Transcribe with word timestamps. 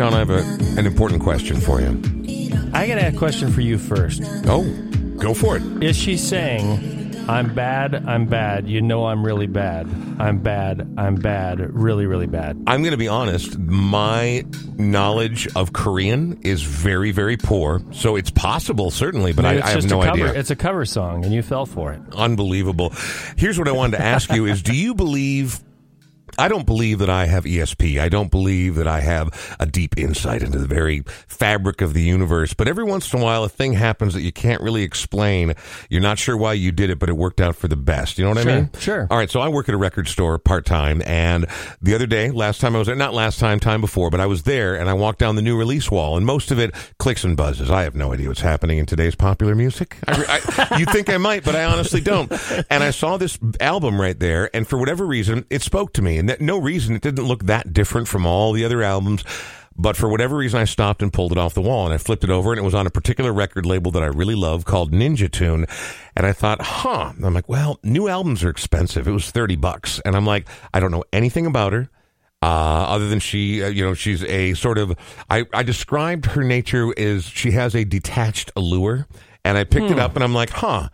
Sean, 0.00 0.14
I 0.14 0.20
have 0.20 0.30
a, 0.30 0.40
an 0.78 0.86
important 0.86 1.20
question 1.20 1.60
for 1.60 1.78
you. 1.78 1.90
I 2.72 2.86
got 2.86 2.96
a 2.96 3.12
question 3.14 3.52
for 3.52 3.60
you 3.60 3.76
first. 3.76 4.22
Oh, 4.46 4.64
go 5.18 5.34
for 5.34 5.58
it. 5.58 5.62
Is 5.82 5.94
she 5.94 6.16
saying, 6.16 7.28
I'm 7.28 7.54
bad, 7.54 7.94
I'm 8.06 8.24
bad, 8.24 8.66
you 8.66 8.80
know 8.80 9.04
I'm 9.04 9.22
really 9.22 9.46
bad, 9.46 9.86
I'm 10.18 10.38
bad, 10.38 10.94
I'm 10.96 11.16
bad, 11.16 11.74
really, 11.74 12.06
really 12.06 12.26
bad? 12.26 12.62
I'm 12.66 12.80
going 12.80 12.92
to 12.92 12.96
be 12.96 13.08
honest. 13.08 13.58
My 13.58 14.46
knowledge 14.78 15.46
of 15.54 15.74
Korean 15.74 16.40
is 16.44 16.62
very, 16.62 17.10
very 17.10 17.36
poor. 17.36 17.82
So 17.92 18.16
it's 18.16 18.30
possible, 18.30 18.90
certainly, 18.90 19.34
but 19.34 19.44
I, 19.44 19.60
I 19.60 19.68
have 19.68 19.84
no 19.84 20.00
cover, 20.00 20.12
idea. 20.12 20.32
It's 20.32 20.50
a 20.50 20.56
cover 20.56 20.86
song, 20.86 21.26
and 21.26 21.34
you 21.34 21.42
fell 21.42 21.66
for 21.66 21.92
it. 21.92 22.00
Unbelievable. 22.16 22.94
Here's 23.36 23.58
what 23.58 23.68
I 23.68 23.72
wanted 23.72 23.98
to 23.98 24.02
ask 24.02 24.32
you: 24.32 24.46
Is 24.46 24.62
do 24.62 24.74
you 24.74 24.94
believe? 24.94 25.60
I 26.40 26.48
don't 26.48 26.64
believe 26.64 27.00
that 27.00 27.10
I 27.10 27.26
have 27.26 27.44
ESP. 27.44 28.00
I 28.00 28.08
don't 28.08 28.30
believe 28.30 28.76
that 28.76 28.88
I 28.88 29.00
have 29.00 29.56
a 29.60 29.66
deep 29.66 29.98
insight 29.98 30.42
into 30.42 30.58
the 30.58 30.66
very 30.66 31.02
fabric 31.26 31.82
of 31.82 31.92
the 31.92 32.02
universe. 32.02 32.54
But 32.54 32.66
every 32.66 32.84
once 32.84 33.12
in 33.12 33.20
a 33.20 33.22
while, 33.22 33.44
a 33.44 33.48
thing 33.48 33.74
happens 33.74 34.14
that 34.14 34.22
you 34.22 34.32
can't 34.32 34.62
really 34.62 34.82
explain. 34.82 35.54
You're 35.90 36.00
not 36.00 36.18
sure 36.18 36.36
why 36.36 36.54
you 36.54 36.72
did 36.72 36.88
it, 36.88 36.98
but 36.98 37.10
it 37.10 37.16
worked 37.16 37.42
out 37.42 37.56
for 37.56 37.68
the 37.68 37.76
best. 37.76 38.18
You 38.18 38.24
know 38.24 38.30
what 38.30 38.38
I 38.38 38.44
mean? 38.44 38.70
sure. 38.78 39.06
All 39.10 39.18
right. 39.18 39.30
So 39.30 39.40
I 39.40 39.48
work 39.48 39.68
at 39.68 39.74
a 39.74 39.78
record 39.78 40.08
store 40.08 40.38
part 40.38 40.64
time. 40.64 41.02
And 41.04 41.46
the 41.82 41.94
other 41.94 42.06
day, 42.06 42.30
last 42.30 42.60
time 42.60 42.74
I 42.74 42.78
was 42.78 42.86
there, 42.86 42.96
not 42.96 43.12
last 43.12 43.38
time, 43.38 43.60
time 43.60 43.82
before, 43.82 44.08
but 44.08 44.20
I 44.20 44.26
was 44.26 44.44
there 44.44 44.76
and 44.76 44.88
I 44.88 44.94
walked 44.94 45.18
down 45.18 45.36
the 45.36 45.42
new 45.42 45.58
release 45.58 45.90
wall 45.90 46.16
and 46.16 46.24
most 46.24 46.50
of 46.50 46.58
it 46.58 46.74
clicks 46.98 47.22
and 47.22 47.36
buzzes. 47.36 47.70
I 47.70 47.82
have 47.82 47.94
no 47.94 48.14
idea 48.14 48.28
what's 48.28 48.40
happening 48.40 48.78
in 48.78 48.86
today's 48.86 49.14
popular 49.14 49.54
music. 49.54 49.98
I, 50.08 50.40
I, 50.70 50.78
you 50.78 50.86
think 50.86 51.10
I 51.10 51.18
might, 51.18 51.44
but 51.44 51.54
I 51.54 51.64
honestly 51.64 52.00
don't. 52.00 52.32
And 52.70 52.82
I 52.82 52.92
saw 52.92 53.18
this 53.18 53.38
album 53.60 54.00
right 54.00 54.18
there. 54.18 54.48
And 54.54 54.66
for 54.66 54.78
whatever 54.78 55.04
reason, 55.04 55.44
it 55.50 55.60
spoke 55.60 55.92
to 55.94 56.02
me. 56.02 56.16
And 56.18 56.29
no 56.38 56.58
reason 56.58 56.94
it 56.94 57.02
didn't 57.02 57.24
look 57.24 57.44
that 57.46 57.72
different 57.72 58.08
from 58.08 58.26
all 58.26 58.52
the 58.52 58.64
other 58.64 58.82
albums. 58.82 59.24
But 59.76 59.96
for 59.96 60.10
whatever 60.10 60.36
reason, 60.36 60.60
I 60.60 60.64
stopped 60.64 61.00
and 61.00 61.10
pulled 61.10 61.32
it 61.32 61.38
off 61.38 61.54
the 61.54 61.62
wall 61.62 61.86
and 61.86 61.94
I 61.94 61.98
flipped 61.98 62.22
it 62.22 62.28
over 62.28 62.52
and 62.52 62.58
it 62.58 62.64
was 62.64 62.74
on 62.74 62.86
a 62.86 62.90
particular 62.90 63.32
record 63.32 63.64
label 63.64 63.90
that 63.92 64.02
I 64.02 64.06
really 64.06 64.34
love 64.34 64.66
called 64.66 64.92
Ninja 64.92 65.30
Tune. 65.30 65.64
And 66.14 66.26
I 66.26 66.32
thought, 66.32 66.60
huh. 66.60 67.12
I'm 67.22 67.32
like, 67.32 67.48
well, 67.48 67.78
new 67.82 68.06
albums 68.06 68.44
are 68.44 68.50
expensive. 68.50 69.08
It 69.08 69.12
was 69.12 69.30
30 69.30 69.56
bucks. 69.56 69.98
And 70.04 70.16
I'm 70.16 70.26
like, 70.26 70.46
I 70.74 70.80
don't 70.80 70.90
know 70.90 71.04
anything 71.14 71.46
about 71.46 71.72
her. 71.72 71.88
Uh, 72.42 72.46
other 72.88 73.08
than 73.08 73.20
she, 73.20 73.62
uh, 73.62 73.68
you 73.68 73.82
know, 73.82 73.94
she's 73.94 74.22
a 74.24 74.54
sort 74.54 74.76
of, 74.76 74.94
I, 75.30 75.46
I 75.52 75.62
described 75.62 76.26
her 76.26 76.42
nature 76.42 76.92
as 76.98 77.24
she 77.24 77.52
has 77.52 77.74
a 77.74 77.84
detached 77.84 78.50
allure. 78.56 79.06
And 79.44 79.56
I 79.56 79.64
picked 79.64 79.90
it 79.90 79.98
up 79.98 80.14
and 80.14 80.22
I'm 80.22 80.34
like, 80.34 80.50
huh. 80.50 80.90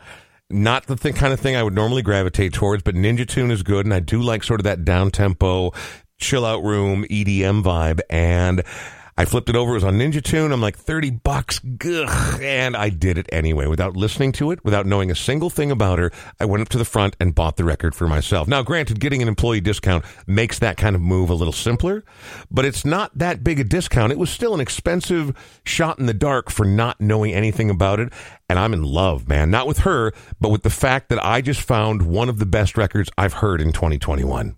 Not 0.48 0.86
the 0.86 1.12
kind 1.12 1.32
of 1.32 1.40
thing 1.40 1.56
I 1.56 1.62
would 1.62 1.74
normally 1.74 2.02
gravitate 2.02 2.52
towards, 2.52 2.82
but 2.82 2.94
Ninja 2.94 3.26
Tune 3.26 3.50
is 3.50 3.62
good. 3.62 3.84
And 3.84 3.92
I 3.92 4.00
do 4.00 4.22
like 4.22 4.44
sort 4.44 4.60
of 4.60 4.64
that 4.64 4.84
down 4.84 5.10
tempo, 5.10 5.72
chill 6.18 6.44
out 6.44 6.62
room, 6.62 7.04
EDM 7.10 7.64
vibe. 7.64 8.00
And 8.08 8.62
I 9.18 9.24
flipped 9.24 9.48
it 9.48 9.56
over. 9.56 9.70
It 9.70 9.74
was 9.74 9.84
on 9.84 9.94
Ninja 9.94 10.22
Tune. 10.22 10.52
I'm 10.52 10.60
like, 10.60 10.76
30 10.76 11.10
bucks. 11.10 11.58
Gugh. 11.58 12.06
And 12.42 12.76
I 12.76 12.90
did 12.90 13.16
it 13.16 13.26
anyway 13.32 13.66
without 13.66 13.96
listening 13.96 14.32
to 14.32 14.50
it, 14.50 14.62
without 14.62 14.84
knowing 14.84 15.10
a 15.10 15.14
single 15.14 15.48
thing 15.48 15.70
about 15.70 15.98
her. 15.98 16.10
I 16.38 16.44
went 16.44 16.60
up 16.60 16.68
to 16.70 16.78
the 16.78 16.84
front 16.84 17.16
and 17.18 17.34
bought 17.34 17.56
the 17.56 17.64
record 17.64 17.94
for 17.94 18.06
myself. 18.08 18.46
Now, 18.46 18.62
granted, 18.62 19.00
getting 19.00 19.22
an 19.22 19.28
employee 19.28 19.62
discount 19.62 20.04
makes 20.26 20.58
that 20.58 20.76
kind 20.76 20.94
of 20.94 21.00
move 21.00 21.30
a 21.30 21.34
little 21.34 21.52
simpler, 21.52 22.04
but 22.50 22.66
it's 22.66 22.84
not 22.84 23.16
that 23.16 23.42
big 23.42 23.58
a 23.58 23.64
discount. 23.64 24.12
It 24.12 24.18
was 24.18 24.28
still 24.28 24.52
an 24.54 24.60
expensive 24.60 25.34
shot 25.64 25.98
in 25.98 26.04
the 26.04 26.14
dark 26.14 26.50
for 26.50 26.66
not 26.66 27.00
knowing 27.00 27.32
anything 27.32 27.70
about 27.70 28.00
it. 28.00 28.12
And 28.50 28.58
I'm 28.58 28.74
in 28.74 28.82
love, 28.82 29.28
man. 29.28 29.50
Not 29.50 29.66
with 29.66 29.78
her, 29.78 30.12
but 30.40 30.50
with 30.50 30.62
the 30.62 30.70
fact 30.70 31.08
that 31.08 31.24
I 31.24 31.40
just 31.40 31.62
found 31.62 32.02
one 32.02 32.28
of 32.28 32.38
the 32.38 32.46
best 32.46 32.76
records 32.76 33.10
I've 33.16 33.34
heard 33.34 33.62
in 33.62 33.72
2021. 33.72 34.56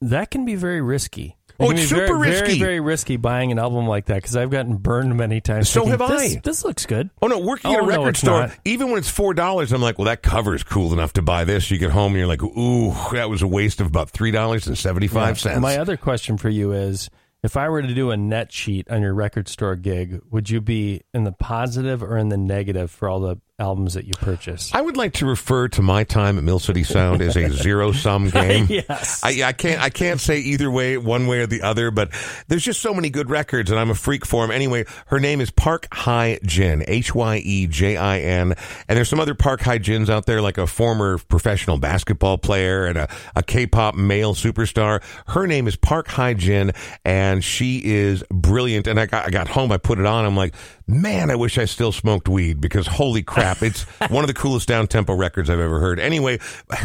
That 0.00 0.30
can 0.30 0.44
be 0.44 0.54
very 0.54 0.80
risky. 0.80 1.37
Oh, 1.60 1.70
it's 1.70 1.90
very, 1.90 2.06
super 2.06 2.18
Very, 2.18 2.30
risky. 2.40 2.58
very 2.60 2.80
risky 2.80 3.16
buying 3.16 3.50
an 3.50 3.58
album 3.58 3.88
like 3.88 4.06
that 4.06 4.14
because 4.16 4.36
I've 4.36 4.50
gotten 4.50 4.76
burned 4.76 5.16
many 5.16 5.40
times. 5.40 5.68
So 5.68 5.80
thinking, 5.84 5.98
have 5.98 6.02
I. 6.02 6.40
This 6.44 6.64
looks 6.64 6.86
good. 6.86 7.10
Oh 7.20 7.26
no, 7.26 7.38
working 7.40 7.72
at 7.72 7.78
a 7.78 7.82
Oh, 7.82 7.86
no, 7.86 7.88
record 7.98 8.16
store, 8.16 8.40
not. 8.46 8.58
even 8.64 8.90
when 8.90 8.98
it's 8.98 9.08
four 9.10 9.34
dollars, 9.34 9.72
I'm 9.72 9.82
like, 9.82 9.98
well, 9.98 10.04
that 10.06 10.22
cover 10.22 10.54
is 10.54 10.62
cool 10.62 10.92
enough 10.92 11.14
to 11.14 11.22
buy 11.22 11.42
this. 11.44 11.70
You 11.70 11.78
get 11.78 11.90
home 11.90 12.12
and 12.12 12.18
you're 12.18 12.28
like, 12.28 12.42
ooh, 12.44 12.92
that 13.12 13.28
was 13.28 13.42
a 13.42 13.48
waste 13.48 13.80
of 13.80 13.88
about 13.88 14.10
three 14.10 14.30
dollars 14.30 14.68
and 14.68 14.78
seventy 14.78 15.08
five 15.08 15.40
cents. 15.40 15.54
Yeah. 15.54 15.60
My 15.60 15.78
other 15.78 15.96
question 15.96 16.36
for 16.36 16.48
you 16.48 16.70
is 16.72 17.10
if 17.42 17.56
I 17.56 17.68
were 17.68 17.82
to 17.82 17.92
do 17.94 18.12
a 18.12 18.16
net 18.16 18.52
sheet 18.52 18.88
on 18.90 19.02
your 19.02 19.14
record 19.14 19.48
store 19.48 19.74
gig, 19.74 20.20
would 20.30 20.48
you 20.50 20.60
be 20.60 21.02
in 21.12 21.24
the 21.24 21.32
positive 21.32 22.02
or 22.04 22.16
in 22.18 22.28
the 22.28 22.36
negative 22.36 22.90
for 22.90 23.08
all 23.08 23.18
the 23.20 23.38
albums 23.58 23.94
that 23.94 24.04
you 24.04 24.12
purchase? 24.14 24.72
I 24.74 24.80
would 24.80 24.96
like 24.96 25.14
to 25.14 25.26
refer 25.26 25.68
to 25.68 25.82
my 25.82 26.04
time 26.04 26.38
at 26.38 26.44
Mill 26.44 26.58
City 26.60 26.84
Sound 26.84 27.20
as 27.20 27.36
a 27.36 27.50
zero 27.52 27.92
sum 27.92 28.30
game. 28.30 28.66
yes. 28.68 29.22
I, 29.24 29.42
I 29.48 29.52
can't 29.52 29.80
I 29.82 29.90
can't 29.90 30.20
say 30.20 30.38
either 30.38 30.70
way, 30.70 30.96
one 30.96 31.26
way 31.26 31.40
or 31.40 31.46
the 31.46 31.62
other, 31.62 31.90
but 31.90 32.10
there's 32.46 32.62
just 32.62 32.80
so 32.80 32.94
many 32.94 33.10
good 33.10 33.30
records, 33.30 33.70
and 33.70 33.80
I'm 33.80 33.90
a 33.90 33.94
freak 33.94 34.24
for 34.24 34.42
them. 34.46 34.50
Anyway, 34.54 34.84
her 35.06 35.18
name 35.18 35.40
is 35.40 35.50
Park 35.50 35.88
Hye 35.92 36.38
Jin, 36.44 36.84
H 36.86 37.14
Y 37.14 37.38
E 37.44 37.66
J 37.66 37.96
I 37.96 38.20
N, 38.20 38.54
and 38.88 38.96
there's 38.96 39.08
some 39.08 39.20
other 39.20 39.34
Park 39.34 39.60
Hye 39.62 39.78
Jins 39.78 40.08
out 40.08 40.26
there, 40.26 40.40
like 40.40 40.58
a 40.58 40.66
former 40.66 41.18
professional 41.18 41.78
basketball 41.78 42.38
player 42.38 42.86
and 42.86 42.96
a, 42.98 43.08
a 43.34 43.42
K-pop 43.42 43.94
male 43.96 44.34
superstar. 44.34 45.02
Her 45.28 45.46
name 45.46 45.66
is 45.66 45.74
Park 45.76 46.08
Hye 46.08 46.34
Jin, 46.34 46.72
and 47.04 47.42
she 47.42 47.82
is 47.84 48.22
brilliant. 48.30 48.86
And 48.86 49.00
I 49.00 49.06
got 49.06 49.26
I 49.26 49.30
got 49.30 49.48
home, 49.48 49.72
I 49.72 49.78
put 49.78 49.98
it 49.98 50.06
on, 50.06 50.24
I'm 50.24 50.36
like, 50.36 50.54
man, 50.88 51.30
I 51.30 51.36
wish 51.36 51.58
I 51.58 51.66
still 51.66 51.92
smoked 51.92 52.28
weed 52.28 52.60
because 52.60 52.86
holy 52.86 53.22
crap, 53.22 53.62
it's 53.62 53.82
one 54.08 54.24
of 54.24 54.28
the 54.28 54.34
coolest 54.34 54.66
down 54.66 54.86
tempo 54.86 55.14
records 55.14 55.50
I've 55.50 55.60
ever 55.60 55.78
heard. 55.78 56.00
Anyway, 56.00 56.38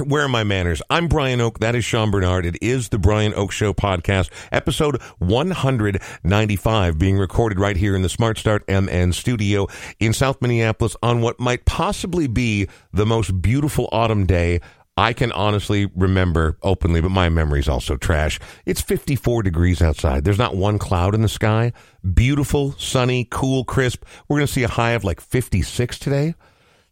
where 0.05 0.23
are 0.23 0.29
my 0.29 0.43
manners? 0.43 0.81
I'm 0.89 1.07
Brian 1.07 1.39
Oak. 1.39 1.59
That 1.59 1.73
is 1.73 1.85
Sean 1.85 2.11
Bernard. 2.11 2.45
It 2.45 2.61
is 2.61 2.89
the 2.89 2.99
Brian 2.99 3.33
Oak 3.33 3.51
Show 3.51 3.73
podcast, 3.73 4.29
episode 4.51 5.01
195, 5.19 6.99
being 6.99 7.17
recorded 7.17 7.59
right 7.59 7.77
here 7.77 7.95
in 7.95 8.01
the 8.01 8.09
Smart 8.09 8.37
Start 8.37 8.63
MN 8.67 9.13
studio 9.13 9.67
in 9.99 10.11
South 10.11 10.41
Minneapolis 10.41 10.97
on 11.01 11.21
what 11.21 11.39
might 11.39 11.65
possibly 11.65 12.27
be 12.27 12.67
the 12.91 13.05
most 13.05 13.41
beautiful 13.41 13.87
autumn 13.91 14.25
day 14.25 14.59
I 14.95 15.13
can 15.13 15.31
honestly 15.31 15.89
remember 15.95 16.57
openly, 16.61 17.01
but 17.01 17.09
my 17.09 17.27
memory's 17.27 17.67
also 17.67 17.97
trash. 17.97 18.39
It's 18.65 18.81
54 18.81 19.41
degrees 19.41 19.81
outside. 19.81 20.23
There's 20.23 20.37
not 20.37 20.55
one 20.55 20.77
cloud 20.77 21.15
in 21.15 21.23
the 21.23 21.29
sky. 21.29 21.73
Beautiful, 22.13 22.73
sunny, 22.73 23.27
cool, 23.31 23.63
crisp. 23.63 24.05
We're 24.27 24.37
going 24.37 24.47
to 24.47 24.53
see 24.53 24.63
a 24.63 24.67
high 24.67 24.91
of 24.91 25.03
like 25.03 25.19
56 25.19 25.97
today. 25.97 26.35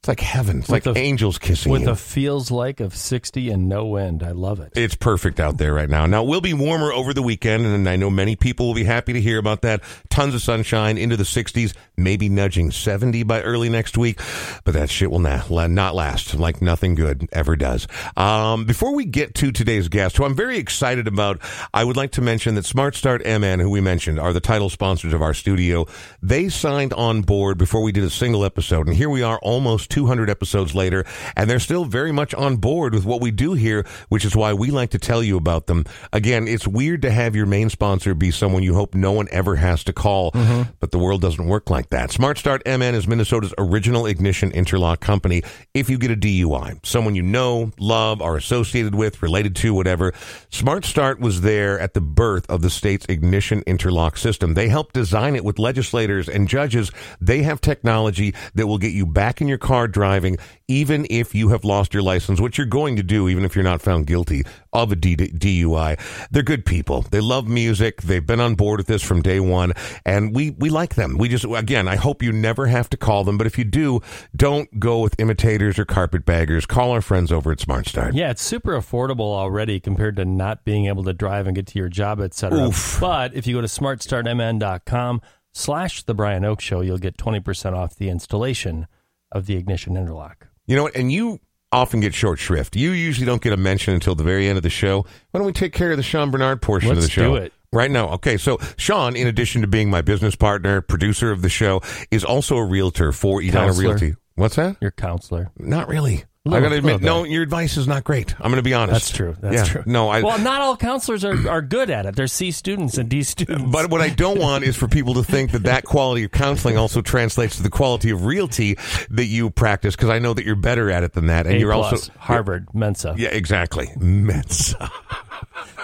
It's 0.01 0.07
like 0.07 0.19
heaven. 0.19 0.61
It's 0.61 0.69
like 0.71 0.85
With 0.85 0.97
a- 0.97 0.99
angels 0.99 1.37
kissing 1.37 1.69
you. 1.69 1.73
With 1.73 1.81
you. 1.83 1.91
a 1.91 1.95
feels 1.95 2.49
like 2.49 2.79
of 2.79 2.95
60 2.95 3.51
and 3.51 3.69
no 3.69 3.97
end. 3.97 4.23
I 4.23 4.31
love 4.31 4.59
it. 4.59 4.71
It's 4.75 4.95
perfect 4.95 5.39
out 5.39 5.59
there 5.59 5.75
right 5.75 5.87
now. 5.87 6.07
Now, 6.07 6.23
we'll 6.23 6.41
be 6.41 6.55
warmer 6.55 6.91
over 6.91 7.13
the 7.13 7.21
weekend, 7.21 7.67
and 7.67 7.87
I 7.87 7.97
know 7.97 8.09
many 8.09 8.35
people 8.35 8.65
will 8.65 8.73
be 8.73 8.83
happy 8.83 9.13
to 9.13 9.21
hear 9.21 9.37
about 9.37 9.61
that. 9.61 9.83
Tons 10.09 10.33
of 10.33 10.41
sunshine 10.41 10.97
into 10.97 11.17
the 11.17 11.23
60s, 11.23 11.75
maybe 11.97 12.29
nudging 12.29 12.71
70 12.71 13.21
by 13.21 13.43
early 13.43 13.69
next 13.69 13.95
week, 13.95 14.19
but 14.63 14.73
that 14.73 14.89
shit 14.89 15.11
will 15.11 15.19
not, 15.19 15.51
not 15.51 15.93
last 15.93 16.33
like 16.33 16.63
nothing 16.63 16.95
good 16.95 17.29
ever 17.31 17.55
does. 17.55 17.87
Um, 18.17 18.65
before 18.65 18.95
we 18.95 19.05
get 19.05 19.35
to 19.35 19.51
today's 19.51 19.87
guest, 19.87 20.17
who 20.17 20.23
I'm 20.23 20.35
very 20.35 20.57
excited 20.57 21.07
about, 21.07 21.39
I 21.75 21.83
would 21.83 21.95
like 21.95 22.13
to 22.13 22.21
mention 22.21 22.55
that 22.55 22.65
Smart 22.65 22.95
Start 22.95 23.23
MN, 23.23 23.59
who 23.59 23.69
we 23.69 23.81
mentioned, 23.81 24.19
are 24.19 24.33
the 24.33 24.39
title 24.41 24.71
sponsors 24.71 25.13
of 25.13 25.21
our 25.21 25.35
studio. 25.35 25.85
They 26.23 26.49
signed 26.49 26.91
on 26.93 27.21
board 27.21 27.59
before 27.59 27.83
we 27.83 27.91
did 27.91 28.03
a 28.03 28.09
single 28.09 28.43
episode, 28.43 28.87
and 28.87 28.97
here 28.97 29.07
we 29.11 29.21
are 29.21 29.37
almost 29.43 29.90
200 29.91 30.29
episodes 30.29 30.73
later, 30.73 31.05
and 31.35 31.49
they're 31.49 31.59
still 31.59 31.85
very 31.85 32.11
much 32.11 32.33
on 32.33 32.55
board 32.55 32.93
with 32.93 33.05
what 33.05 33.21
we 33.21 33.29
do 33.29 33.53
here, 33.53 33.85
which 34.09 34.25
is 34.25 34.35
why 34.35 34.53
we 34.53 34.71
like 34.71 34.89
to 34.91 34.99
tell 34.99 35.21
you 35.21 35.37
about 35.37 35.67
them. 35.67 35.85
Again, 36.13 36.47
it's 36.47 36.67
weird 36.67 37.01
to 37.03 37.11
have 37.11 37.35
your 37.35 37.45
main 37.45 37.69
sponsor 37.69 38.15
be 38.15 38.31
someone 38.31 38.63
you 38.63 38.73
hope 38.73 38.95
no 38.95 39.11
one 39.11 39.27
ever 39.31 39.55
has 39.57 39.83
to 39.83 39.93
call, 39.93 40.31
mm-hmm. 40.31 40.71
but 40.79 40.91
the 40.91 40.97
world 40.97 41.21
doesn't 41.21 41.45
work 41.45 41.69
like 41.69 41.89
that. 41.89 42.11
Smart 42.11 42.37
Start 42.37 42.63
MN 42.65 42.95
is 42.95 43.07
Minnesota's 43.07 43.53
original 43.57 44.05
ignition 44.05 44.51
interlock 44.51 45.01
company. 45.01 45.43
If 45.73 45.89
you 45.89 45.97
get 45.97 46.11
a 46.11 46.15
DUI, 46.15 46.83
someone 46.85 47.15
you 47.15 47.23
know, 47.23 47.71
love, 47.79 48.21
are 48.21 48.37
associated 48.37 48.95
with, 48.95 49.21
related 49.21 49.55
to, 49.57 49.73
whatever, 49.73 50.13
Smart 50.49 50.85
Start 50.85 51.19
was 51.19 51.41
there 51.41 51.79
at 51.79 51.93
the 51.93 52.01
birth 52.01 52.49
of 52.49 52.61
the 52.61 52.69
state's 52.69 53.05
ignition 53.07 53.63
interlock 53.67 54.17
system. 54.17 54.53
They 54.53 54.69
helped 54.69 54.93
design 54.93 55.35
it 55.35 55.43
with 55.43 55.59
legislators 55.59 56.29
and 56.29 56.47
judges. 56.47 56.91
They 57.19 57.43
have 57.43 57.61
technology 57.61 58.33
that 58.55 58.67
will 58.67 58.77
get 58.77 58.93
you 58.93 59.05
back 59.05 59.41
in 59.41 59.47
your 59.47 59.57
car 59.57 59.80
driving, 59.87 60.37
even 60.67 61.05
if 61.09 61.35
you 61.35 61.49
have 61.49 61.63
lost 61.63 61.93
your 61.93 62.03
license, 62.03 62.39
which 62.39 62.57
you're 62.57 62.67
going 62.67 62.95
to 62.95 63.03
do, 63.03 63.27
even 63.27 63.43
if 63.45 63.55
you're 63.55 63.63
not 63.63 63.81
found 63.81 64.07
guilty 64.07 64.43
of 64.73 64.91
a 64.91 64.95
DUI. 64.95 65.99
They're 66.31 66.43
good 66.43 66.65
people. 66.65 67.03
They 67.11 67.19
love 67.19 67.47
music. 67.47 68.01
They've 68.01 68.25
been 68.25 68.39
on 68.39 68.55
board 68.55 68.79
with 68.79 68.87
this 68.87 69.03
from 69.03 69.21
day 69.21 69.39
one, 69.39 69.73
and 70.05 70.33
we 70.35 70.51
we 70.51 70.69
like 70.69 70.95
them. 70.95 71.17
We 71.17 71.29
just 71.29 71.45
again, 71.45 71.87
I 71.87 71.95
hope 71.95 72.23
you 72.23 72.31
never 72.31 72.67
have 72.67 72.89
to 72.91 72.97
call 72.97 73.23
them, 73.23 73.37
but 73.37 73.47
if 73.47 73.57
you 73.57 73.63
do, 73.63 74.01
don't 74.35 74.79
go 74.79 74.99
with 74.99 75.19
imitators 75.19 75.77
or 75.77 75.85
carpetbaggers. 75.85 76.65
Call 76.65 76.91
our 76.91 77.01
friends 77.01 77.31
over 77.31 77.51
at 77.51 77.59
Smart 77.59 77.87
Start. 77.87 78.13
Yeah, 78.13 78.31
it's 78.31 78.41
super 78.41 78.73
affordable 78.73 79.33
already 79.33 79.79
compared 79.79 80.15
to 80.17 80.25
not 80.25 80.63
being 80.63 80.85
able 80.85 81.03
to 81.03 81.13
drive 81.13 81.47
and 81.47 81.55
get 81.55 81.67
to 81.67 81.79
your 81.79 81.89
job, 81.89 82.21
etc. 82.21 82.71
But 82.99 83.33
if 83.33 83.47
you 83.47 83.55
go 83.55 83.61
to 83.61 83.67
smartstartmn.com 83.67 85.21
slash 85.53 86.03
the 86.03 86.13
Brian 86.13 86.45
Oak 86.45 86.61
Show, 86.61 86.81
you'll 86.81 86.97
get 86.97 87.17
20% 87.17 87.73
off 87.73 87.95
the 87.95 88.09
installation 88.09 88.87
of 89.31 89.45
the 89.45 89.55
ignition 89.55 89.97
interlock. 89.97 90.47
You 90.65 90.75
know 90.75 90.83
what? 90.83 90.95
And 90.95 91.11
you 91.11 91.39
often 91.71 91.99
get 91.99 92.13
short 92.13 92.39
shrift. 92.39 92.75
You 92.75 92.91
usually 92.91 93.25
don't 93.25 93.41
get 93.41 93.53
a 93.53 93.57
mention 93.57 93.93
until 93.93 94.15
the 94.15 94.23
very 94.23 94.47
end 94.47 94.57
of 94.57 94.63
the 94.63 94.69
show. 94.69 95.05
Why 95.31 95.37
don't 95.39 95.45
we 95.45 95.53
take 95.53 95.73
care 95.73 95.91
of 95.91 95.97
the 95.97 96.03
Sean 96.03 96.31
Bernard 96.31 96.61
portion 96.61 96.91
of 96.91 96.97
Let's 96.97 97.07
the 97.07 97.11
show? 97.11 97.35
do 97.35 97.43
it. 97.43 97.53
Right 97.73 97.89
now, 97.89 98.09
okay. 98.09 98.35
So 98.35 98.57
Sean, 98.75 99.15
in 99.15 99.27
addition 99.27 99.61
to 99.61 99.67
being 99.67 99.89
my 99.89 100.01
business 100.01 100.35
partner, 100.35 100.81
producer 100.81 101.31
of 101.31 101.41
the 101.41 101.49
show, 101.49 101.81
is 102.11 102.25
also 102.25 102.57
a 102.57 102.65
realtor 102.65 103.13
for 103.13 103.39
Edina 103.39 103.67
Counselor. 103.67 103.89
Realty. 103.89 104.15
What's 104.35 104.57
that? 104.57 104.75
Your 104.81 104.91
counselor. 104.91 105.51
Not 105.57 105.87
really. 105.87 106.25
I 106.43 106.49
Little- 106.49 106.63
gotta 106.69 106.77
admit, 106.79 107.01
little 107.03 107.19
no, 107.19 107.23
your 107.23 107.43
advice 107.43 107.77
is 107.77 107.87
not 107.87 108.03
great. 108.03 108.33
I'm 108.41 108.49
gonna 108.51 108.63
be 108.63 108.73
honest. 108.73 108.93
That's 108.93 109.09
true. 109.11 109.35
That's 109.41 109.55
Yeah. 109.55 109.63
true. 109.65 109.83
No, 109.85 110.09
I. 110.09 110.21
well, 110.23 110.39
not 110.39 110.59
all 110.61 110.75
counselors 110.75 111.23
are, 111.23 111.47
are 111.47 111.61
good 111.61 111.91
at 111.91 112.07
it. 112.07 112.15
They're 112.15 112.25
C 112.25 112.49
students 112.49 112.97
and 112.97 113.07
D 113.07 113.21
students. 113.21 113.63
but 113.71 113.91
what 113.91 114.01
I 114.01 114.09
don't 114.09 114.39
want 114.39 114.63
is 114.63 114.75
for 114.75 114.87
people 114.87 115.13
to 115.13 115.23
think 115.23 115.51
that 115.51 115.63
that 115.63 115.83
quality 115.85 116.23
of 116.23 116.31
counseling 116.31 116.77
also 116.77 117.01
translates 117.03 117.57
to 117.57 117.63
the 117.63 117.69
quality 117.69 118.09
of 118.09 118.25
realty 118.25 118.75
that 119.11 119.25
you 119.25 119.51
practice, 119.51 119.95
because 119.95 120.09
I 120.09 120.17
know 120.17 120.33
that 120.33 120.43
you're 120.43 120.55
better 120.55 120.89
at 120.89 121.03
it 121.03 121.13
than 121.13 121.27
that, 121.27 121.45
and 121.45 121.57
A 121.57 121.59
you're 121.59 121.73
plus, 121.73 121.91
also 121.93 122.11
Harvard 122.17 122.69
Mensa 122.73 123.13
Yeah, 123.17 123.29
exactly. 123.29 123.91
Mensa. 123.99 124.89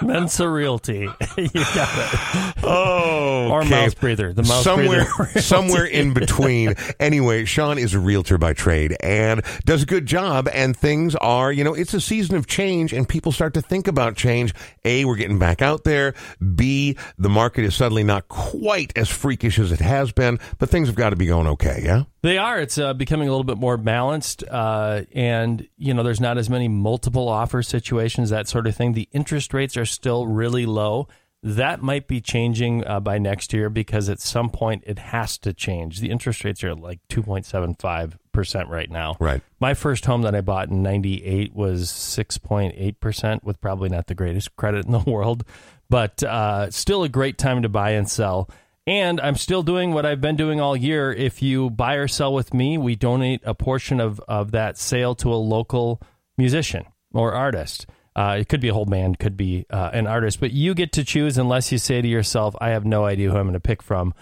Mensa 0.02 0.48
Realty. 0.48 1.02
you 1.38 1.50
got 1.50 1.90
it. 1.98 2.54
Oh, 2.64 3.50
Or 3.52 3.64
mouth 3.66 4.00
breather. 4.00 4.34
The 4.34 4.44
mouth 4.44 4.64
somewhere, 4.64 5.08
breather 5.18 5.42
somewhere 5.42 5.86
in 5.86 6.14
between. 6.14 6.76
Anyway, 7.00 7.46
Sean 7.46 7.78
is 7.78 7.94
a 7.94 8.00
realtor 8.00 8.38
by 8.38 8.54
trade 8.54 8.96
and 9.02 9.42
does 9.66 9.84
a 9.84 9.86
good 9.86 10.06
job. 10.06 10.48
And 10.54 10.76
things 10.76 11.16
are, 11.16 11.52
you 11.52 11.64
know, 11.64 11.74
it's 11.74 11.94
a 11.94 12.02
season 12.02 12.36
of 12.36 12.48
change, 12.48 12.94
and 12.94 13.08
people 13.08 13.32
start 13.32 13.54
to 13.56 13.62
think 13.62 13.88
about 13.88 14.16
change. 14.16 14.54
A, 14.86 15.06
we're 15.06 15.16
getting 15.16 15.40
back 15.40 15.62
out 15.62 15.84
there. 15.84 16.14
B, 16.56 16.98
the 17.18 17.30
market 17.30 17.64
is 17.66 17.76
suddenly 17.76 18.04
not 18.04 18.28
quite 18.28 18.94
as 18.98 19.10
freakish 19.10 19.60
as 19.60 19.72
it 19.72 19.80
has 19.80 20.12
been, 20.12 20.40
but 20.60 20.70
things 20.70 20.88
have 20.88 20.96
got 20.96 21.10
to 21.12 21.16
be 21.16 21.26
going 21.26 21.48
okay. 21.48 21.82
Yeah. 21.84 22.04
They 22.22 22.38
are. 22.38 22.60
It's 22.60 22.78
uh, 22.78 22.94
becoming 22.94 23.28
a 23.28 23.32
little 23.32 23.44
bit 23.46 23.58
more 23.58 23.78
balanced, 23.78 24.44
uh, 24.50 25.04
and 25.14 25.68
you 25.78 25.94
know, 25.94 26.04
there's 26.04 26.20
not 26.20 26.38
as 26.38 26.50
many 26.50 26.68
multiple 26.68 27.30
offer 27.30 27.62
situations, 27.64 28.32
that 28.32 28.48
sort 28.48 28.68
of 28.68 28.76
thing. 28.76 28.94
The 28.94 29.08
interest 29.14 29.47
rates 29.54 29.78
are 29.78 29.86
still 29.86 30.28
really 30.28 30.66
low. 30.66 31.08
That 31.44 31.82
might 31.82 32.08
be 32.08 32.20
changing 32.20 32.86
uh, 32.86 33.00
by 33.00 33.20
next 33.20 33.54
year 33.54 33.70
because 33.70 34.10
at 34.10 34.20
some 34.20 34.50
point 34.50 34.84
it 34.88 35.00
has 35.00 35.38
to 35.40 35.54
change. 35.54 36.00
The 36.00 36.10
interest 36.10 36.44
rates 36.44 36.64
are 36.64 36.74
like 36.74 37.00
2.75 37.10 38.14
percent 38.38 38.70
right 38.70 38.92
now. 38.92 39.18
Right. 39.20 39.42
My 39.60 39.74
first 39.74 40.06
home 40.06 40.22
that 40.22 40.36
I 40.36 40.42
bought 40.42 40.70
in 40.70 40.84
'98 40.84 41.56
was 41.56 41.90
6.8 41.90 43.00
percent, 43.00 43.44
with 43.44 43.60
probably 43.60 43.90
not 43.90 44.06
the 44.06 44.14
greatest 44.14 44.56
credit 44.56 44.86
in 44.86 44.92
the 44.92 45.00
world, 45.08 45.44
but 45.90 46.22
uh, 46.22 46.70
still 46.70 47.04
a 47.04 47.10
great 47.10 47.40
time 47.40 47.64
to 47.64 47.70
buy 47.70 47.92
and 47.92 48.08
sell. 48.08 48.48
And 48.86 49.20
I'm 49.20 49.36
still 49.36 49.64
doing 49.64 49.92
what 49.94 50.06
I've 50.06 50.22
been 50.22 50.38
doing 50.38 50.62
all 50.62 50.78
year. 50.78 51.12
If 51.12 51.42
you 51.42 51.70
buy 51.72 51.96
or 51.96 52.08
sell 52.08 52.34
with 52.34 52.54
me, 52.54 52.78
we 52.78 52.96
donate 52.96 53.42
a 53.44 53.54
portion 53.54 54.00
of, 54.00 54.22
of 54.30 54.52
that 54.52 54.78
sale 54.78 55.14
to 55.16 55.34
a 55.34 55.36
local 55.36 56.02
musician 56.38 56.86
or 57.12 57.34
artist. 57.34 57.86
Uh, 58.18 58.38
it 58.40 58.50
could 58.50 58.60
be 58.60 58.68
a 58.68 58.74
whole 58.74 58.86
band, 58.86 59.20
could 59.20 59.38
be 59.38 59.68
uh, 59.70 59.92
an 59.94 60.08
artist, 60.08 60.40
but 60.40 60.52
you 60.52 60.74
get 60.74 60.92
to 60.92 61.04
choose 61.04 61.38
unless 61.38 61.72
you 61.72 61.78
say 61.78 62.02
to 62.02 62.08
yourself, 62.08 62.56
I 62.60 62.70
have 62.70 62.84
no 62.84 63.06
idea 63.06 63.30
who 63.30 63.38
I'm 63.38 63.44
going 63.44 63.54
to 63.54 63.60
pick 63.60 63.84
from. 63.84 64.16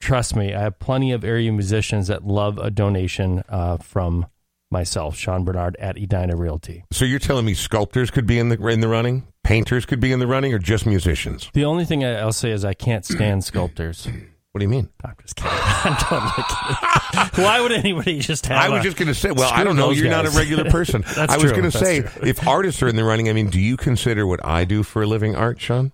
Trust 0.00 0.34
me, 0.34 0.54
I 0.54 0.60
have 0.62 0.78
plenty 0.78 1.12
of 1.12 1.22
area 1.22 1.52
musicians 1.52 2.06
that 2.06 2.24
love 2.24 2.56
a 2.56 2.70
donation 2.70 3.44
uh, 3.50 3.76
from 3.76 4.26
myself, 4.70 5.16
Sean 5.16 5.44
Bernard 5.44 5.76
at 5.76 5.98
Edina 5.98 6.34
Realty. 6.34 6.82
So 6.90 7.04
you're 7.04 7.18
telling 7.18 7.44
me 7.44 7.52
sculptors 7.52 8.10
could 8.10 8.26
be 8.26 8.38
in 8.38 8.48
the 8.48 8.66
in 8.66 8.80
the 8.80 8.88
running, 8.88 9.28
painters 9.44 9.84
could 9.84 10.00
be 10.00 10.12
in 10.12 10.18
the 10.18 10.26
running, 10.26 10.54
or 10.54 10.58
just 10.58 10.86
musicians? 10.86 11.50
The 11.52 11.66
only 11.66 11.84
thing 11.84 12.04
I'll 12.04 12.32
say 12.32 12.52
is 12.52 12.64
I 12.64 12.72
can't 12.72 13.04
stand 13.04 13.44
sculptors. 13.44 14.08
What 14.52 14.58
do 14.58 14.64
you 14.66 14.68
mean? 14.68 14.90
I'm 15.02 15.14
just 15.22 15.36
kidding. 15.36 15.50
I'm 15.56 15.96
totally 15.96 16.30
kidding. 16.30 17.42
Why 17.44 17.60
would 17.62 17.72
anybody 17.72 18.18
just 18.18 18.44
have? 18.46 18.58
I 18.62 18.68
was 18.68 18.80
a- 18.80 18.82
just 18.82 18.98
going 18.98 19.08
to 19.08 19.14
say, 19.14 19.30
well, 19.30 19.50
I 19.50 19.64
don't 19.64 19.76
know. 19.76 19.90
You're 19.92 20.10
not 20.10 20.26
a 20.26 20.30
regular 20.30 20.64
person. 20.70 21.02
That's 21.16 21.32
I 21.32 21.38
was 21.38 21.52
going 21.52 21.64
to 21.64 21.70
say, 21.70 22.02
true. 22.02 22.28
if 22.28 22.46
artists 22.46 22.82
are 22.82 22.88
in 22.88 22.96
the 22.96 23.04
running, 23.04 23.30
I 23.30 23.32
mean, 23.32 23.48
do 23.48 23.58
you 23.58 23.78
consider 23.78 24.26
what 24.26 24.44
I 24.44 24.66
do 24.66 24.82
for 24.82 25.00
a 25.02 25.06
living 25.06 25.34
art, 25.34 25.58
Sean? 25.58 25.92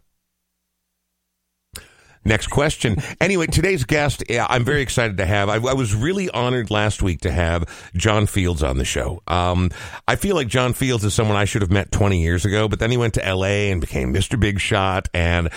Next 2.29 2.49
question. 2.49 2.97
Anyway, 3.23 3.47
today's 3.47 3.85
guest, 3.85 4.23
yeah, 4.29 4.47
I'm 4.51 4.63
very 4.63 4.83
excited 4.83 5.17
to 5.17 5.25
have. 5.25 5.49
I, 5.49 5.55
I 5.55 5.73
was 5.73 5.95
really 5.95 6.29
honored 6.29 6.71
last 6.71 7.03
week 7.03 7.23
to 7.23 7.31
have 7.31 7.65
John 7.97 8.27
Fields 8.27 8.63
on 8.63 8.77
the 8.77 8.85
show. 8.85 9.23
Um, 9.27 9.71
I 10.07 10.17
feel 10.17 10.37
like 10.37 10.47
John 10.47 10.75
Fields 10.75 11.05
is 11.05 11.15
someone 11.15 11.39
I 11.39 11.47
should 11.47 11.63
have 11.63 11.71
met 11.71 11.91
20 11.91 12.21
years 12.21 12.45
ago, 12.45 12.69
but 12.69 12.81
then 12.81 12.91
he 12.91 12.99
went 12.99 13.15
to 13.15 13.25
L.A. 13.25 13.71
and 13.71 13.81
became 13.81 14.13
Mr. 14.13 14.39
Big 14.39 14.61
Shot, 14.61 15.09
and 15.15 15.49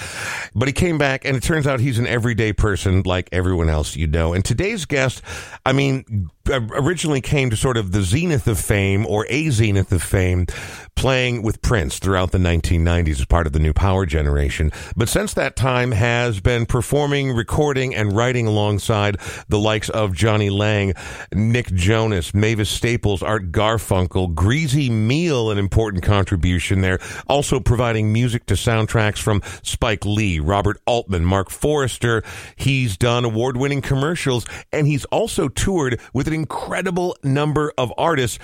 but 0.56 0.70
he 0.70 0.72
came 0.72 0.98
back, 0.98 1.26
and 1.26 1.36
it 1.36 1.44
turns 1.44 1.68
out 1.68 1.82
he's 1.82 2.00
an 2.00 2.08
everyday 2.08 2.54
person 2.54 3.02
like 3.06 3.28
everyone 3.34 3.68
else 3.70 3.98
you 3.98 4.08
know. 4.08 4.32
And 4.32 4.46
today's 4.46 4.86
guest, 4.86 5.22
I 5.66 5.74
mean, 5.74 6.30
Uh, 6.50 6.60
originally 6.72 7.22
came 7.22 7.50
to 7.50 7.56
sort 7.56 7.78
of 7.78 7.92
the 7.92 8.02
zenith 8.02 8.48
of 8.48 8.60
fame 8.60 9.06
or 9.06 9.28
a 9.30 9.50
zenith 9.50 9.92
of 9.92 10.02
fame 10.02 10.48
playing 10.96 11.42
with 11.42 11.62
Prince 11.62 12.00
throughout 12.00 12.32
the 12.32 12.38
1990s 12.38 13.20
as 13.20 13.26
part 13.26 13.48
of 13.48 13.54
the 13.54 13.60
new 13.60 13.74
power 13.74 14.06
generation. 14.06 14.72
But 14.96 15.10
since 15.10 15.34
that 15.36 15.56
time 15.56 15.92
has 15.92 16.40
been 16.40 16.66
performing 16.66 17.34
recording 17.34 17.94
and 17.94 18.16
writing 18.16 18.48
alongside 18.48 19.18
the 19.50 19.60
likes 19.60 19.90
of 19.90 20.14
Jonny 20.14 20.50
Lang 20.50 20.94
Nick 21.34 21.68
Jonas 21.74 22.34
Mavis 22.34 22.70
Staples 22.70 23.22
Art 23.22 23.52
Garfunkel 23.52 24.34
Greasy 24.34 24.90
Meal 24.90 25.52
an 25.52 25.58
important 25.58 26.04
contribution 26.04 26.82
there. 26.82 27.00
Also 27.28 27.60
providing 27.60 28.12
music 28.12 28.46
to 28.48 28.56
soundtracks 28.56 29.20
from 29.20 29.42
Spike 29.64 30.06
Lee 30.06 30.40
Robert 30.40 30.80
Altman 30.86 31.26
Marc 31.26 31.50
Forster. 31.50 32.24
He's 32.56 32.98
done 32.98 33.26
award-winning 33.26 33.82
commercials 33.82 34.46
and 34.72 34.88
he's 34.88 35.06
also 35.06 35.48
toured 35.48 36.00
with 36.14 36.31
an 36.32 36.40
incredible 36.40 37.18
number 37.24 37.74
of 37.78 37.94
artists. 37.98 38.40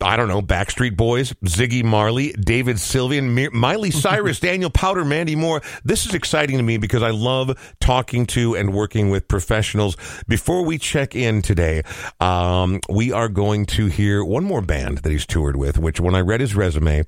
I 0.00 0.16
don't 0.16 0.28
know, 0.28 0.42
Backstreet 0.42 0.96
Boys, 0.96 1.32
Ziggy 1.44 1.84
Marley, 1.84 2.32
David 2.32 2.76
Sylvian, 2.76 3.52
Miley 3.52 3.90
Cyrus, 3.92 4.40
Daniel 4.40 4.70
Powter, 4.70 5.06
Mandy 5.06 5.36
Moore. 5.36 5.62
This 5.84 6.06
is 6.06 6.14
exciting 6.14 6.56
to 6.56 6.62
me 6.62 6.78
because 6.78 7.02
I 7.02 7.10
love 7.10 7.74
talking 7.80 8.26
to 8.26 8.56
and 8.56 8.74
working 8.74 9.10
with 9.10 9.28
professionals. 9.28 9.96
Before 10.26 10.64
we 10.64 10.78
check 10.78 11.14
in 11.14 11.42
today, 11.42 11.82
um, 12.20 12.80
we 12.88 13.12
are 13.12 13.28
going 13.28 13.66
to 13.66 13.86
hear 13.86 14.24
one 14.24 14.44
more 14.44 14.62
band 14.62 14.98
that 14.98 15.12
he's 15.12 15.26
toured 15.26 15.56
with, 15.56 15.78
which 15.78 16.00
when 16.00 16.14
I 16.14 16.20
read 16.20 16.40
his 16.40 16.54
resume, 16.54 17.04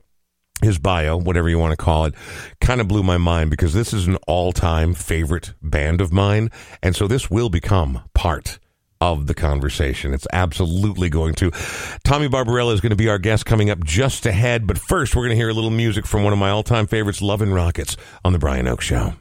his 0.63 0.79
bio, 0.79 1.17
whatever 1.17 1.49
you 1.49 1.59
want 1.59 1.73
to 1.73 1.77
call 1.77 2.07
it, 2.07 2.15
kind 2.61 2.81
of 2.81 2.89
blew 2.89 3.03
my 3.03 3.19
mind 3.19 3.51
because 3.51 3.75
this 3.75 3.93
is 3.93 4.07
an 4.07 4.17
all 4.29 4.53
time 4.53 4.95
favorite 4.95 5.53
band 5.61 6.01
of 6.01 6.13
mine. 6.13 6.51
And 6.83 6.95
so 6.95 7.09
this 7.09 7.31
will 7.31 7.51
become 7.51 8.03
part 8.15 8.59
of 9.13 9.27
the 9.27 9.35
conversation. 9.35 10.15
It's 10.15 10.27
absolutely 10.33 11.09
going 11.09 11.35
to. 11.35 11.51
Tommy 12.05 12.29
Barbarella 12.29 12.73
is 12.73 12.81
going 12.81 12.91
to 12.91 12.97
be 12.97 13.09
our 13.09 13.19
guest 13.19 13.47
coming 13.47 13.71
up 13.71 13.83
just 13.85 14.27
ahead. 14.27 14.67
But 14.67 14.79
first, 14.79 15.15
we're 15.15 15.23
going 15.23 15.31
to 15.31 15.37
hear 15.37 15.51
a 15.51 15.55
little 15.55 15.71
music 15.71 16.07
from 16.07 16.23
one 16.23 16.33
of 16.33 16.39
my 16.39 16.51
all 16.51 16.63
time 16.63 16.87
favorites, 16.87 17.23
Love 17.23 17.43
and 17.43 17.55
Rockets, 17.55 17.97
on 18.25 18.33
The 18.33 18.39
Brian 18.39 18.67
Oak 18.67 18.81
Show. 18.81 19.15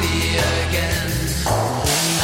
happy 0.00 0.36
again. 0.68 2.19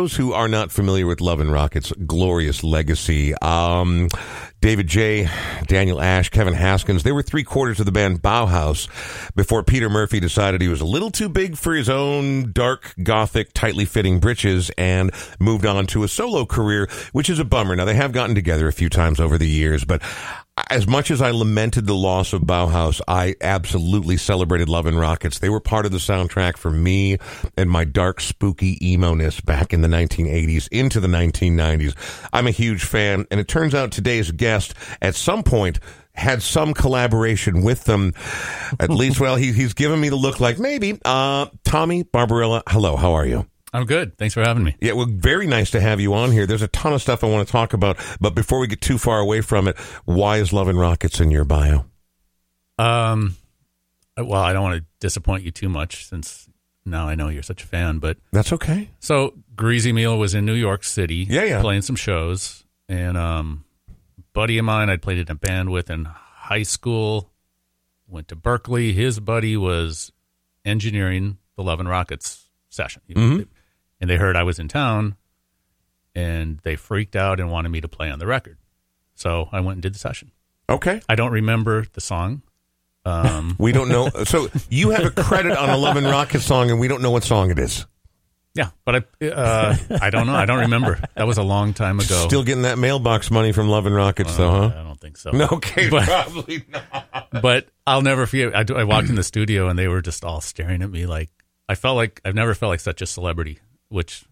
Those 0.00 0.16
who 0.16 0.32
are 0.32 0.48
not 0.48 0.72
familiar 0.72 1.06
with 1.06 1.20
Love 1.20 1.40
and 1.40 1.52
Rockets' 1.52 1.92
glorious 2.06 2.64
legacy, 2.64 3.34
um, 3.42 4.08
David 4.62 4.86
J., 4.86 5.28
Daniel 5.66 6.00
Ash, 6.00 6.30
Kevin 6.30 6.54
Haskins, 6.54 7.02
they 7.02 7.12
were 7.12 7.22
three 7.22 7.44
quarters 7.44 7.80
of 7.80 7.84
the 7.84 7.92
band 7.92 8.22
Bauhaus 8.22 8.88
before 9.34 9.62
Peter 9.62 9.90
Murphy 9.90 10.18
decided 10.18 10.62
he 10.62 10.68
was 10.68 10.80
a 10.80 10.86
little 10.86 11.10
too 11.10 11.28
big 11.28 11.58
for 11.58 11.74
his 11.74 11.90
own 11.90 12.50
dark, 12.52 12.94
gothic, 13.02 13.52
tightly 13.52 13.84
fitting 13.84 14.20
britches 14.20 14.70
and 14.78 15.10
moved 15.38 15.66
on 15.66 15.86
to 15.88 16.02
a 16.02 16.08
solo 16.08 16.46
career, 16.46 16.88
which 17.12 17.28
is 17.28 17.38
a 17.38 17.44
bummer. 17.44 17.76
Now, 17.76 17.84
they 17.84 17.94
have 17.94 18.12
gotten 18.12 18.34
together 18.34 18.68
a 18.68 18.72
few 18.72 18.88
times 18.88 19.20
over 19.20 19.36
the 19.36 19.48
years, 19.48 19.84
but 19.84 20.00
as 20.68 20.86
much 20.86 21.10
as 21.10 21.22
I 21.22 21.30
lamented 21.30 21.86
the 21.86 21.94
loss 21.94 22.32
of 22.32 22.42
Bauhaus, 22.42 23.00
I 23.06 23.36
absolutely 23.40 24.16
celebrated 24.16 24.68
Love 24.68 24.86
and 24.86 24.98
Rockets. 24.98 25.38
They 25.38 25.48
were 25.48 25.60
part 25.60 25.86
of 25.86 25.92
the 25.92 25.98
soundtrack 25.98 26.56
for 26.56 26.70
me 26.70 27.18
and 27.56 27.70
my 27.70 27.84
dark, 27.84 28.20
spooky 28.20 28.78
emo-ness 28.86 29.40
back 29.40 29.72
in 29.72 29.82
the 29.82 29.88
1980s 29.88 30.68
into 30.70 31.00
the 31.00 31.08
1990s. 31.08 31.94
I'm 32.32 32.46
a 32.46 32.52
huge 32.52 32.84
fan, 32.84 33.26
and 33.30 33.40
it 33.40 33.48
turns 33.48 33.74
out 33.74 33.92
today's 33.92 34.30
guest 34.30 34.74
at 35.00 35.14
some 35.14 35.42
point 35.42 35.80
had 36.14 36.42
some 36.42 36.74
collaboration 36.74 37.62
with 37.62 37.84
them. 37.84 38.12
At 38.78 38.90
least, 38.90 39.20
well, 39.20 39.36
he, 39.36 39.52
he's 39.52 39.74
given 39.74 40.00
me 40.00 40.08
the 40.08 40.16
look 40.16 40.40
like 40.40 40.58
maybe. 40.58 40.98
Uh, 41.04 41.46
Tommy 41.64 42.02
Barbarella, 42.02 42.62
hello, 42.68 42.96
how 42.96 43.12
are 43.14 43.26
you? 43.26 43.49
I'm 43.72 43.84
good. 43.86 44.18
Thanks 44.18 44.34
for 44.34 44.42
having 44.42 44.64
me. 44.64 44.76
Yeah, 44.80 44.92
well, 44.92 45.06
very 45.08 45.46
nice 45.46 45.70
to 45.72 45.80
have 45.80 46.00
you 46.00 46.12
on 46.14 46.32
here. 46.32 46.44
There's 46.46 46.62
a 46.62 46.68
ton 46.68 46.92
of 46.92 47.00
stuff 47.02 47.22
I 47.22 47.28
want 47.28 47.46
to 47.46 47.52
talk 47.52 47.72
about, 47.72 47.98
but 48.20 48.34
before 48.34 48.58
we 48.58 48.66
get 48.66 48.80
too 48.80 48.98
far 48.98 49.20
away 49.20 49.40
from 49.42 49.68
it, 49.68 49.78
why 50.04 50.38
is 50.38 50.52
Love 50.52 50.66
and 50.68 50.78
Rockets 50.78 51.20
in 51.20 51.30
your 51.30 51.44
bio? 51.44 51.84
Um, 52.78 53.36
well, 54.16 54.40
I 54.42 54.52
don't 54.52 54.62
want 54.62 54.80
to 54.80 54.86
disappoint 55.00 55.44
you 55.44 55.50
too 55.50 55.68
much 55.68 56.06
since 56.06 56.48
now 56.84 57.06
I 57.06 57.14
know 57.14 57.28
you're 57.28 57.42
such 57.42 57.62
a 57.62 57.66
fan, 57.66 57.98
but 57.98 58.16
That's 58.32 58.52
okay. 58.54 58.90
so 58.98 59.34
Greasy 59.54 59.92
Meal 59.92 60.18
was 60.18 60.34
in 60.34 60.44
New 60.46 60.54
York 60.54 60.82
City, 60.82 61.26
Yeah, 61.28 61.44
yeah. 61.44 61.60
playing 61.60 61.82
some 61.82 61.96
shows, 61.96 62.64
and 62.88 63.16
um, 63.16 63.64
buddy 64.32 64.58
of 64.58 64.64
mine 64.64 64.88
I'd 64.90 65.02
played 65.02 65.18
in 65.18 65.30
a 65.30 65.34
band 65.34 65.70
with 65.70 65.90
in 65.90 66.06
high 66.06 66.62
school, 66.62 67.30
went 68.08 68.28
to 68.28 68.34
Berkeley. 68.36 68.92
His 68.94 69.20
buddy 69.20 69.56
was 69.56 70.10
engineering 70.64 71.36
the 71.56 71.62
Love 71.62 71.80
and 71.80 71.88
Rockets 71.88 72.48
session, 72.70 73.02
Mhm. 73.10 73.46
And 74.00 74.08
they 74.08 74.16
heard 74.16 74.36
I 74.36 74.42
was 74.42 74.58
in 74.58 74.68
town, 74.68 75.16
and 76.14 76.58
they 76.62 76.76
freaked 76.76 77.16
out 77.16 77.40
and 77.40 77.50
wanted 77.50 77.68
me 77.70 77.80
to 77.80 77.88
play 77.88 78.10
on 78.10 78.18
the 78.18 78.26
record. 78.26 78.58
So 79.14 79.48
I 79.52 79.60
went 79.60 79.76
and 79.76 79.82
did 79.82 79.94
the 79.94 79.98
session. 79.98 80.32
Okay. 80.68 81.00
I 81.08 81.14
don't 81.14 81.32
remember 81.32 81.86
the 81.92 82.00
song. 82.00 82.42
Um, 83.04 83.56
We 83.58 83.72
don't 83.72 83.88
know. 83.88 84.08
So 84.24 84.48
you 84.68 84.90
have 84.90 85.04
a 85.06 85.10
credit 85.10 85.56
on 85.56 85.68
a 85.70 85.76
Love 85.76 85.96
and 85.96 86.06
Rockets 86.06 86.44
song, 86.44 86.70
and 86.70 86.80
we 86.80 86.88
don't 86.88 87.02
know 87.02 87.10
what 87.10 87.24
song 87.24 87.50
it 87.50 87.58
is. 87.58 87.86
yeah, 88.54 88.70
but 88.84 89.06
I, 89.20 89.26
uh, 89.26 89.76
I 90.00 90.10
don't 90.10 90.26
know. 90.26 90.34
I 90.34 90.44
don't 90.46 90.60
remember. 90.60 91.00
That 91.16 91.26
was 91.26 91.38
a 91.38 91.42
long 91.42 91.72
time 91.74 92.00
ago. 92.00 92.24
Still 92.26 92.42
getting 92.42 92.62
that 92.62 92.78
mailbox 92.78 93.30
money 93.30 93.52
from 93.52 93.68
Love 93.68 93.86
and 93.86 93.94
Rockets, 93.94 94.36
though, 94.36 94.50
huh? 94.50 94.72
I 94.76 94.82
don't 94.82 94.98
think 95.00 95.16
so. 95.18 95.30
No, 95.30 95.46
okay, 95.52 95.88
But- 95.90 96.04
probably 96.06 96.64
not. 96.68 97.28
but 97.42 97.68
I'll 97.86 98.02
never 98.02 98.26
forget. 98.26 98.54
I, 98.70 98.80
I 98.80 98.84
walked 98.84 99.08
in 99.08 99.14
the 99.14 99.22
studio 99.22 99.68
and 99.68 99.78
they 99.78 99.86
were 99.88 100.02
just 100.02 100.24
all 100.24 100.40
staring 100.40 100.82
at 100.82 100.90
me 100.90 101.06
like 101.06 101.30
I 101.68 101.74
felt 101.76 101.96
like 101.96 102.20
I've 102.24 102.34
never 102.34 102.54
felt 102.54 102.70
like 102.70 102.80
such 102.80 103.00
a 103.02 103.06
celebrity. 103.06 103.58
Which 103.90 104.24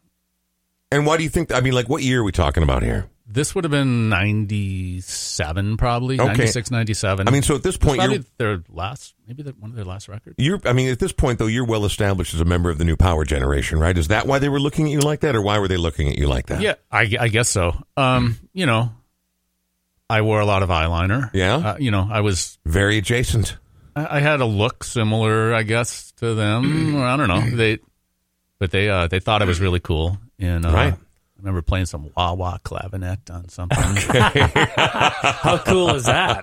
And 0.90 1.04
why 1.04 1.18
do 1.18 1.22
you 1.22 1.28
think? 1.28 1.52
I 1.52 1.60
mean, 1.60 1.74
like, 1.74 1.88
what 1.88 2.02
year 2.02 2.20
are 2.20 2.24
we 2.24 2.32
talking 2.32 2.62
about 2.62 2.82
here? 2.82 3.10
this 3.30 3.54
would 3.54 3.62
have 3.64 3.70
been 3.70 4.08
ninety 4.08 5.02
seven, 5.02 5.76
probably 5.76 6.18
Okay. 6.18 6.28
96, 6.28 6.70
97. 6.70 7.28
I 7.28 7.30
mean, 7.30 7.42
so 7.42 7.54
at 7.54 7.62
this 7.62 7.76
point, 7.76 7.98
probably 7.98 8.16
you're 8.16 8.24
their 8.38 8.64
last, 8.70 9.14
maybe 9.26 9.42
the, 9.42 9.50
one 9.50 9.68
of 9.70 9.76
their 9.76 9.84
last 9.84 10.08
records. 10.08 10.36
you're. 10.38 10.58
I 10.64 10.72
mean, 10.72 10.88
at 10.88 10.98
this 10.98 11.12
point, 11.12 11.38
though, 11.38 11.46
you're 11.46 11.66
well 11.66 11.84
established 11.84 12.32
as 12.32 12.40
a 12.40 12.46
member 12.46 12.70
of 12.70 12.78
the 12.78 12.84
new 12.84 12.96
power 12.96 13.24
generation, 13.26 13.78
right? 13.78 13.96
Is 13.96 14.08
that 14.08 14.26
why 14.26 14.38
they 14.38 14.48
were 14.48 14.58
looking 14.58 14.86
at 14.86 14.92
you 14.92 15.00
like 15.00 15.20
that, 15.20 15.36
or 15.36 15.42
why 15.42 15.58
were 15.58 15.68
they 15.68 15.76
looking 15.76 16.08
at 16.08 16.16
you 16.16 16.26
like 16.26 16.46
that? 16.46 16.62
Yeah, 16.62 16.74
I, 16.90 17.14
I 17.20 17.28
guess 17.28 17.50
so. 17.50 17.76
Um, 17.98 18.38
you 18.54 18.64
know, 18.64 18.92
I 20.08 20.22
wore 20.22 20.40
a 20.40 20.46
lot 20.46 20.62
of 20.62 20.70
eyeliner. 20.70 21.30
Yeah? 21.34 21.56
uh, 21.56 21.76
you 21.78 21.90
know, 21.90 22.08
I 22.10 22.22
was 22.22 22.58
Very 22.64 22.96
adjacent. 22.96 23.58
I 23.94 24.16
I 24.16 24.20
had 24.20 24.40
a 24.40 24.46
look 24.46 24.84
similar, 24.84 25.52
I 25.54 25.64
guess, 25.64 26.12
to 26.12 26.34
them. 26.34 26.96
I 27.02 27.16
don't 27.18 27.28
know. 27.28 27.56
They, 27.56 27.78
but 28.58 28.70
they 28.70 28.88
uh, 28.88 29.06
they 29.08 29.20
thought 29.20 29.42
it 29.42 29.48
was 29.48 29.60
really 29.60 29.80
cool, 29.80 30.18
and 30.38 30.64
uh, 30.66 30.70
Right. 30.70 30.94
I 30.94 31.40
remember 31.40 31.62
playing 31.62 31.86
some 31.86 32.10
wah 32.16 32.32
wah 32.32 32.58
clavinet 32.64 33.30
on 33.30 33.48
something. 33.48 33.78
How 34.76 35.58
cool 35.58 35.94
is 35.94 36.04
that? 36.06 36.42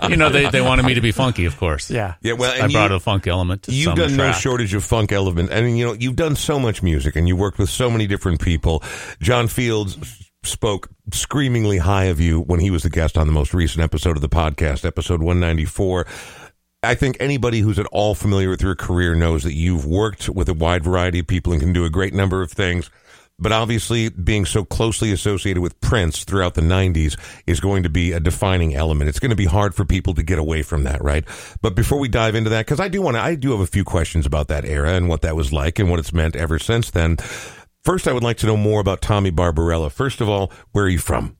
you 0.10 0.16
know, 0.16 0.30
they, 0.30 0.50
they 0.50 0.60
wanted 0.60 0.84
me 0.84 0.94
to 0.94 1.00
be 1.00 1.12
funky, 1.12 1.44
of 1.44 1.56
course. 1.56 1.90
yeah. 1.92 2.14
Yeah, 2.22 2.32
well, 2.32 2.52
and 2.52 2.64
I 2.64 2.68
brought 2.72 2.90
you, 2.90 2.96
a 2.96 3.00
funk 3.00 3.28
element 3.28 3.62
to 3.64 3.72
You've 3.72 3.84
some 3.84 3.94
done 3.94 4.16
no 4.16 4.32
shortage 4.32 4.74
of 4.74 4.82
funk 4.82 5.12
element. 5.12 5.52
I 5.52 5.60
mean, 5.60 5.76
you 5.76 5.86
know, 5.86 5.92
you've 5.92 6.16
done 6.16 6.34
so 6.34 6.58
much 6.58 6.82
music 6.82 7.14
and 7.14 7.28
you 7.28 7.36
worked 7.36 7.58
with 7.58 7.70
so 7.70 7.88
many 7.88 8.08
different 8.08 8.40
people. 8.40 8.82
John 9.20 9.46
Fields 9.46 9.96
spoke 10.42 10.88
screamingly 11.12 11.78
high 11.78 12.04
of 12.06 12.20
you 12.20 12.40
when 12.40 12.58
he 12.58 12.70
was 12.70 12.82
the 12.82 12.90
guest 12.90 13.16
on 13.16 13.28
the 13.28 13.32
most 13.32 13.54
recent 13.54 13.82
episode 13.84 14.16
of 14.16 14.22
the 14.22 14.28
podcast, 14.28 14.84
episode 14.84 15.20
194. 15.22 16.04
I 16.86 16.94
think 16.94 17.16
anybody 17.20 17.60
who's 17.60 17.78
at 17.78 17.86
all 17.86 18.14
familiar 18.14 18.48
with 18.48 18.62
your 18.62 18.74
career 18.74 19.14
knows 19.14 19.42
that 19.42 19.54
you've 19.54 19.84
worked 19.84 20.28
with 20.28 20.48
a 20.48 20.54
wide 20.54 20.84
variety 20.84 21.20
of 21.20 21.26
people 21.26 21.52
and 21.52 21.60
can 21.60 21.72
do 21.72 21.84
a 21.84 21.90
great 21.90 22.14
number 22.14 22.42
of 22.42 22.52
things. 22.52 22.90
But 23.38 23.52
obviously, 23.52 24.08
being 24.08 24.46
so 24.46 24.64
closely 24.64 25.12
associated 25.12 25.60
with 25.60 25.78
Prince 25.82 26.24
throughout 26.24 26.54
the 26.54 26.62
90s 26.62 27.18
is 27.46 27.60
going 27.60 27.82
to 27.82 27.90
be 27.90 28.12
a 28.12 28.20
defining 28.20 28.74
element. 28.74 29.10
It's 29.10 29.18
going 29.18 29.30
to 29.30 29.36
be 29.36 29.44
hard 29.44 29.74
for 29.74 29.84
people 29.84 30.14
to 30.14 30.22
get 30.22 30.38
away 30.38 30.62
from 30.62 30.84
that, 30.84 31.04
right? 31.04 31.24
But 31.60 31.74
before 31.74 31.98
we 31.98 32.08
dive 32.08 32.34
into 32.34 32.48
that, 32.50 32.64
because 32.64 32.80
I 32.80 32.88
do 32.88 33.02
want 33.02 33.16
to, 33.16 33.20
I 33.20 33.34
do 33.34 33.50
have 33.50 33.60
a 33.60 33.66
few 33.66 33.84
questions 33.84 34.24
about 34.24 34.48
that 34.48 34.64
era 34.64 34.94
and 34.94 35.08
what 35.08 35.20
that 35.20 35.36
was 35.36 35.52
like 35.52 35.78
and 35.78 35.90
what 35.90 35.98
it's 35.98 36.14
meant 36.14 36.34
ever 36.34 36.58
since 36.58 36.90
then. 36.90 37.18
First, 37.84 38.08
I 38.08 38.12
would 38.14 38.24
like 38.24 38.38
to 38.38 38.46
know 38.46 38.56
more 38.56 38.80
about 38.80 39.02
Tommy 39.02 39.30
Barbarella. 39.30 39.90
First 39.90 40.22
of 40.22 40.30
all, 40.30 40.50
where 40.72 40.86
are 40.86 40.88
you 40.88 40.98
from? 40.98 41.36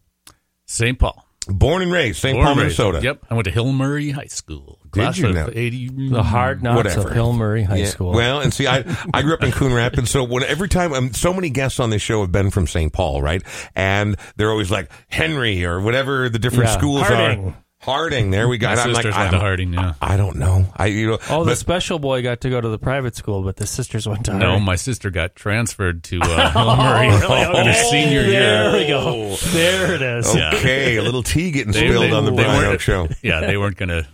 St. 0.67 0.99
Paul. 0.99 1.26
Born 1.49 1.83
and 1.83 1.93
raised, 1.93 2.19
St. 2.21 2.37
Paul. 2.37 2.55
Minnesota. 2.57 3.01
Yep. 3.03 3.25
I 3.31 3.35
went 3.35 3.45
to 3.45 3.51
Hill 3.51 3.73
Murray 3.73 4.11
High 4.11 4.27
School. 4.27 4.81
Did 4.85 4.91
Class 4.93 5.19
you 5.19 5.29
of 5.29 5.35
now? 5.35 5.49
80, 5.53 6.09
The 6.11 6.23
hard 6.23 6.63
knocks 6.63 6.77
Whatever. 6.77 7.09
of 7.09 7.15
Hill 7.15 7.33
Murray 7.35 7.63
High 7.63 7.77
Yeah, 7.77 7.85
School. 7.87 8.13
Well, 8.13 8.41
and 8.41 8.53
see, 8.53 8.67
I 8.67 8.85
I 9.15 9.23
grew 9.23 9.35
up 9.35 9.43
in 9.43 9.53
Coon 9.53 9.73
Rapids, 9.73 10.11
so 10.11 10.25
when 10.25 10.43
every 10.43 10.69
time 10.69 10.93
um, 10.93 11.13
so 11.15 11.33
many 11.33 11.51
guests 11.51 11.79
on 11.81 11.91
this 11.91 12.03
show 12.03 12.21
have 12.23 12.33
been 12.33 12.51
from 12.51 12.67
St. 12.67 12.93
Paul, 12.93 13.23
right? 13.23 13.43
And 13.75 14.17
they're 14.37 14.51
always 14.51 14.71
like 14.71 14.91
Henry 15.09 15.65
or 15.65 15.81
whatever 15.81 16.29
the 16.29 16.39
different 16.39 16.71
Yeah, 16.71 16.79
schools 16.79 17.03
Harding. 17.07 17.49
are. 17.49 17.57
Harding, 17.87 18.31
there 18.31 18.49
we 18.49 18.59
go. 18.59 18.67
My 18.67 18.73
And 18.73 18.81
I'm 18.81 18.89
like, 18.89 18.97
sisters 19.05 19.15
I 19.15 19.21
went 19.21 19.31
to 19.33 19.39
Harding, 19.39 19.73
yeah. 19.73 19.95
I 20.03 20.17
don't 20.17 20.37
know. 20.37 20.67
I 20.77 20.87
you 20.87 21.07
know. 21.07 21.19
oh, 21.31 21.45
the 21.45 21.57
special 21.57 21.99
boy 21.99 22.21
got 22.23 22.41
to 22.43 22.51
go 22.51 22.61
to 22.61 22.69
the 22.69 22.79
private 22.79 23.15
school, 23.17 23.43
but 23.43 23.57
the 23.57 23.67
sisters 23.67 24.07
went 24.09 24.25
to 24.27 24.35
No, 24.35 24.47
Harding. 24.49 24.65
my 24.65 24.77
sister 24.77 25.11
got 25.11 25.35
transferred 25.37 26.03
to 26.05 26.19
uh, 26.21 26.51
Hill 26.53 26.77
Murray 26.77 27.07
in 27.61 27.67
her 27.67 27.73
senior 27.91 28.23
There 28.25 28.71
year. 28.71 28.81
we 28.83 28.87
go. 28.89 29.37
There 29.53 29.95
it 29.95 30.03
is. 30.03 30.35
Yeah. 30.35 30.51
okay, 30.55 30.97
a 30.97 31.03
little 31.03 31.23
tea 31.23 31.51
getting 31.53 31.73
They- 31.73 31.89
spilled 31.89 32.05
they- 32.05 32.11
on 32.13 32.25
the 32.25 32.33
they 32.33 32.43
Brian 32.45 32.65
Oak 32.75 32.81
show. 32.81 33.09
Yeah, 33.23 33.41
they 33.41 33.57
weren't 33.57 33.77
going 33.77 33.89
to 33.91 34.07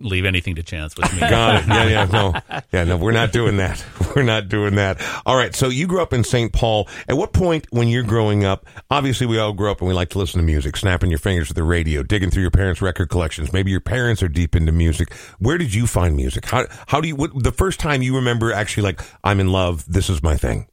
leave 0.00 0.24
anything 0.24 0.54
to 0.56 0.62
chance 0.62 0.96
with 0.96 1.12
me. 1.12 1.20
Got 1.20 1.62
it. 1.62 1.68
Yeah, 1.68 1.84
yeah, 1.88 2.04
no, 2.06 2.34
yeah, 2.72 2.84
no. 2.84 2.96
We're 2.96 3.12
not 3.12 3.32
doing 3.32 3.56
that. 3.58 3.84
We're 4.16 4.22
not 4.22 4.48
doing 4.48 4.76
that. 4.76 5.00
All 5.26 5.36
right. 5.36 5.54
So 5.54 5.68
you 5.68 5.86
grew 5.86 6.00
up 6.00 6.12
in 6.12 6.24
St. 6.24 6.52
Paul. 6.52 6.88
At 7.08 7.16
what 7.16 7.32
point, 7.32 7.66
when 7.70 7.88
you're 7.88 8.02
growing 8.04 8.44
up, 8.44 8.66
obviously 8.90 9.26
we 9.26 9.38
all 9.38 9.52
grow 9.52 9.70
up 9.70 9.80
and 9.80 9.88
we 9.88 9.94
like 9.94 10.10
to 10.10 10.18
listen 10.18 10.38
to 10.40 10.44
music, 10.44 10.76
snapping 10.76 11.10
your 11.10 11.18
fingers 11.18 11.50
at 11.50 11.56
the 11.56 11.62
radio, 11.62 12.02
digging 12.02 12.30
through 12.30 12.42
your 12.42 12.50
parents' 12.50 12.80
record 12.80 13.08
collections. 13.10 13.52
Maybe 13.52 13.70
your 13.70 13.80
parents 13.80 14.22
are 14.22 14.28
deep 14.28 14.54
into 14.56 14.72
music. 14.72 15.12
Where 15.38 15.58
did 15.58 15.74
you 15.74 15.86
find 15.86 16.16
music? 16.16 16.46
How 16.46 16.66
how 16.86 17.00
do 17.00 17.08
you? 17.08 17.16
What, 17.16 17.42
the 17.42 17.52
first 17.52 17.80
time 17.80 18.02
you 18.02 18.16
remember 18.16 18.52
actually 18.52 18.84
like 18.84 19.00
I'm 19.24 19.40
in 19.40 19.50
love. 19.52 19.84
This 19.86 20.08
is 20.08 20.22
my 20.22 20.36
thing. 20.36 20.66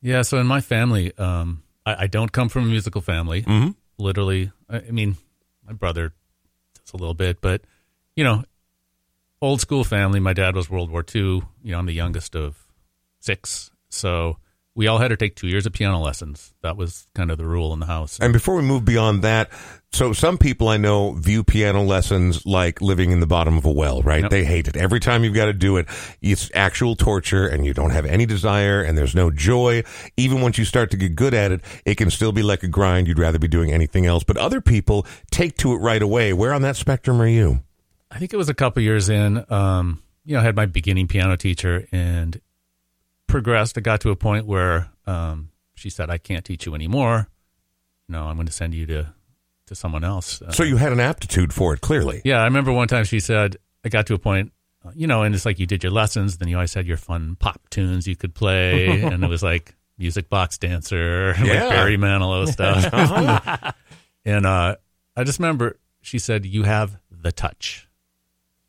Yeah, 0.00 0.22
so 0.22 0.38
in 0.38 0.46
my 0.46 0.60
family, 0.60 1.16
um, 1.18 1.62
I, 1.84 2.04
I 2.04 2.06
don't 2.06 2.30
come 2.30 2.48
from 2.48 2.64
a 2.64 2.66
musical 2.66 3.00
family. 3.00 3.42
Mhm. 3.42 3.74
Literally, 3.98 4.52
I, 4.70 4.76
I 4.76 4.90
mean, 4.92 5.16
my 5.66 5.72
brother 5.72 6.12
does 6.74 6.92
a 6.92 6.96
little 6.96 7.14
bit, 7.14 7.40
but 7.40 7.62
you 8.18 8.24
know, 8.24 8.42
old 9.40 9.60
school 9.60 9.84
family. 9.84 10.18
My 10.18 10.32
dad 10.32 10.56
was 10.56 10.68
World 10.68 10.90
War 10.90 11.04
II. 11.14 11.22
You 11.22 11.44
know, 11.62 11.78
I'm 11.78 11.86
the 11.86 11.92
youngest 11.92 12.34
of 12.34 12.66
six, 13.20 13.70
so 13.90 14.38
we 14.74 14.88
all 14.88 14.98
had 14.98 15.08
to 15.08 15.16
take 15.16 15.36
two 15.36 15.46
years 15.46 15.66
of 15.66 15.72
piano 15.72 16.00
lessons. 16.00 16.52
That 16.62 16.76
was 16.76 17.06
kind 17.14 17.30
of 17.30 17.38
the 17.38 17.46
rule 17.46 17.72
in 17.72 17.78
the 17.78 17.86
house. 17.86 18.18
And 18.18 18.32
before 18.32 18.56
we 18.56 18.62
move 18.62 18.84
beyond 18.84 19.22
that, 19.22 19.52
so 19.92 20.12
some 20.12 20.36
people 20.36 20.66
I 20.66 20.78
know 20.78 21.12
view 21.12 21.44
piano 21.44 21.84
lessons 21.84 22.44
like 22.44 22.80
living 22.80 23.12
in 23.12 23.20
the 23.20 23.26
bottom 23.28 23.56
of 23.56 23.64
a 23.64 23.70
well, 23.70 24.02
right? 24.02 24.22
Yep. 24.22 24.30
They 24.32 24.44
hate 24.44 24.66
it. 24.66 24.76
Every 24.76 24.98
time 24.98 25.22
you've 25.22 25.34
got 25.34 25.46
to 25.46 25.52
do 25.52 25.76
it, 25.76 25.86
it's 26.20 26.50
actual 26.54 26.96
torture 26.96 27.46
and 27.46 27.64
you 27.64 27.72
don't 27.72 27.90
have 27.90 28.04
any 28.04 28.26
desire 28.26 28.82
and 28.82 28.98
there's 28.98 29.14
no 29.14 29.30
joy. 29.30 29.84
Even 30.16 30.40
once 30.40 30.58
you 30.58 30.64
start 30.64 30.90
to 30.90 30.96
get 30.96 31.14
good 31.14 31.34
at 31.34 31.52
it, 31.52 31.60
it 31.84 31.94
can 31.94 32.10
still 32.10 32.32
be 32.32 32.42
like 32.42 32.64
a 32.64 32.68
grind. 32.68 33.06
You'd 33.06 33.20
rather 33.20 33.38
be 33.38 33.46
doing 33.46 33.72
anything 33.72 34.06
else. 34.06 34.24
But 34.24 34.38
other 34.38 34.60
people 34.60 35.06
take 35.30 35.56
to 35.58 35.72
it 35.74 35.76
right 35.76 36.02
away. 36.02 36.32
Where 36.32 36.52
on 36.52 36.62
that 36.62 36.74
spectrum 36.74 37.22
are 37.22 37.28
you? 37.28 37.62
I 38.10 38.18
think 38.18 38.32
it 38.32 38.36
was 38.36 38.48
a 38.48 38.54
couple 38.54 38.82
years 38.82 39.08
in. 39.08 39.44
Um, 39.52 40.02
you 40.24 40.34
know, 40.34 40.40
I 40.40 40.42
had 40.44 40.56
my 40.56 40.66
beginning 40.66 41.08
piano 41.08 41.36
teacher 41.36 41.86
and 41.92 42.40
progressed. 43.26 43.76
I 43.78 43.80
got 43.80 44.00
to 44.02 44.10
a 44.10 44.16
point 44.16 44.46
where 44.46 44.90
um, 45.06 45.50
she 45.74 45.90
said, 45.90 46.10
"I 46.10 46.18
can't 46.18 46.44
teach 46.44 46.66
you 46.66 46.74
anymore. 46.74 47.28
No, 48.08 48.24
I'm 48.24 48.36
going 48.36 48.46
to 48.46 48.52
send 48.52 48.74
you 48.74 48.86
to 48.86 49.12
to 49.66 49.74
someone 49.74 50.04
else." 50.04 50.40
Uh, 50.42 50.52
So 50.52 50.62
you 50.62 50.76
had 50.76 50.92
an 50.92 51.00
aptitude 51.00 51.52
for 51.52 51.74
it, 51.74 51.80
clearly. 51.80 52.22
yeah, 52.24 52.40
I 52.40 52.44
remember 52.44 52.72
one 52.72 52.88
time 52.88 53.04
she 53.04 53.20
said, 53.20 53.56
"I 53.84 53.88
got 53.88 54.06
to 54.06 54.14
a 54.14 54.18
point." 54.18 54.52
uh, 54.84 54.90
You 54.94 55.06
know, 55.06 55.22
and 55.22 55.34
it's 55.34 55.44
like 55.44 55.58
you 55.58 55.66
did 55.66 55.82
your 55.82 55.92
lessons, 55.92 56.38
then 56.38 56.48
you 56.48 56.56
always 56.56 56.74
had 56.74 56.86
your 56.86 56.96
fun 56.96 57.36
pop 57.36 57.68
tunes 57.70 58.06
you 58.06 58.16
could 58.16 58.34
play, 58.34 59.02
and 59.02 59.22
it 59.24 59.28
was 59.28 59.42
like, 59.42 59.74
music 59.98 60.28
box 60.30 60.56
dancer, 60.58 61.34
Yeah. 61.42 61.64
like 61.64 61.70
Barry 61.70 61.96
Manilow 61.98 62.46
stuff. 62.48 63.74
and 64.24 64.46
uh, 64.46 64.76
I 65.16 65.24
just 65.24 65.38
remember 65.38 65.78
she 66.00 66.18
said, 66.18 66.46
"You 66.46 66.62
have 66.64 66.98
the 67.10 67.32
touch," 67.32 67.87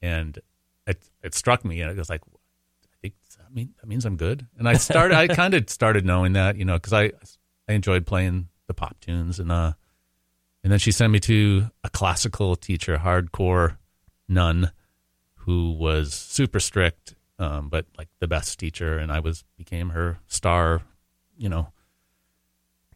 and 0.01 0.39
it 0.88 1.03
it 1.23 1.35
struck 1.35 1.63
me, 1.63 1.81
and 1.81 1.91
it 1.91 1.97
was 1.97 2.09
like, 2.09 2.21
I 2.25 2.95
think 3.01 3.13
that 3.38 3.53
mean 3.53 3.73
that 3.81 3.88
means 3.88 4.05
I'm 4.05 4.17
good. 4.17 4.47
And 4.57 4.67
I 4.67 4.73
started, 4.73 5.17
I 5.17 5.27
kind 5.35 5.53
of 5.53 5.69
started 5.69 6.05
knowing 6.05 6.33
that, 6.33 6.57
you 6.57 6.65
know, 6.65 6.75
because 6.75 6.93
I 6.93 7.12
I 7.67 7.73
enjoyed 7.73 8.05
playing 8.05 8.49
the 8.67 8.73
pop 8.73 8.99
tunes, 8.99 9.39
and 9.39 9.51
uh, 9.51 9.73
and 10.63 10.71
then 10.71 10.79
she 10.79 10.91
sent 10.91 11.12
me 11.12 11.19
to 11.21 11.69
a 11.83 11.89
classical 11.89 12.55
teacher, 12.55 12.97
hardcore 12.97 13.77
nun, 14.27 14.71
who 15.35 15.71
was 15.71 16.13
super 16.13 16.59
strict, 16.59 17.15
um, 17.38 17.69
but 17.69 17.85
like 17.97 18.09
the 18.19 18.27
best 18.27 18.59
teacher, 18.59 18.97
and 18.97 19.12
I 19.12 19.19
was 19.19 19.43
became 19.57 19.89
her 19.89 20.19
star, 20.27 20.81
you 21.38 21.49
know, 21.49 21.69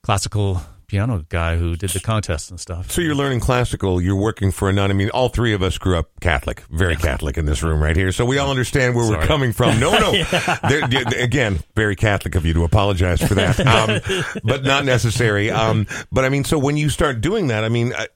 classical 0.01 0.61
piano 0.93 1.25
guy 1.27 1.57
who 1.57 1.75
did 1.75 1.89
the 1.89 1.99
contests 1.99 2.51
and 2.51 2.59
stuff. 2.59 2.91
So 2.91 3.01
you're 3.01 3.15
learning 3.15 3.39
classical. 3.39 3.99
You're 3.99 4.15
working 4.15 4.51
for 4.51 4.69
a 4.69 4.73
nun. 4.73 4.91
I 4.91 4.93
mean, 4.93 5.09
all 5.09 5.27
three 5.27 5.53
of 5.53 5.63
us 5.63 5.79
grew 5.79 5.97
up 5.97 6.11
Catholic, 6.21 6.61
very 6.69 6.95
Catholic 6.95 7.35
in 7.35 7.47
this 7.47 7.63
room 7.63 7.81
right 7.81 7.95
here. 7.95 8.11
So 8.11 8.25
we 8.25 8.37
all 8.37 8.51
understand 8.51 8.93
where 8.95 9.09
we're 9.09 9.25
coming 9.25 9.53
from. 9.53 9.79
No, 9.79 9.97
no. 9.97 10.11
There- 10.69 10.87
there- 10.87 11.23
again, 11.23 11.61
very 11.75 11.95
Catholic 11.95 12.35
of 12.35 12.45
you 12.45 12.53
to 12.53 12.63
apologize 12.63 13.23
for 13.23 13.33
that, 13.33 13.59
um, 13.59 14.23
but 14.43 14.63
not 14.63 14.85
necessary. 14.85 15.49
Um, 15.49 15.87
but 16.11 16.25
I 16.25 16.29
mean, 16.29 16.43
so 16.43 16.59
when 16.59 16.77
you 16.77 16.89
start 16.89 17.21
doing 17.21 17.47
that, 17.47 17.63
I 17.63 17.69
mean. 17.69 17.93
I, 17.93 18.07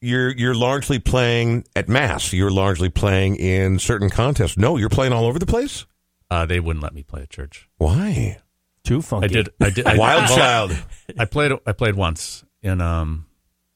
you're 0.00 0.32
you're 0.36 0.54
largely 0.54 0.98
playing 0.98 1.64
at 1.74 1.88
mass. 1.88 2.30
You're 2.34 2.50
largely 2.50 2.90
playing 2.90 3.36
in 3.36 3.78
certain 3.78 4.10
contests. 4.10 4.58
No, 4.58 4.76
you're 4.76 4.90
playing 4.90 5.14
all 5.14 5.24
over 5.24 5.38
the 5.38 5.46
place. 5.46 5.86
Uh, 6.30 6.44
they 6.44 6.60
wouldn't 6.60 6.82
let 6.82 6.92
me 6.92 7.02
play 7.02 7.22
at 7.22 7.30
church. 7.30 7.70
Why? 7.78 8.36
Too 8.84 9.00
funky. 9.02 9.24
I 9.24 9.28
did. 9.28 9.48
I 9.60 9.70
did. 9.70 9.86
I, 9.86 9.96
Wild 9.96 10.24
well, 10.28 10.36
child. 10.36 10.76
I 11.18 11.24
played. 11.24 11.52
I 11.66 11.72
played 11.72 11.94
once 11.94 12.44
in 12.62 12.80
um. 12.80 13.26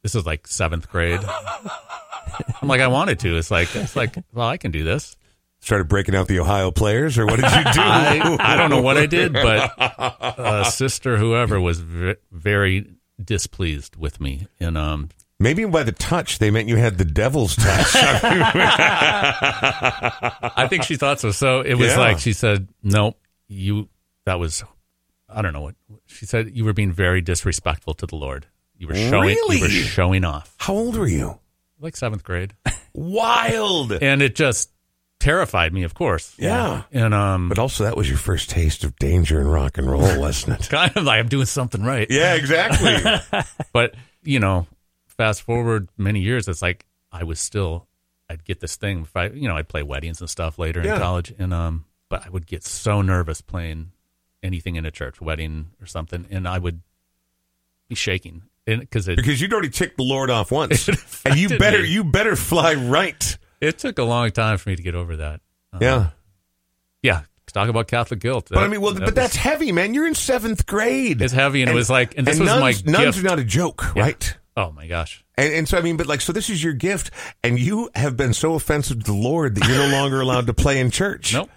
This 0.03 0.15
is 0.15 0.25
like 0.27 0.47
seventh 0.47 0.89
grade. 0.91 1.21
I'm 2.63 2.69
like, 2.69 2.81
I 2.81 2.87
wanted 2.87 3.19
to. 3.21 3.37
It's 3.37 3.51
like, 3.51 3.75
it's 3.75 3.97
like, 3.97 4.17
well, 4.33 4.47
I 4.47 4.57
can 4.59 4.71
do 4.71 4.85
this. 4.85 5.17
Started 5.61 5.89
breaking 5.89 6.15
out 6.15 6.29
the 6.29 6.39
Ohio 6.39 6.71
players, 6.71 7.19
or 7.19 7.27
what 7.27 7.37
did 7.41 7.47
you 7.47 7.51
do? 7.65 7.81
I, 7.81 8.37
I 8.39 8.57
don't 8.57 8.71
know 8.71 8.81
what 8.81 8.97
I 8.97 9.07
did, 9.07 9.33
but 9.33 9.73
uh, 9.77 10.63
sister, 10.65 11.17
whoever, 11.17 11.61
was 11.61 11.81
v- 11.81 12.15
very 12.31 12.87
displeased 13.23 13.97
with 13.97 14.21
me. 14.21 14.47
And 14.61 14.79
um, 14.79 15.09
Maybe 15.41 15.65
by 15.65 15.83
the 15.83 15.91
touch, 15.93 16.39
they 16.39 16.51
meant 16.53 16.69
you 16.69 16.77
had 16.77 16.97
the 16.97 17.05
devil's 17.05 17.57
touch. 17.57 17.67
I 20.57 20.67
think 20.71 20.85
she 20.85 20.97
thought 20.97 21.19
so. 21.21 21.31
So 21.33 21.61
it 21.61 21.75
was 21.75 21.89
Yeah. 21.89 21.99
like 21.99 22.19
she 22.21 22.33
said, 22.33 22.69
"Nope, 22.83 23.19
you." 23.49 23.89
That 24.27 24.39
was, 24.39 24.63
I 25.29 25.43
don't 25.43 25.53
know 25.53 25.61
what 25.61 25.75
she 26.07 26.25
said. 26.27 26.57
You 26.57 26.65
were 26.65 26.73
being 26.73 26.93
very 26.93 27.21
disrespectful 27.21 27.95
to 27.95 28.07
the 28.07 28.17
Lord. 28.17 28.47
You 28.77 28.89
were 28.89 28.95
showing. 28.95 29.37
You 29.51 29.61
were 29.61 29.69
showing 29.69 30.25
off. 30.25 30.55
How 30.59 30.73
old 30.75 30.97
were 30.97 31.07
you? 31.09 31.39
Like 31.81 31.97
seventh 31.97 32.25
grade, 32.25 32.55
Wild. 32.95 33.93
and 33.93 34.21
it 34.23 34.35
just 34.35 34.71
terrified 35.21 35.73
me. 35.73 35.83
Of 35.85 35.95
course. 35.95 36.35
Yeah. 36.39 36.83
And 36.93 37.15
um, 37.15 37.49
But 37.49 37.59
also, 37.59 37.85
that 37.85 37.97
was 37.97 38.09
your 38.09 38.19
first 38.19 38.51
taste 38.51 38.85
of 38.85 38.97
danger 38.97 39.39
and 39.41 39.51
rock 39.53 39.79
and 39.79 39.89
roll, 39.91 40.19
wasn't 40.21 40.61
it? 40.61 40.69
kind 40.71 40.97
of 40.97 41.05
like 41.05 41.19
I'm 41.21 41.29
doing 41.29 41.47
something 41.47 41.83
right. 41.83 42.07
Yeah, 42.11 42.35
exactly. 42.35 42.97
But 43.73 43.95
you 44.23 44.41
know, 44.41 44.67
fast 45.07 45.43
forward 45.43 45.89
many 45.97 46.21
years, 46.21 46.49
it's 46.49 46.63
like 46.63 46.85
I 47.13 47.25
was 47.25 47.39
still. 47.41 47.87
I'd 48.31 48.45
get 48.45 48.61
this 48.61 48.77
thing. 48.77 49.03
If 49.03 49.17
I, 49.17 49.29
you 49.29 49.49
know, 49.49 49.57
I'd 49.57 49.69
play 49.69 49.83
weddings 49.83 50.21
and 50.21 50.29
stuff 50.29 50.59
later 50.59 50.83
Yeah. 50.85 50.97
in 50.97 51.01
college, 51.01 51.33
and 51.39 51.55
um, 51.55 51.85
but 52.11 52.27
I 52.27 52.29
would 52.29 52.47
get 52.47 52.63
so 52.65 53.01
nervous 53.03 53.41
playing 53.41 53.93
anything 54.43 54.77
in 54.77 54.85
a 54.87 54.91
church, 54.91 55.21
wedding 55.21 55.71
or 55.81 55.87
something, 55.87 56.27
and 56.31 56.47
I 56.47 56.59
would 56.59 56.81
be 57.89 57.95
shaking, 57.95 58.43
and 58.67 58.81
because 58.81 59.09
it 59.09 59.17
because 59.17 59.41
you'd 59.41 59.53
already 59.53 59.71
ticked 59.71 59.97
the 59.97 60.05
Lord 60.05 60.31
off 60.31 60.51
once, 60.51 60.89
and 61.25 61.37
you 61.37 61.59
better 61.59 61.83
me. 61.83 61.89
you 61.89 62.05
better 62.05 62.37
fly 62.37 62.75
right. 62.75 63.39
it 63.61 63.79
took 63.79 63.99
a 63.99 64.05
long 64.05 64.31
time 64.31 64.59
for 64.59 64.71
me 64.71 64.77
to 64.77 64.83
get 64.83 64.95
over 64.95 65.17
that. 65.17 65.41
Uh, 65.73 65.79
Yeah, 65.81 66.11
yeah. 67.03 67.23
Talk 67.53 67.71
about 67.71 67.89
Catholic 67.89 68.21
guilt. 68.21 68.49
but 68.51 68.63
I 68.63 68.69
mean, 68.69 68.83
well, 68.83 68.93
that 68.93 69.05
but 69.07 69.15
that's 69.15 69.35
heavy, 69.35 69.73
man. 69.73 69.95
You're 69.95 70.07
in 70.07 70.15
seventh 70.15 70.67
grade. 70.67 71.23
it's 71.23 71.33
heavy, 71.33 71.63
and, 71.63 71.71
it 71.71 71.75
was 71.75 71.89
like, 71.89 72.17
and 72.19 72.27
this 72.27 72.39
was 72.39 72.47
nuns, 72.47 72.85
my 72.85 72.93
nuns 72.93 73.17
gift. 73.17 73.19
are 73.21 73.29
not 73.29 73.39
a 73.39 73.45
joke, 73.45 73.85
Yeah. 73.97 74.03
right? 74.03 74.37
oh 74.57 74.71
my 74.73 74.87
gosh. 74.87 75.25
And, 75.39 75.55
and 75.55 75.69
so 75.69 75.79
I 75.79 75.81
mean, 75.81 75.97
but 75.97 76.07
like, 76.07 76.21
so 76.21 76.33
this 76.33 76.51
is 76.51 76.63
your 76.63 76.75
gift, 76.75 77.11
and 77.43 77.59
you 77.59 77.89
have 77.95 78.17
been 78.19 78.35
so 78.35 78.55
offensive 78.55 78.99
to 78.99 79.13
the 79.13 79.17
Lord 79.17 79.55
that 79.55 79.67
you're 79.67 79.79
no 79.79 79.89
longer 79.97 80.21
allowed 80.21 80.47
to 80.49 80.55
play 80.55 80.79
in 80.79 80.91
church. 80.91 81.33
Nope. 81.33 81.49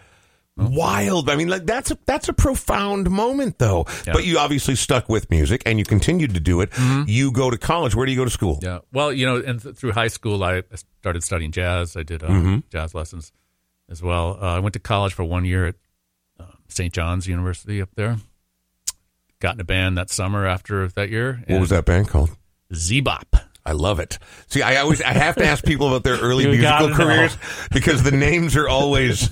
Wild. 0.58 1.30
I 1.30 1.36
mean, 1.36 1.48
like 1.48 1.66
that's 1.66 1.92
a 1.92 1.98
that's 2.06 2.28
a 2.30 2.34
profound 2.34 3.10
moment, 3.10 3.58
though. 3.58 3.86
Yeah. 4.06 4.14
But 4.14 4.26
you 4.26 4.38
obviously 4.38 4.76
stuck 4.76 5.10
with 5.10 5.30
music, 5.30 5.64
and 5.66 5.80
you 5.80 5.86
continued 5.86 6.34
to 6.34 6.40
do 6.40 6.62
it. 6.62 6.70
You 7.08 7.32
go 7.32 7.50
to 7.50 7.58
college. 7.58 7.96
Where 7.96 8.06
do 8.06 8.12
you 8.12 8.18
go 8.18 8.26
to 8.26 8.32
school? 8.32 8.60
Yeah. 8.62 8.80
Well, 8.92 9.12
you 9.14 9.26
know, 9.26 9.38
and 9.38 9.62
th- 9.62 9.76
through 9.76 9.94
high 9.94 10.10
school, 10.10 10.44
I 10.44 10.64
started 11.02 11.24
studying 11.24 11.52
jazz. 11.52 11.96
I 11.96 12.04
did 12.04 12.22
uh, 12.24 12.28
Mm-hmm. 12.28 12.58
jazz 12.70 12.94
lessons 12.94 13.32
as 13.90 14.04
well. 14.04 14.38
Uh, 14.42 14.56
I 14.58 14.60
went 14.60 14.74
to 14.74 14.80
college 14.80 15.14
for 15.14 15.24
one 15.24 15.46
year 15.46 15.68
at 15.68 15.76
uh, 16.40 16.44
St. 16.68 16.94
John's 16.94 17.28
University 17.28 17.82
up 17.82 17.90
there. 17.96 18.18
Got 19.40 19.56
in 19.56 19.62
a 19.62 19.66
band 19.66 19.98
that 19.98 20.10
summer 20.12 20.46
after 20.46 20.88
that 20.90 21.10
year. 21.10 21.44
What 21.48 21.62
was 21.62 21.70
that 21.70 21.86
band 21.86 22.08
called? 22.10 22.30
Zebop. 22.74 23.42
I 23.66 23.74
love 23.74 24.00
it. 24.00 24.18
See, 24.48 24.62
I 24.64 24.78
always 24.78 25.02
I 25.02 25.14
have 25.14 25.36
to 25.36 25.46
ask 25.46 25.64
people 25.64 25.88
about 25.88 26.04
their 26.04 26.18
early 26.20 26.44
You 26.52 26.52
musical 26.52 26.90
know. 26.90 26.96
careers 26.96 27.38
because 27.72 28.02
the 28.04 28.12
names 28.12 28.56
are 28.56 28.68
always 28.68 29.32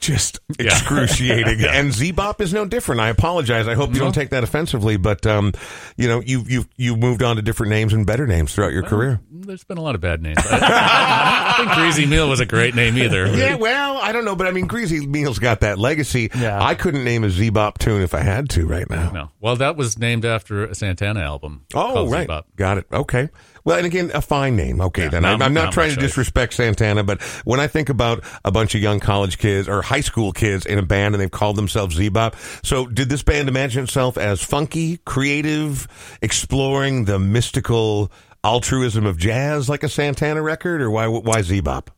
just 0.00 0.40
excruciating. 0.58 1.58
Yeah. 1.58 1.72
And 1.74 1.90
Zebop 1.92 2.40
is 2.40 2.52
no 2.52 2.64
different. 2.66 3.00
I 3.00 3.08
apologize. 3.08 3.66
I 3.68 3.74
hope 3.74 3.92
you 3.94 3.98
don't 4.00 4.14
take 4.14 4.30
that 4.30 4.44
offensively, 4.44 4.96
but 4.96 5.26
um, 5.26 5.52
you 5.96 6.06
know, 6.08 6.20
you 6.20 6.44
you 6.46 6.64
you 6.76 6.96
moved 6.96 7.22
on 7.22 7.36
to 7.36 7.42
different 7.42 7.70
names 7.70 7.92
and 7.92 8.06
better 8.06 8.26
names 8.26 8.54
throughout 8.54 8.72
your 8.72 8.82
career. 8.82 9.20
There's 9.30 9.64
been 9.64 9.78
a 9.78 9.82
lot 9.82 9.94
of 9.94 10.00
bad 10.00 10.22
names. 10.22 10.38
I, 10.38 11.54
I 11.58 11.62
think 11.64 11.72
Greasy 11.72 12.06
Meal 12.06 12.28
was 12.28 12.40
a 12.40 12.46
great 12.46 12.74
name 12.74 12.96
either. 12.98 13.26
Yeah, 13.34 13.56
well, 13.56 13.98
I 13.98 14.12
don't 14.12 14.24
know, 14.24 14.36
but 14.36 14.46
I 14.46 14.50
mean, 14.52 14.66
Greasy 14.66 15.06
Meal's 15.06 15.38
got 15.38 15.60
that 15.60 15.78
legacy. 15.78 16.30
Yeah. 16.34 16.62
I 16.62 16.74
couldn't 16.74 17.04
name 17.04 17.24
a 17.24 17.28
Zebop 17.28 17.78
tune 17.78 18.02
if 18.02 18.14
I 18.14 18.20
had 18.20 18.48
to 18.50 18.66
right 18.66 18.88
now. 18.88 19.10
No. 19.10 19.30
Well, 19.40 19.56
that 19.56 19.76
was 19.76 19.98
named 19.98 20.24
after 20.24 20.64
a 20.64 20.74
Santana 20.74 21.20
album. 21.20 21.64
Oh, 21.74 22.08
right. 22.08 22.28
Zebop. 22.28 22.44
Got 22.56 22.78
it. 22.78 22.86
Okay. 22.92 23.30
Well, 23.68 23.76
and 23.76 23.84
again, 23.84 24.10
a 24.14 24.22
fine 24.22 24.56
name. 24.56 24.80
Okay, 24.80 25.02
Yeah, 25.02 25.08
then 25.10 25.22
not- 25.22 25.34
I'm, 25.34 25.42
I'm 25.42 25.52
not, 25.52 25.64
not 25.64 25.72
trying 25.74 25.90
to 25.90 26.00
disrespect 26.00 26.54
Santana, 26.54 27.04
but 27.04 27.20
when 27.44 27.60
I 27.60 27.66
think 27.66 27.90
about 27.90 28.24
a 28.42 28.50
bunch 28.50 28.74
of 28.74 28.80
young 28.80 28.98
college 28.98 29.36
kids 29.36 29.68
or 29.68 29.82
high 29.82 30.00
school 30.00 30.32
kids 30.32 30.64
in 30.64 30.78
a 30.78 30.82
band 30.82 31.14
and 31.14 31.20
they've 31.20 31.30
called 31.30 31.56
themselves 31.56 31.94
Zebop, 31.98 32.34
so 32.64 32.86
did 32.86 33.10
this 33.10 33.22
band 33.22 33.46
imagine 33.46 33.84
itself 33.84 34.16
as 34.16 34.42
funky, 34.42 34.96
creative, 35.04 35.86
exploring 36.22 37.04
the 37.04 37.18
mystical 37.18 38.10
altruism 38.42 39.04
of 39.04 39.18
jazz 39.18 39.68
like 39.68 39.82
a 39.82 39.88
Santana 39.90 40.40
record, 40.40 40.80
or 40.80 40.90
why 40.90 41.06
why 41.06 41.42
Zebop? 41.42 41.88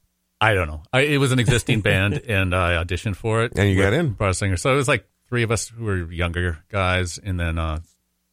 I 0.40 0.54
don't 0.54 0.66
know. 0.66 0.83
I, 0.92 1.02
it 1.02 1.18
was 1.18 1.30
an 1.30 1.38
existing 1.38 1.83
band, 1.83 2.20
and 2.28 2.52
I 2.52 2.83
auditioned 2.83 3.14
for 3.14 3.44
it. 3.44 3.52
And 3.54 3.70
you 3.70 3.80
got 3.80 3.92
in. 3.92 4.14
Bar 4.14 4.33
singer. 4.33 4.56
So 4.56 4.72
it 4.72 4.76
was 4.76 4.88
like 4.88 5.09
three 5.28 5.44
of 5.44 5.52
us 5.52 5.68
who 5.68 5.85
were 5.85 6.11
younger 6.11 6.64
guys, 6.68 7.16
and 7.18 7.38
then 7.38 7.59
uh, 7.61 7.78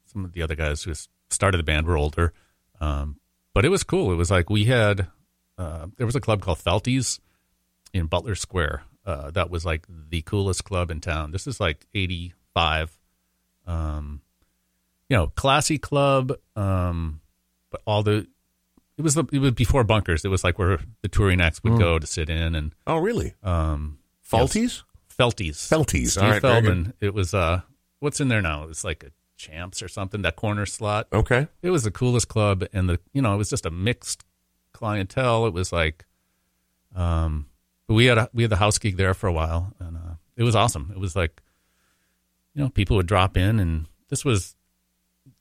some 0.07 0.25
of 0.25 0.33
the 0.33 0.41
other 0.41 0.55
guys 0.55 0.81
who 0.81 0.93
started 1.29 1.59
the 1.59 1.63
band 1.63 1.85
were 1.85 1.97
older. 1.97 2.33
Um, 2.79 3.16
but 3.57 3.65
it 3.65 3.69
was 3.69 3.81
cool. 3.81 4.11
It 4.11 4.17
was 4.17 4.29
like 4.29 4.51
we 4.51 4.65
had 4.65 5.07
uh, 5.57 5.87
there 5.97 6.05
was 6.05 6.15
a 6.15 6.21
club 6.21 6.41
called 6.41 6.59
Felties 6.59 7.19
in 7.91 8.05
Butler 8.05 8.35
Square. 8.35 8.83
Uh, 9.03 9.31
that 9.31 9.49
was 9.49 9.65
like 9.65 9.87
the 10.09 10.21
coolest 10.21 10.63
club 10.63 10.91
in 10.91 11.01
town. 11.01 11.31
This 11.31 11.47
is 11.47 11.59
like 11.59 11.87
'85. 11.95 12.95
Um, 13.65 14.21
you 15.09 15.17
know, 15.17 15.29
classy 15.29 15.79
club. 15.79 16.33
Um, 16.55 17.19
but 17.71 17.81
all 17.87 18.03
the 18.03 18.27
it 18.95 19.01
was 19.01 19.15
the 19.15 19.25
it 19.33 19.39
was 19.39 19.53
before 19.53 19.83
bunkers. 19.83 20.23
It 20.23 20.27
was 20.27 20.43
like 20.43 20.59
where 20.59 20.77
the 21.01 21.07
touring 21.07 21.41
acts 21.41 21.63
would 21.63 21.79
go 21.79 21.97
to 21.97 22.05
sit 22.05 22.29
in 22.29 22.53
and 22.53 22.75
Oh, 22.85 22.97
really? 22.97 23.33
um 23.41 23.97
Faulties? 24.21 24.83
Felties. 25.17 25.55
Felties. 25.67 26.09
Steve 26.09 26.23
All 26.23 26.29
right. 26.29 26.41
Feldman. 26.43 26.93
It 27.01 27.15
was 27.15 27.33
uh 27.33 27.61
what's 28.01 28.21
in 28.21 28.27
there 28.27 28.43
now? 28.43 28.65
It's 28.69 28.83
like 28.83 29.03
a 29.03 29.07
champs 29.37 29.81
or 29.81 29.87
something, 29.87 30.21
that 30.23 30.35
corner 30.35 30.65
slot. 30.65 31.07
Okay. 31.13 31.47
It 31.61 31.69
was 31.69 31.83
the 31.83 31.91
coolest 31.91 32.27
club 32.27 32.65
and 32.73 32.89
the 32.89 32.99
you 33.13 33.21
know, 33.21 33.33
it 33.33 33.37
was 33.37 33.49
just 33.49 33.65
a 33.65 33.71
mixed 33.71 34.25
clientele. 34.73 35.45
It 35.45 35.53
was 35.53 35.71
like 35.71 36.05
um 36.95 37.47
but 37.87 37.93
we 37.93 38.05
had 38.05 38.17
a 38.17 38.29
we 38.33 38.43
had 38.43 38.49
the 38.51 38.57
house 38.57 38.77
gig 38.77 38.97
there 38.97 39.13
for 39.13 39.27
a 39.27 39.33
while 39.33 39.73
and 39.79 39.95
uh 39.97 40.15
it 40.35 40.43
was 40.43 40.55
awesome. 40.55 40.91
It 40.93 40.99
was 40.99 41.15
like 41.15 41.41
you 42.53 42.63
know, 42.63 42.69
people 42.69 42.97
would 42.97 43.07
drop 43.07 43.37
in 43.37 43.59
and 43.59 43.85
this 44.09 44.25
was 44.25 44.55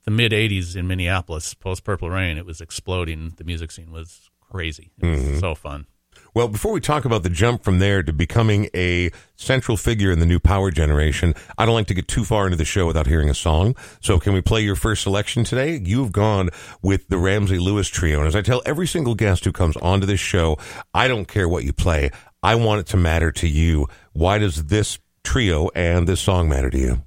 the 0.05 0.11
mid 0.11 0.31
'80s 0.31 0.75
in 0.75 0.87
Minneapolis, 0.87 1.53
post 1.53 1.83
Purple 1.83 2.09
Rain. 2.09 2.37
It 2.37 2.45
was 2.45 2.61
exploding. 2.61 3.33
The 3.37 3.43
music 3.43 3.71
scene 3.71 3.91
was 3.91 4.29
crazy. 4.39 4.91
It 5.01 5.05
was 5.05 5.21
Mm-hmm. 5.21 5.39
so 5.39 5.55
fun. 5.55 5.87
Well, 6.37 6.47
before 6.47 6.71
we 6.71 6.81
talk 6.81 7.03
about 7.03 7.23
the 7.23 7.31
jump 7.31 7.63
from 7.63 7.79
there 7.79 8.03
to 8.03 8.13
becoming 8.13 8.69
a 8.75 9.09
central 9.37 9.75
figure 9.75 10.11
in 10.11 10.19
the 10.19 10.25
new 10.27 10.37
power 10.37 10.69
generation, 10.69 11.33
I 11.57 11.65
don't 11.65 11.73
like 11.73 11.87
to 11.87 11.95
get 11.95 12.07
too 12.07 12.23
far 12.23 12.45
into 12.45 12.55
the 12.55 12.63
show 12.63 12.85
without 12.85 13.07
hearing 13.07 13.27
a 13.27 13.33
song. 13.33 13.75
So, 14.01 14.19
can 14.19 14.33
we 14.33 14.41
play 14.41 14.61
your 14.61 14.75
first 14.75 15.01
selection 15.01 15.43
today? 15.43 15.81
You've 15.83 16.11
gone 16.11 16.51
with 16.83 17.07
the 17.07 17.17
Ramsey 17.17 17.57
Lewis 17.57 17.87
Trio. 17.87 18.19
And 18.19 18.27
as 18.27 18.35
I 18.35 18.43
tell 18.43 18.61
every 18.67 18.85
single 18.85 19.15
guest 19.15 19.45
who 19.45 19.51
comes 19.51 19.77
onto 19.77 20.05
this 20.05 20.19
show, 20.19 20.59
I 20.93 21.07
don't 21.07 21.27
care 21.27 21.49
what 21.49 21.63
you 21.63 21.73
play. 21.73 22.11
I 22.43 22.53
want 22.53 22.81
it 22.81 22.87
to 22.91 22.97
matter 22.97 23.31
to 23.31 23.47
you. 23.47 23.87
Why 24.13 24.37
does 24.37 24.65
this 24.65 24.99
trio 25.23 25.71
and 25.73 26.07
this 26.07 26.21
song 26.21 26.49
matter 26.49 26.69
to 26.69 26.77
you? 26.77 27.01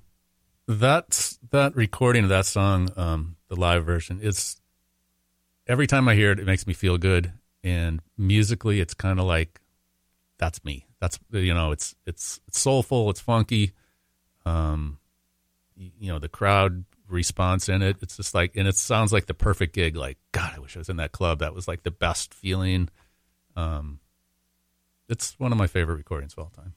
That's 0.66 1.38
that 1.50 1.76
recording 1.76 2.24
of 2.24 2.30
that 2.30 2.46
song, 2.46 2.90
um, 2.96 3.36
the 3.46 3.54
live 3.54 3.86
version, 3.86 4.18
it's 4.20 4.60
every 5.68 5.86
time 5.86 6.08
I 6.08 6.16
hear 6.16 6.32
it, 6.32 6.40
it 6.40 6.46
makes 6.46 6.66
me 6.66 6.74
feel 6.74 6.98
good. 6.98 7.32
And 7.62 8.00
musically, 8.16 8.80
it's 8.80 8.94
kind 8.94 9.20
of 9.20 9.26
like 9.26 9.60
that's 10.38 10.64
me. 10.64 10.86
That's 11.00 11.18
you 11.30 11.54
know, 11.54 11.72
it's 11.72 11.94
it's 12.06 12.40
it's 12.48 12.60
soulful, 12.60 13.10
it's 13.10 13.20
funky. 13.20 13.72
Um, 14.46 14.98
you 15.76 16.12
know, 16.12 16.18
the 16.18 16.28
crowd 16.28 16.84
response 17.08 17.68
in 17.68 17.82
it, 17.82 17.96
it's 18.00 18.16
just 18.16 18.34
like, 18.34 18.56
and 18.56 18.68
it 18.68 18.76
sounds 18.76 19.12
like 19.12 19.26
the 19.26 19.34
perfect 19.34 19.74
gig. 19.74 19.96
Like, 19.96 20.18
God, 20.32 20.52
I 20.56 20.60
wish 20.60 20.76
I 20.76 20.80
was 20.80 20.88
in 20.88 20.96
that 20.96 21.12
club. 21.12 21.40
That 21.40 21.54
was 21.54 21.68
like 21.68 21.82
the 21.82 21.90
best 21.90 22.32
feeling. 22.32 22.88
Um, 23.56 24.00
it's 25.08 25.38
one 25.38 25.52
of 25.52 25.58
my 25.58 25.66
favorite 25.66 25.96
recordings 25.96 26.34
of 26.34 26.40
all 26.40 26.52
time. 26.56 26.74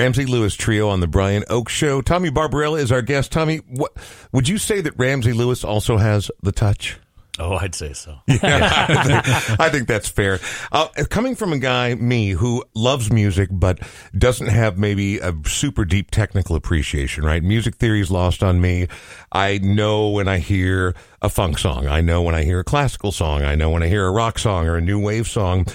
Ramsey 0.00 0.24
Lewis 0.24 0.54
Trio 0.54 0.88
on 0.88 1.00
the 1.00 1.06
Brian 1.06 1.44
Oak 1.50 1.68
Show. 1.68 2.00
Tommy 2.00 2.30
Barbarella 2.30 2.78
is 2.78 2.90
our 2.90 3.02
guest. 3.02 3.30
Tommy, 3.32 3.58
what 3.58 3.92
would 4.32 4.48
you 4.48 4.56
say 4.56 4.80
that 4.80 4.94
Ramsey 4.96 5.34
Lewis 5.34 5.62
also 5.62 5.98
has 5.98 6.30
the 6.42 6.52
touch? 6.52 6.98
Oh, 7.38 7.56
I'd 7.56 7.74
say 7.74 7.92
so. 7.92 8.16
I, 8.30 9.04
think, 9.04 9.60
I 9.60 9.68
think 9.68 9.88
that's 9.88 10.08
fair. 10.08 10.40
Uh, 10.72 10.88
coming 11.10 11.34
from 11.34 11.52
a 11.52 11.58
guy, 11.58 11.96
me, 11.96 12.30
who 12.30 12.64
loves 12.74 13.12
music 13.12 13.50
but 13.52 13.78
doesn't 14.16 14.46
have 14.46 14.78
maybe 14.78 15.18
a 15.18 15.34
super 15.44 15.84
deep 15.84 16.10
technical 16.10 16.56
appreciation, 16.56 17.22
right? 17.22 17.42
Music 17.42 17.76
theory 17.76 18.00
is 18.00 18.10
lost 18.10 18.42
on 18.42 18.58
me. 18.58 18.88
I 19.32 19.58
know 19.58 20.08
when 20.08 20.28
I 20.28 20.38
hear 20.38 20.94
a 21.20 21.28
funk 21.28 21.58
song. 21.58 21.86
I 21.88 22.00
know 22.00 22.22
when 22.22 22.34
I 22.34 22.44
hear 22.44 22.60
a 22.60 22.64
classical 22.64 23.12
song. 23.12 23.42
I 23.42 23.54
know 23.54 23.68
when 23.68 23.82
I 23.82 23.88
hear 23.88 24.06
a 24.06 24.10
rock 24.10 24.38
song 24.38 24.66
or 24.66 24.76
a 24.76 24.80
new 24.80 24.98
wave 24.98 25.28
song. 25.28 25.66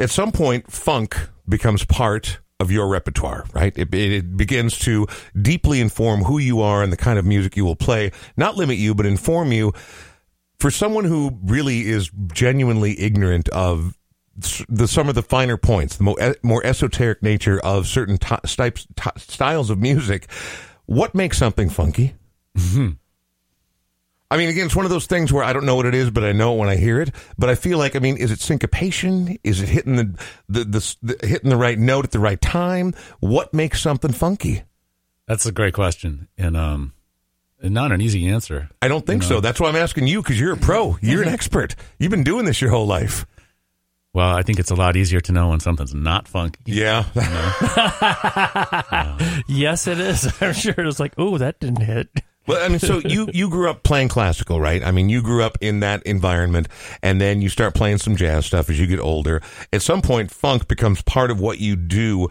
At 0.00 0.10
some 0.10 0.32
point, 0.32 0.68
funk 0.68 1.28
becomes 1.48 1.84
part 1.84 2.40
of 2.60 2.70
your 2.70 2.88
repertoire, 2.88 3.44
right? 3.52 3.76
It, 3.76 3.94
it 3.94 4.36
begins 4.36 4.78
to 4.80 5.06
deeply 5.40 5.80
inform 5.80 6.24
who 6.24 6.38
you 6.38 6.60
are 6.60 6.82
and 6.82 6.92
the 6.92 6.96
kind 6.96 7.18
of 7.18 7.24
music 7.24 7.56
you 7.56 7.64
will 7.64 7.76
play, 7.76 8.10
not 8.36 8.56
limit 8.56 8.78
you, 8.78 8.94
but 8.94 9.06
inform 9.06 9.52
you 9.52 9.72
for 10.58 10.70
someone 10.70 11.04
who 11.04 11.38
really 11.44 11.88
is 11.88 12.10
genuinely 12.32 12.98
ignorant 13.00 13.48
of 13.50 13.96
the 14.68 14.86
some 14.86 15.08
of 15.08 15.14
the 15.14 15.22
finer 15.22 15.56
points, 15.56 15.96
the 15.96 16.04
more, 16.04 16.36
more 16.42 16.64
esoteric 16.64 17.22
nature 17.22 17.60
of 17.60 17.86
certain 17.86 18.18
types, 18.18 18.86
styles 19.16 19.70
of 19.70 19.78
music, 19.78 20.30
what 20.86 21.14
makes 21.14 21.38
something 21.38 21.68
funky? 21.68 22.14
Mm-hmm. 22.56 22.90
I 24.30 24.36
mean, 24.36 24.50
again, 24.50 24.66
it's 24.66 24.76
one 24.76 24.84
of 24.84 24.90
those 24.90 25.06
things 25.06 25.32
where 25.32 25.42
I 25.42 25.54
don't 25.54 25.64
know 25.64 25.76
what 25.76 25.86
it 25.86 25.94
is, 25.94 26.10
but 26.10 26.22
I 26.22 26.32
know 26.32 26.54
it 26.54 26.58
when 26.58 26.68
I 26.68 26.76
hear 26.76 27.00
it. 27.00 27.14
But 27.38 27.48
I 27.48 27.54
feel 27.54 27.78
like, 27.78 27.96
I 27.96 27.98
mean, 27.98 28.18
is 28.18 28.30
it 28.30 28.40
syncopation? 28.40 29.38
Is 29.42 29.62
it 29.62 29.68
hitting 29.68 29.96
the 29.96 30.18
the, 30.48 30.64
the, 30.64 30.96
the 31.02 31.26
hitting 31.26 31.48
the 31.50 31.56
right 31.56 31.78
note 31.78 32.04
at 32.04 32.10
the 32.10 32.18
right 32.18 32.40
time? 32.40 32.94
What 33.20 33.54
makes 33.54 33.80
something 33.80 34.12
funky? 34.12 34.64
That's 35.26 35.46
a 35.46 35.52
great 35.52 35.74
question, 35.74 36.28
and 36.36 36.56
um, 36.56 36.92
not 37.62 37.92
an 37.92 38.00
easy 38.00 38.28
answer. 38.28 38.68
I 38.82 38.88
don't 38.88 39.06
think 39.06 39.22
you 39.22 39.28
know? 39.28 39.36
so. 39.36 39.40
That's 39.40 39.60
why 39.60 39.68
I'm 39.68 39.76
asking 39.76 40.06
you 40.06 40.22
because 40.22 40.38
you're 40.38 40.52
a 40.52 40.58
pro. 40.58 40.98
You're 41.00 41.22
an 41.22 41.28
expert. 41.34 41.74
You've 41.98 42.10
been 42.10 42.24
doing 42.24 42.44
this 42.44 42.60
your 42.60 42.70
whole 42.70 42.86
life. 42.86 43.26
Well, 44.14 44.34
I 44.34 44.42
think 44.42 44.58
it's 44.58 44.70
a 44.70 44.74
lot 44.74 44.96
easier 44.96 45.20
to 45.20 45.32
know 45.32 45.50
when 45.50 45.60
something's 45.60 45.94
not 45.94 46.26
funky. 46.28 46.60
Yeah. 46.64 47.04
You 47.14 47.20
know? 47.20 49.16
yes, 49.48 49.86
it 49.86 50.00
is. 50.00 50.32
I'm 50.42 50.54
sure 50.54 50.74
it's 50.78 50.98
like, 50.98 51.12
oh, 51.18 51.38
that 51.38 51.60
didn't 51.60 51.82
hit. 51.82 52.08
Well, 52.48 52.64
I 52.64 52.68
mean, 52.68 52.78
so 52.78 53.00
you 53.04 53.28
you 53.32 53.50
grew 53.50 53.68
up 53.68 53.82
playing 53.82 54.08
classical, 54.08 54.58
right? 54.58 54.82
I 54.82 54.90
mean, 54.90 55.10
you 55.10 55.22
grew 55.22 55.42
up 55.42 55.58
in 55.60 55.80
that 55.80 56.02
environment, 56.04 56.68
and 57.02 57.20
then 57.20 57.42
you 57.42 57.50
start 57.50 57.74
playing 57.74 57.98
some 57.98 58.16
jazz 58.16 58.46
stuff 58.46 58.70
as 58.70 58.80
you 58.80 58.86
get 58.86 59.00
older. 59.00 59.42
At 59.70 59.82
some 59.82 60.00
point, 60.00 60.30
funk 60.30 60.66
becomes 60.66 61.02
part 61.02 61.30
of 61.30 61.38
what 61.38 61.58
you 61.58 61.76
do. 61.76 62.28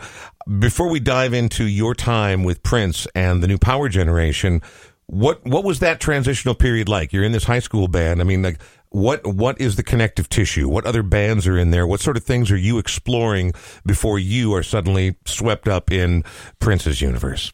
Before 0.60 0.89
we 0.89 0.99
dive 0.99 1.34
into 1.34 1.65
your 1.65 1.93
time 1.93 2.43
with 2.43 2.63
Prince 2.63 3.08
and 3.13 3.43
the 3.43 3.47
new 3.47 3.60
Power 3.60 3.89
Generation, 3.89 4.63
what 5.06 5.45
what 5.45 5.63
was 5.63 5.80
that 5.80 5.99
transitional 5.99 6.56
period 6.56 6.89
like? 6.89 7.13
You're 7.13 7.23
in 7.23 7.32
this 7.32 7.43
high 7.43 7.60
school 7.60 7.88
band. 7.88 8.19
I 8.19 8.23
mean, 8.23 8.41
like 8.41 8.60
what 8.89 9.25
what 9.27 9.62
is 9.62 9.75
the 9.75 9.84
connective 9.84 10.30
tissue? 10.30 10.67
What 10.67 10.86
other 10.86 11.03
bands 11.03 11.45
are 11.45 11.58
in 11.58 11.69
there? 11.69 11.86
What 11.86 11.99
sort 11.99 12.17
of 12.17 12.23
things 12.23 12.49
are 12.49 12.58
you 12.58 12.80
exploring 12.80 13.53
before 13.86 14.17
you 14.17 14.53
are 14.56 14.63
suddenly 14.63 15.15
swept 15.25 15.67
up 15.67 15.91
in 15.91 16.23
Prince's 16.60 17.01
universe? 17.01 17.53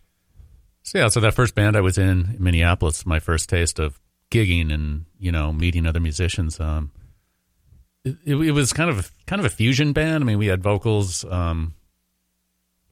So 0.83 0.97
yeah, 0.97 1.07
so 1.07 1.21
that 1.21 1.33
first 1.33 1.55
band 1.55 1.75
I 1.77 1.81
was 1.81 1.97
in, 1.97 2.35
in 2.35 2.37
Minneapolis, 2.39 3.05
my 3.05 3.19
first 3.19 3.49
taste 3.49 3.79
of 3.79 3.99
gigging 4.29 4.73
and 4.73 5.05
you 5.17 5.31
know 5.31 5.53
meeting 5.53 5.85
other 5.85 5.99
musicians. 5.99 6.59
Um, 6.59 6.91
it, 8.03 8.17
it, 8.25 8.35
it, 8.35 8.51
was 8.51 8.73
kind 8.73 8.89
of 8.89 9.11
kind 9.25 9.39
of 9.39 9.45
a 9.45 9.49
fusion 9.49 9.93
band. 9.93 10.23
I 10.23 10.27
mean, 10.27 10.37
we 10.37 10.47
had 10.47 10.61
vocals. 10.61 11.23
Um, 11.23 11.73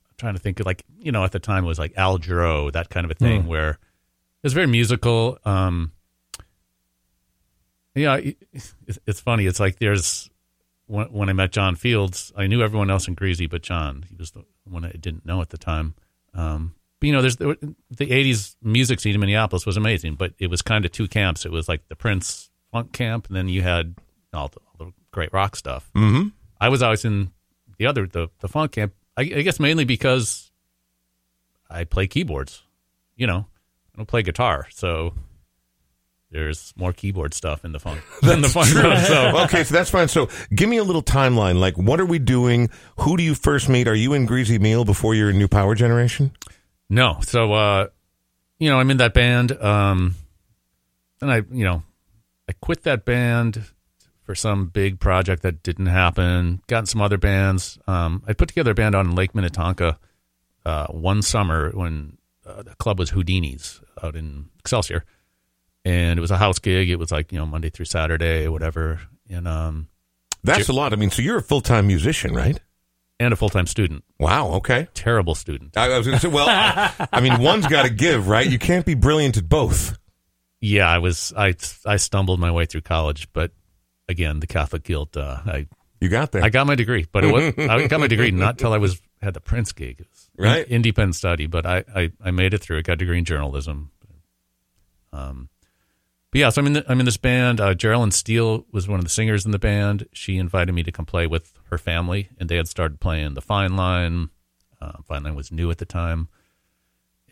I'm 0.10 0.16
trying 0.18 0.34
to 0.36 0.40
think 0.40 0.62
of 0.62 0.66
like 0.66 0.84
you 1.00 1.12
know 1.12 1.26
at 1.26 1.34
the 1.34 1.40
time 1.40 1.66
it 1.66 1.68
was 1.68 1.80
like 1.80 1.94
Al 1.98 2.18
Jarreau, 2.18 2.72
that 2.72 2.90
kind 2.90 3.04
of 3.04 3.12
a 3.12 3.16
thing 3.16 3.44
mm. 3.44 3.48
where 3.48 3.78
was 4.42 4.54
very 4.54 4.68
musical. 4.68 5.38
Um, 5.44 5.92
yeah, 7.94 8.22
it's 9.06 9.20
funny. 9.20 9.46
It's 9.46 9.60
like 9.60 9.80
there's 9.80 10.30
when, 10.88 11.08
when 11.08 11.30
I 11.30 11.34
met 11.34 11.52
John 11.52 11.76
Fields, 11.76 12.32
I 12.38 12.48
knew 12.48 12.62
everyone 12.62 12.90
else 12.90 13.10
in 13.10 13.16
Greasy 13.16 13.48
but 13.48 13.64
John. 13.64 14.06
He 14.10 14.16
was 14.16 14.32
the 14.32 14.46
one 14.64 14.86
I 14.86 14.92
didn't 14.92 15.26
know 15.26 15.42
at 15.42 15.50
the 15.50 15.58
time. 15.58 15.96
Um, 16.34 16.76
you 17.02 17.12
know, 17.12 17.22
there's 17.22 17.38
the, 17.38 17.58
the 17.90 18.08
'80s 18.08 18.56
music 18.62 19.00
scene 19.00 19.14
in 19.14 19.20
Minneapolis 19.20 19.66
was 19.66 19.78
amazing, 19.78 20.16
but 20.16 20.34
it 20.40 20.48
was 20.50 20.62
kind 20.62 20.86
of 20.86 20.92
two 20.92 21.08
camps. 21.08 21.46
It 21.46 21.52
was 21.52 21.68
like 21.68 21.88
the 21.88 21.96
Prince 21.96 22.50
funk 22.72 22.94
camp, 22.94 23.28
and 23.28 23.36
then 23.36 23.48
you 23.48 23.62
had 23.62 23.96
all 24.34 24.48
the, 24.50 24.60
all 24.60 24.88
the 24.88 24.94
great 25.12 25.34
rock 25.34 25.56
stuff. 25.56 25.90
Mm-hmm. 25.96 26.30
I 26.60 26.70
was 26.70 26.82
always 26.82 27.06
in 27.06 27.32
the 27.78 27.86
other 27.88 28.08
the 28.08 28.30
the 28.40 28.48
funk 28.48 28.74
camp. 28.74 28.94
I, 29.18 29.22
I 29.22 29.42
guess 29.42 29.60
mainly 29.60 29.86
because 29.86 30.52
I 31.70 31.84
play 31.84 32.08
keyboards. 32.08 32.64
You 33.16 33.28
know, 33.28 33.48
I 33.94 33.98
don't 33.98 34.08
play 34.08 34.24
guitar, 34.24 34.68
so 34.72 35.14
there's 36.32 36.74
more 36.78 36.94
keyboard 36.94 37.34
stuff 37.34 37.66
in 37.66 37.72
the 37.72 37.80
funk 37.80 38.02
than 38.22 38.42
the 38.42 38.50
funk. 38.50 38.68
so 38.70 39.38
okay, 39.44 39.64
so 39.64 39.74
that's 39.74 39.90
fine. 39.90 40.08
So 40.08 40.30
give 40.54 40.70
me 40.70 40.78
a 40.78 40.84
little 40.84 41.04
timeline. 41.04 41.60
Like, 41.60 41.78
what 41.78 42.00
are 42.00 42.06
we 42.06 42.20
doing? 42.20 42.70
Who 43.00 43.18
do 43.18 43.24
you 43.24 43.36
first 43.36 43.70
meet? 43.70 43.88
Are 43.88 43.96
you 43.96 44.14
in 44.14 44.26
Greasy 44.26 44.58
Meal 44.58 44.86
before 44.86 45.14
you're 45.14 45.30
in 45.30 45.38
New 45.38 45.48
Power 45.48 45.76
Generation? 45.76 46.32
No. 46.92 47.20
So, 47.22 47.54
uh, 47.54 47.88
you 48.60 48.70
know, 48.70 48.78
I'm 48.78 48.92
in 48.92 48.98
that 48.98 49.14
band. 49.14 49.54
Um, 49.54 50.16
and 51.22 51.32
I, 51.32 51.38
you 51.50 51.64
know, 51.64 51.84
I 52.50 52.54
quit 52.60 52.84
that 52.84 53.06
band 53.06 53.64
for 54.24 54.36
some 54.36 54.68
big 54.68 55.00
project 55.00 55.42
that 55.44 55.64
didn't 55.64 55.86
happen. 55.86 56.62
Got 56.68 56.80
in 56.80 56.86
some 56.88 57.02
other 57.02 57.18
bands. 57.18 57.80
Um, 57.88 58.24
I 58.28 58.34
put 58.34 58.50
together 58.50 58.72
a 58.72 58.76
band 58.76 58.94
on 58.94 59.16
Lake 59.16 59.34
Minnetonka 59.34 59.98
uh, 60.66 60.88
one 60.88 61.22
summer 61.22 61.72
when 61.72 62.18
uh, 62.46 62.64
the 62.64 62.76
club 62.76 63.00
was 63.00 63.12
Houdini's 63.12 63.80
out 64.04 64.18
in 64.18 64.50
Excelsior, 64.60 65.06
and 65.86 66.20
it 66.20 66.22
was 66.22 66.32
a 66.32 66.38
house 66.38 66.60
gig. 66.60 66.90
It 66.90 66.98
was 66.98 67.12
like 67.12 67.32
you 67.32 67.38
know 67.38 67.46
Monday 67.46 67.70
through 67.70 67.86
Saturday, 67.86 68.48
whatever. 68.48 69.00
And 69.30 69.48
um, 69.48 69.88
that's 70.44 70.70
a 70.70 70.74
lot. 70.74 70.92
I 70.92 70.98
mean, 70.98 71.10
so 71.10 71.22
you're 71.22 71.38
a 71.38 71.44
full 71.44 71.62
time 71.62 71.88
musician, 71.88 72.34
right? 72.34 72.60
And 73.22 73.34
a 73.34 73.36
full 73.36 73.50
time 73.50 73.68
student. 73.68 74.04
Wow. 74.20 74.54
Okay. 74.54 74.88
Terrible 74.96 75.36
student. 75.36 75.78
I, 75.78 75.92
I 75.92 75.98
was 76.00 76.08
going 76.08 76.18
to 76.18 76.22
say, 76.28 76.34
well, 76.34 76.48
I, 76.50 77.08
I 77.14 77.22
mean, 77.22 77.40
one's 77.40 77.68
got 77.68 77.84
to 77.84 77.92
give, 77.92 78.28
right? 78.28 78.50
You 78.50 78.58
can't 78.58 78.84
be 78.84 78.96
brilliant 78.96 79.38
at 79.38 79.48
both. 79.48 79.96
Yeah, 80.60 80.90
I 80.90 80.98
was. 80.98 81.32
I 81.38 81.54
I 81.86 81.98
stumbled 81.98 82.40
my 82.40 82.50
way 82.50 82.66
through 82.66 82.82
college, 82.82 83.28
but 83.32 83.52
again, 84.10 84.40
the 84.40 84.48
Catholic 84.48 84.82
guilt. 84.82 85.16
Uh, 85.16 85.40
I 85.46 85.68
you 86.00 86.10
got 86.10 86.32
there. 86.32 86.44
I 86.44 86.50
got 86.50 86.66
my 86.66 86.74
degree, 86.74 87.06
but 87.12 87.24
it 87.24 87.32
was 87.32 87.54
I 87.70 87.88
got 87.88 88.00
my 88.00 88.08
degree 88.08 88.32
not 88.32 88.58
till 88.58 88.74
I 88.74 88.80
was 88.80 89.00
had 89.22 89.36
the 89.36 89.40
Prince 89.40 89.72
gig. 89.72 90.04
Right, 90.36 90.68
independent 90.68 91.16
study, 91.16 91.46
but 91.46 91.68
I, 91.68 91.84
I 91.96 92.12
I 92.24 92.32
made 92.32 92.56
it 92.56 92.60
through. 92.60 92.80
I 92.80 92.82
got 92.82 92.94
a 92.94 92.98
degree 92.98 93.20
in 93.20 93.26
journalism. 93.26 93.92
Um, 95.14 95.50
but 96.32 96.40
yeah, 96.40 96.50
so 96.50 96.62
I'm 96.62 96.68
in 96.68 96.74
the, 96.74 96.86
I'm 96.88 97.00
in 97.00 97.06
this 97.06 97.18
band. 97.18 97.60
Uh, 97.60 97.74
Geraldine 97.74 98.12
Steele 98.12 98.66
was 98.72 98.88
one 98.88 99.00
of 99.00 99.06
the 99.06 99.10
singers 99.10 99.46
in 99.46 99.52
the 99.52 99.60
band. 99.60 100.08
She 100.14 100.38
invited 100.38 100.74
me 100.74 100.84
to 100.84 100.92
come 100.92 101.06
play 101.06 101.28
with 101.28 101.54
her 101.70 101.78
family, 101.78 102.30
and 102.40 102.50
they 102.50 102.58
had 102.58 102.68
started 102.68 103.00
playing 103.00 103.34
the 103.34 103.42
Fine 103.42 103.76
Line. 103.76 104.30
Uh, 104.82 104.94
Fine 105.04 105.24
Line 105.24 105.36
was 105.36 105.52
new 105.52 105.70
at 105.72 105.78
the 105.78 105.86
time, 105.86 106.30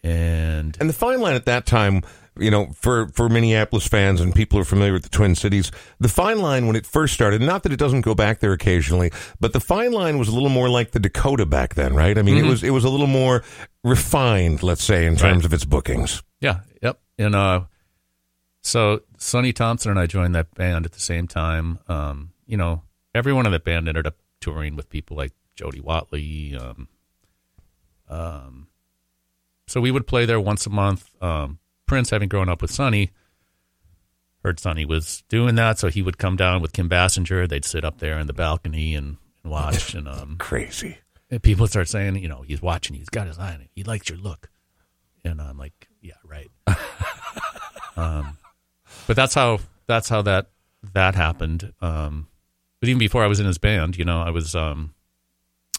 and 0.04 0.78
and 0.80 0.90
the 0.90 0.94
Fine 0.94 1.22
Line 1.22 1.36
at 1.36 1.46
that 1.46 1.66
time 1.66 2.02
you 2.40 2.50
know, 2.50 2.68
for, 2.74 3.08
for 3.10 3.30
Minneapolis 3.30 3.88
fans 3.88 4.22
and 4.22 4.34
people 4.34 4.58
who 4.58 4.62
are 4.62 4.66
familiar 4.66 4.94
with 4.94 5.04
the 5.04 5.10
Twin 5.10 5.36
Cities, 5.36 5.72
the 6.00 6.08
Fine 6.08 6.40
Line 6.40 6.68
when 6.68 6.76
it 6.76 6.86
first 6.86 7.14
started, 7.14 7.42
not 7.42 7.64
that 7.64 7.72
it 7.72 7.80
doesn't 7.80 8.02
go 8.02 8.16
back 8.16 8.40
there 8.40 8.54
occasionally, 8.54 9.12
but 9.40 9.54
the 9.54 9.60
Fine 9.60 9.92
Line 9.92 10.18
was 10.18 10.28
a 10.28 10.34
little 10.34 10.50
more 10.50 10.70
like 10.70 10.92
the 10.92 11.00
Dakota 11.00 11.46
back 11.46 11.76
then, 11.76 11.94
right? 11.94 12.18
I 12.18 12.22
mean, 12.22 12.36
mm-hmm. 12.36 12.46
it 12.46 12.50
was 12.50 12.64
it 12.64 12.70
was 12.72 12.84
a 12.84 12.90
little 12.90 13.08
more 13.08 13.44
refined, 13.84 14.64
let's 14.64 14.84
say, 14.84 15.06
in 15.06 15.16
terms 15.16 15.38
right. 15.38 15.46
of 15.46 15.54
its 15.54 15.66
bookings. 15.66 16.24
Yeah, 16.40 16.62
yep. 16.82 17.00
And 17.18 17.36
uh, 17.36 17.66
so 18.70 19.02
Sonny 19.18 19.52
Thompson 19.52 19.92
and 19.92 20.00
I 20.00 20.06
joined 20.06 20.36
that 20.36 20.54
band 20.54 20.86
at 20.86 20.92
the 20.92 21.00
same 21.00 21.28
time. 21.28 21.80
Um, 21.88 22.34
you 22.46 22.56
know, 22.56 22.84
everyone 23.16 23.46
in 23.46 23.52
that 23.52 23.64
band 23.64 23.88
ended 23.88 24.06
up 24.06 24.16
touring 24.40 24.76
with 24.76 24.90
people 24.90 25.18
like 25.18 25.34
Jody 25.56 25.82
Watley. 25.82 26.56
Um, 26.56 26.88
um, 28.08 28.68
so 29.68 29.82
we 29.82 29.92
would 29.92 30.06
play 30.06 30.26
there 30.26 30.40
once 30.40 30.66
a 30.68 30.70
month. 30.70 31.10
Um, 31.22 31.58
Prince, 31.88 32.12
having 32.12 32.30
grown 32.30 32.48
up 32.48 32.62
with 32.62 32.72
Sonny, 32.72 33.10
heard 34.44 34.60
Sonny 34.60 34.86
was 34.86 35.24
doing 35.30 35.56
that, 35.56 35.80
so 35.80 35.88
he 35.88 36.04
would 36.04 36.20
come 36.20 36.36
down 36.36 36.62
with 36.62 36.72
Kim 36.72 36.88
Basinger. 36.88 37.50
They'd 37.50 37.66
sit 37.66 37.84
up 37.84 37.98
there 37.98 38.20
in 38.20 38.28
the 38.28 38.34
balcony 38.34 38.94
and, 38.94 39.18
and 39.44 39.52
watch. 39.52 39.96
And 39.96 40.08
um, 40.08 40.36
crazy. 40.38 41.00
And 41.32 41.42
people 41.42 41.66
start 41.66 41.88
saying, 41.88 42.18
you 42.18 42.28
know, 42.28 42.44
he's 42.44 42.62
watching. 42.62 42.96
He's 42.96 43.10
got 43.10 43.26
his 43.26 43.40
eye 43.40 43.56
on 43.56 43.62
it. 43.62 43.70
He 43.76 43.84
likes 43.84 44.10
your 44.10 44.20
look. 44.20 44.50
And 45.24 45.42
I'm 45.42 45.58
like, 45.58 45.88
yeah, 46.02 46.14
right. 46.24 46.50
but 49.10 49.16
that's 49.16 49.34
how 49.34 49.60
that's 49.88 50.08
how 50.08 50.22
that 50.22 50.52
that 50.94 51.16
happened. 51.16 51.74
Um, 51.82 52.28
but 52.80 52.90
even 52.90 53.00
before 53.00 53.24
I 53.24 53.28
was 53.28 53.40
in 53.40 53.48
his 53.48 53.58
band, 53.58 53.98
you 53.98 54.06
know, 54.06 54.22
I 54.22 54.30
was 54.30 54.54
um, 54.54 54.94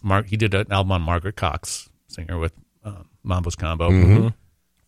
Mark. 0.02 0.26
He 0.26 0.36
did 0.36 0.52
an 0.52 0.66
album 0.72 0.90
on 0.90 1.02
Margaret 1.02 1.36
Cox, 1.36 1.88
singer 2.08 2.38
with 2.38 2.52
um, 2.84 3.08
Mambo's 3.22 3.54
Combo. 3.54 3.88
Mm-hmm. 3.88 4.28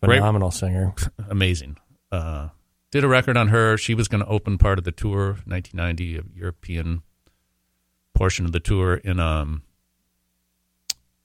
Phenomenal 0.00 0.48
Great, 0.48 0.58
singer. 0.58 0.92
Amazing. 1.30 1.76
Uh, 2.10 2.48
did 2.90 3.04
a 3.04 3.08
record 3.08 3.36
on 3.36 3.46
her. 3.46 3.78
She 3.78 3.94
was 3.94 4.08
going 4.08 4.24
to 4.24 4.28
open 4.28 4.58
part 4.58 4.76
of 4.76 4.84
the 4.84 4.90
tour, 4.90 5.38
1990, 5.46 6.16
a 6.18 6.22
European 6.34 7.02
portion 8.12 8.44
of 8.44 8.50
the 8.50 8.60
tour 8.60 8.96
in 8.96 9.20
um 9.20 9.62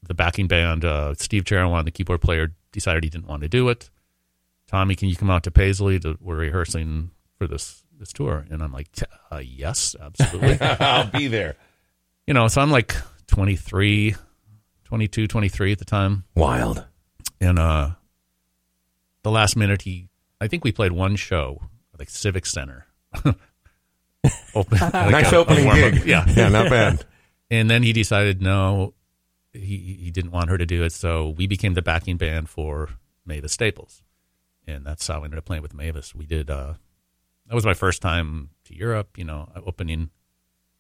the 0.04 0.14
backing 0.14 0.48
band, 0.48 0.86
uh, 0.86 1.16
Steve 1.16 1.46
Cheriwan, 1.46 1.84
the 1.84 1.92
keyboard 1.92 2.22
player, 2.22 2.54
decided 2.72 3.04
he 3.04 3.10
didn't 3.10 3.28
want 3.28 3.42
to 3.42 3.50
do 3.50 3.70
it. 3.70 3.90
Tommy, 4.68 4.96
can 4.96 5.10
you 5.10 5.16
come 5.16 5.30
out 5.30 5.44
to 5.44 5.52
Paisley? 5.52 6.00
To, 6.00 6.18
we're 6.22 6.36
rehearsing 6.36 7.12
for 7.38 7.48
this 7.48 7.84
this 8.00 8.12
tour, 8.14 8.46
and 8.50 8.62
I'm 8.62 8.72
like, 8.74 8.90
uh, 9.32 9.38
yes, 9.44 9.96
absolutely. 10.00 10.58
I'll 10.62 11.10
be 11.10 11.28
there. 11.28 11.56
you 12.28 12.34
know, 12.34 12.48
so 12.48 12.62
I'm 12.62 12.70
like 12.72 12.96
23, 13.28 14.16
22, 14.86 15.28
23 15.28 15.72
at 15.72 15.80
the 15.80 15.86
time, 15.86 16.24
Wild. 16.36 16.86
and 17.42 17.58
uh, 17.58 17.92
the 19.24 19.32
last 19.32 19.56
minute 19.56 19.82
he, 19.84 20.10
I 20.40 20.48
think 20.48 20.64
we 20.64 20.72
played 20.72 20.92
one 20.92 21.16
show, 21.16 21.60
at 21.94 22.00
like 22.00 22.10
Civic 22.10 22.46
Center. 22.46 22.86
Open, 24.56 24.78
like 24.80 24.94
nice 24.94 25.32
a- 25.32 25.36
a 25.38 25.40
opening 25.40 25.66
warm-up. 25.66 25.94
gig. 25.94 26.06
yeah. 26.06 26.26
Yeah, 26.28 26.50
not 26.50 26.70
bad. 26.70 27.06
And 27.50 27.70
then 27.70 27.82
he 27.84 27.94
decided 27.94 28.42
no, 28.42 28.94
he 29.54 29.98
he 30.02 30.12
didn't 30.12 30.32
want 30.32 30.50
her 30.50 30.58
to 30.58 30.66
do 30.66 30.84
it, 30.84 30.92
so 30.92 31.30
we 31.30 31.48
became 31.48 31.74
the 31.76 31.82
backing 31.82 32.18
band 32.18 32.50
for 32.50 32.90
Mavis 33.26 33.54
Staples, 33.54 34.02
and 34.68 34.86
that's 34.86 35.08
how 35.08 35.22
I 35.22 35.24
ended 35.24 35.38
up 35.38 35.46
playing 35.46 35.64
with 35.64 35.74
Mavis. 35.74 36.14
We 36.14 36.26
did. 36.26 36.50
uh 36.50 36.74
That 37.48 37.56
was 37.56 37.66
my 37.66 37.74
first 37.74 38.02
time 38.02 38.50
to 38.66 38.76
Europe. 38.76 39.18
You 39.18 39.26
know, 39.26 39.50
opening 39.66 40.10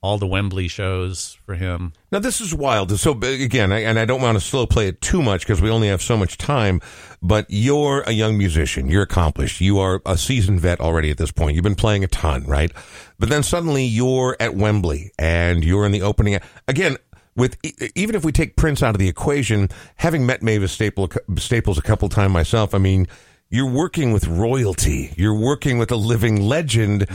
all 0.01 0.17
the 0.19 0.27
Wembley 0.27 0.67
shows 0.67 1.37
for 1.43 1.55
him. 1.55 1.91
Now 2.11 2.19
this 2.19 2.39
is 2.39 2.53
wild. 2.53 2.97
So 2.99 3.11
again, 3.19 3.71
I, 3.71 3.79
and 3.79 3.97
I 3.97 4.05
don't 4.05 4.21
want 4.21 4.37
to 4.37 4.39
slow 4.39 4.67
play 4.67 4.87
it 4.87 5.01
too 5.01 5.23
much 5.23 5.41
because 5.41 5.59
we 5.59 5.71
only 5.71 5.87
have 5.87 6.01
so 6.03 6.15
much 6.15 6.37
time. 6.37 6.81
But 7.21 7.47
you're 7.49 8.01
a 8.01 8.11
young 8.11 8.37
musician. 8.37 8.89
You're 8.89 9.01
accomplished. 9.01 9.59
You 9.59 9.79
are 9.79 10.01
a 10.05 10.17
seasoned 10.17 10.59
vet 10.61 10.79
already 10.79 11.09
at 11.09 11.17
this 11.17 11.31
point. 11.31 11.55
You've 11.55 11.63
been 11.63 11.75
playing 11.75 12.03
a 12.03 12.07
ton, 12.07 12.43
right? 12.45 12.71
But 13.17 13.29
then 13.29 13.41
suddenly 13.41 13.85
you're 13.85 14.37
at 14.39 14.53
Wembley 14.55 15.11
and 15.17 15.63
you're 15.65 15.85
in 15.85 15.91
the 15.91 16.03
opening. 16.03 16.39
Again, 16.67 16.97
with 17.35 17.57
even 17.95 18.15
if 18.15 18.23
we 18.23 18.31
take 18.31 18.55
Prince 18.55 18.83
out 18.83 18.93
of 18.93 18.99
the 18.99 19.09
equation, 19.09 19.69
having 19.95 20.25
met 20.27 20.43
Mavis 20.43 20.71
Staple, 20.71 21.09
Staples 21.37 21.77
a 21.79 21.83
couple 21.83 22.07
times 22.09 22.33
myself, 22.33 22.75
I 22.75 22.77
mean. 22.77 23.07
You're 23.49 23.71
working 23.71 24.11
with 24.11 24.27
royalty. 24.27 25.13
You're 25.15 25.33
working 25.39 25.77
with 25.77 25.89
a 25.91 25.95
living 25.95 26.41
legend. 26.41 27.07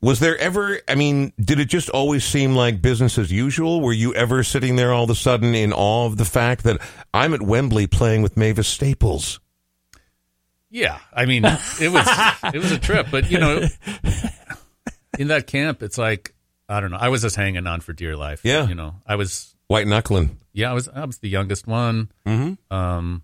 Was 0.00 0.18
there 0.18 0.36
ever, 0.38 0.80
I 0.88 0.94
mean, 0.94 1.32
did 1.38 1.60
it 1.60 1.66
just 1.66 1.90
always 1.90 2.24
seem 2.24 2.54
like 2.56 2.80
business 2.80 3.18
as 3.18 3.30
usual? 3.30 3.82
Were 3.82 3.92
you 3.92 4.14
ever 4.14 4.42
sitting 4.42 4.76
there 4.76 4.92
all 4.92 5.04
of 5.04 5.10
a 5.10 5.14
sudden 5.14 5.54
in 5.54 5.72
awe 5.74 6.06
of 6.06 6.16
the 6.16 6.24
fact 6.24 6.64
that 6.64 6.80
I'm 7.12 7.34
at 7.34 7.42
Wembley 7.42 7.86
playing 7.86 8.22
with 8.22 8.36
Mavis 8.36 8.66
Staples? 8.68 9.40
Yeah, 10.70 10.98
I 11.12 11.26
mean, 11.26 11.44
it 11.44 11.92
was 11.92 12.08
it 12.52 12.58
was 12.58 12.72
a 12.72 12.78
trip, 12.78 13.06
but 13.10 13.30
you 13.30 13.38
know, 13.38 13.64
in 15.18 15.28
that 15.28 15.46
camp, 15.46 15.82
it's 15.84 15.98
like 15.98 16.34
I 16.68 16.80
don't 16.80 16.90
know. 16.90 16.96
I 16.98 17.10
was 17.10 17.22
just 17.22 17.36
hanging 17.36 17.66
on 17.66 17.80
for 17.80 17.92
dear 17.92 18.16
life. 18.16 18.40
Yeah. 18.42 18.66
you 18.66 18.74
know, 18.74 18.96
I 19.06 19.14
was 19.14 19.54
White 19.68 19.86
knuckling. 19.86 20.38
yeah, 20.52 20.70
I 20.70 20.74
was 20.74 20.88
I 20.88 21.04
was 21.04 21.18
the 21.18 21.28
youngest 21.28 21.66
one. 21.68 22.10
Mm-hmm. 22.26 22.74
Um, 22.74 23.22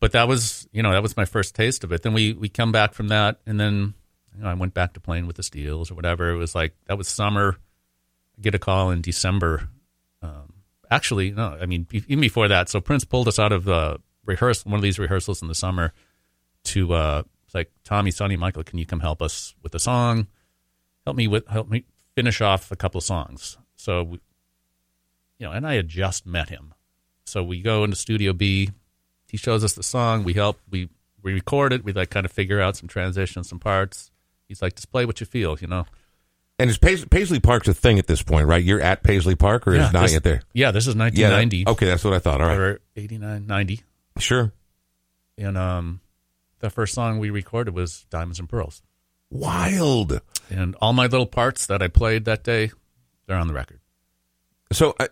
but 0.00 0.12
that 0.12 0.26
was 0.26 0.65
you 0.76 0.82
know 0.82 0.92
that 0.92 1.02
was 1.02 1.16
my 1.16 1.24
first 1.24 1.54
taste 1.54 1.84
of 1.84 1.92
it. 1.92 2.02
Then 2.02 2.12
we 2.12 2.34
we 2.34 2.50
come 2.50 2.70
back 2.70 2.92
from 2.92 3.08
that, 3.08 3.40
and 3.46 3.58
then 3.58 3.94
you 4.36 4.42
know, 4.42 4.48
I 4.48 4.54
went 4.54 4.74
back 4.74 4.92
to 4.92 5.00
playing 5.00 5.26
with 5.26 5.36
the 5.36 5.42
Steeles 5.42 5.90
or 5.90 5.94
whatever. 5.94 6.28
It 6.30 6.36
was 6.36 6.54
like 6.54 6.74
that 6.86 6.98
was 6.98 7.08
summer. 7.08 7.56
I 8.36 8.42
get 8.42 8.54
a 8.54 8.58
call 8.58 8.90
in 8.90 9.00
December. 9.00 9.70
Um, 10.20 10.52
actually, 10.90 11.30
no, 11.30 11.56
I 11.58 11.64
mean 11.64 11.86
even 11.90 12.20
before 12.20 12.48
that. 12.48 12.68
So 12.68 12.82
Prince 12.82 13.04
pulled 13.04 13.26
us 13.26 13.38
out 13.38 13.52
of 13.52 13.64
the 13.64 14.00
rehearsal, 14.26 14.70
one 14.70 14.78
of 14.78 14.82
these 14.82 14.98
rehearsals 14.98 15.40
in 15.40 15.48
the 15.48 15.54
summer, 15.54 15.94
to 16.64 16.92
uh, 16.92 17.22
like 17.54 17.72
Tommy, 17.82 18.10
Sonny, 18.10 18.36
Michael, 18.36 18.62
can 18.62 18.78
you 18.78 18.84
come 18.84 19.00
help 19.00 19.22
us 19.22 19.54
with 19.62 19.72
the 19.72 19.78
song? 19.78 20.26
Help 21.06 21.16
me 21.16 21.26
with 21.26 21.48
help 21.48 21.70
me 21.70 21.84
finish 22.14 22.42
off 22.42 22.70
a 22.70 22.76
couple 22.76 23.00
songs. 23.00 23.56
So 23.76 24.02
we, 24.02 24.20
you 25.38 25.46
know, 25.46 25.52
and 25.52 25.66
I 25.66 25.74
had 25.74 25.88
just 25.88 26.26
met 26.26 26.50
him. 26.50 26.74
So 27.24 27.42
we 27.42 27.62
go 27.62 27.82
into 27.82 27.96
Studio 27.96 28.34
B. 28.34 28.70
He 29.28 29.36
shows 29.36 29.64
us 29.64 29.72
the 29.74 29.82
song. 29.82 30.24
We 30.24 30.32
help. 30.34 30.58
We 30.70 30.88
we 31.22 31.32
record 31.34 31.72
it. 31.72 31.84
We 31.84 31.92
like 31.92 32.10
kind 32.10 32.24
of 32.26 32.32
figure 32.32 32.60
out 32.60 32.76
some 32.76 32.88
transitions, 32.88 33.48
some 33.48 33.58
parts. 33.58 34.10
He's 34.48 34.62
like, 34.62 34.76
just 34.76 34.90
play 34.92 35.04
what 35.06 35.18
you 35.20 35.26
feel, 35.26 35.58
you 35.60 35.66
know. 35.66 35.86
And 36.58 36.70
is 36.70 36.78
Pais- 36.78 37.04
Paisley 37.04 37.40
Park's 37.40 37.68
a 37.68 37.74
thing 37.74 37.98
at 37.98 38.06
this 38.06 38.22
point, 38.22 38.46
right? 38.46 38.62
You're 38.62 38.80
at 38.80 39.02
Paisley 39.02 39.34
Park 39.34 39.66
or 39.66 39.74
is 39.74 39.88
it 39.88 39.92
not 39.92 40.02
this, 40.02 40.12
yet 40.12 40.22
there? 40.22 40.42
Yeah, 40.54 40.70
this 40.70 40.86
is 40.86 40.94
Yeah. 40.94 41.00
1990 41.00 41.64
that- 41.64 41.70
okay, 41.72 41.86
that's 41.86 42.04
what 42.04 42.14
I 42.14 42.18
thought. 42.18 42.40
All 42.40 42.46
right. 42.46 42.56
or 42.58 42.80
89, 42.96 43.46
90. 43.46 43.82
Sure. 44.18 44.52
And 45.36 45.58
um, 45.58 46.00
the 46.60 46.70
first 46.70 46.94
song 46.94 47.18
we 47.18 47.28
recorded 47.30 47.74
was 47.74 48.06
Diamonds 48.08 48.38
and 48.38 48.48
Pearls. 48.48 48.80
Wild. 49.30 50.20
And 50.48 50.74
all 50.80 50.92
my 50.92 51.06
little 51.06 51.26
parts 51.26 51.66
that 51.66 51.82
I 51.82 51.88
played 51.88 52.24
that 52.24 52.42
day, 52.44 52.70
they're 53.26 53.36
on 53.36 53.48
the 53.48 53.54
record. 53.54 53.80
So 54.72 54.94
I, 54.98 55.08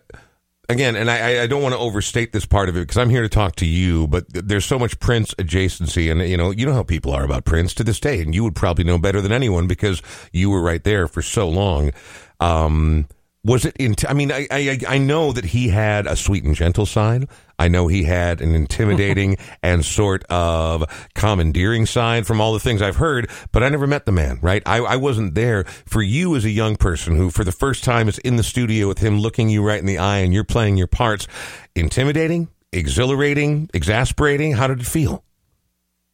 again, 0.69 0.95
and 0.95 1.09
I, 1.09 1.43
I 1.43 1.47
don't 1.47 1.61
want 1.61 1.73
to 1.73 1.79
overstate 1.79 2.31
this 2.31 2.45
part 2.45 2.69
of 2.69 2.77
it 2.77 2.81
because 2.81 2.97
I'm 2.97 3.09
here 3.09 3.21
to 3.21 3.29
talk 3.29 3.55
to 3.57 3.65
you, 3.65 4.07
but 4.07 4.25
there's 4.29 4.65
so 4.65 4.79
much 4.79 4.99
Prince 4.99 5.33
adjacency, 5.35 6.11
and 6.11 6.21
you 6.21 6.37
know, 6.37 6.51
you 6.51 6.65
know 6.65 6.73
how 6.73 6.83
people 6.83 7.11
are 7.11 7.23
about 7.23 7.45
Prince 7.45 7.73
to 7.75 7.83
this 7.83 7.99
day, 7.99 8.21
and 8.21 8.33
you 8.33 8.43
would 8.43 8.55
probably 8.55 8.83
know 8.83 8.97
better 8.97 9.21
than 9.21 9.31
anyone 9.31 9.67
because 9.67 10.01
you 10.31 10.49
were 10.49 10.61
right 10.61 10.83
there 10.83 11.07
for 11.07 11.21
so 11.21 11.47
long. 11.47 11.91
Um, 12.39 13.07
was 13.43 13.63
it 13.63 13.75
in? 13.77 13.95
I 14.07 14.13
mean, 14.13 14.31
I, 14.31 14.47
I 14.49 14.79
I 14.87 14.97
know 14.97 15.31
that 15.31 15.45
he 15.45 15.69
had 15.69 16.07
a 16.07 16.15
sweet 16.15 16.43
and 16.43 16.55
gentle 16.55 16.85
side. 16.85 17.29
I 17.57 17.67
know 17.67 17.87
he 17.87 18.03
had 18.03 18.41
an 18.41 18.55
intimidating 18.55 19.37
and 19.63 19.83
sort 19.83 20.23
of 20.25 20.83
commandeering 21.13 21.85
side 21.85 22.27
from 22.27 22.41
all 22.41 22.53
the 22.53 22.59
things 22.59 22.81
I've 22.81 22.97
heard, 22.97 23.29
but 23.51 23.63
I 23.63 23.69
never 23.69 23.87
met 23.87 24.05
the 24.05 24.11
man, 24.11 24.39
right? 24.41 24.63
I, 24.65 24.77
I 24.77 24.95
wasn't 24.95 25.35
there. 25.35 25.63
For 25.85 26.01
you 26.01 26.35
as 26.35 26.45
a 26.45 26.49
young 26.49 26.75
person 26.75 27.15
who, 27.15 27.29
for 27.29 27.43
the 27.43 27.51
first 27.51 27.83
time, 27.83 28.07
is 28.07 28.17
in 28.19 28.35
the 28.35 28.43
studio 28.43 28.87
with 28.87 28.99
him 28.99 29.19
looking 29.19 29.49
you 29.49 29.63
right 29.63 29.79
in 29.79 29.85
the 29.85 29.97
eye 29.97 30.19
and 30.19 30.33
you're 30.33 30.43
playing 30.43 30.77
your 30.77 30.87
parts, 30.87 31.27
intimidating, 31.75 32.49
exhilarating, 32.71 33.69
exasperating. 33.73 34.53
How 34.53 34.67
did 34.67 34.81
it 34.81 34.87
feel? 34.87 35.23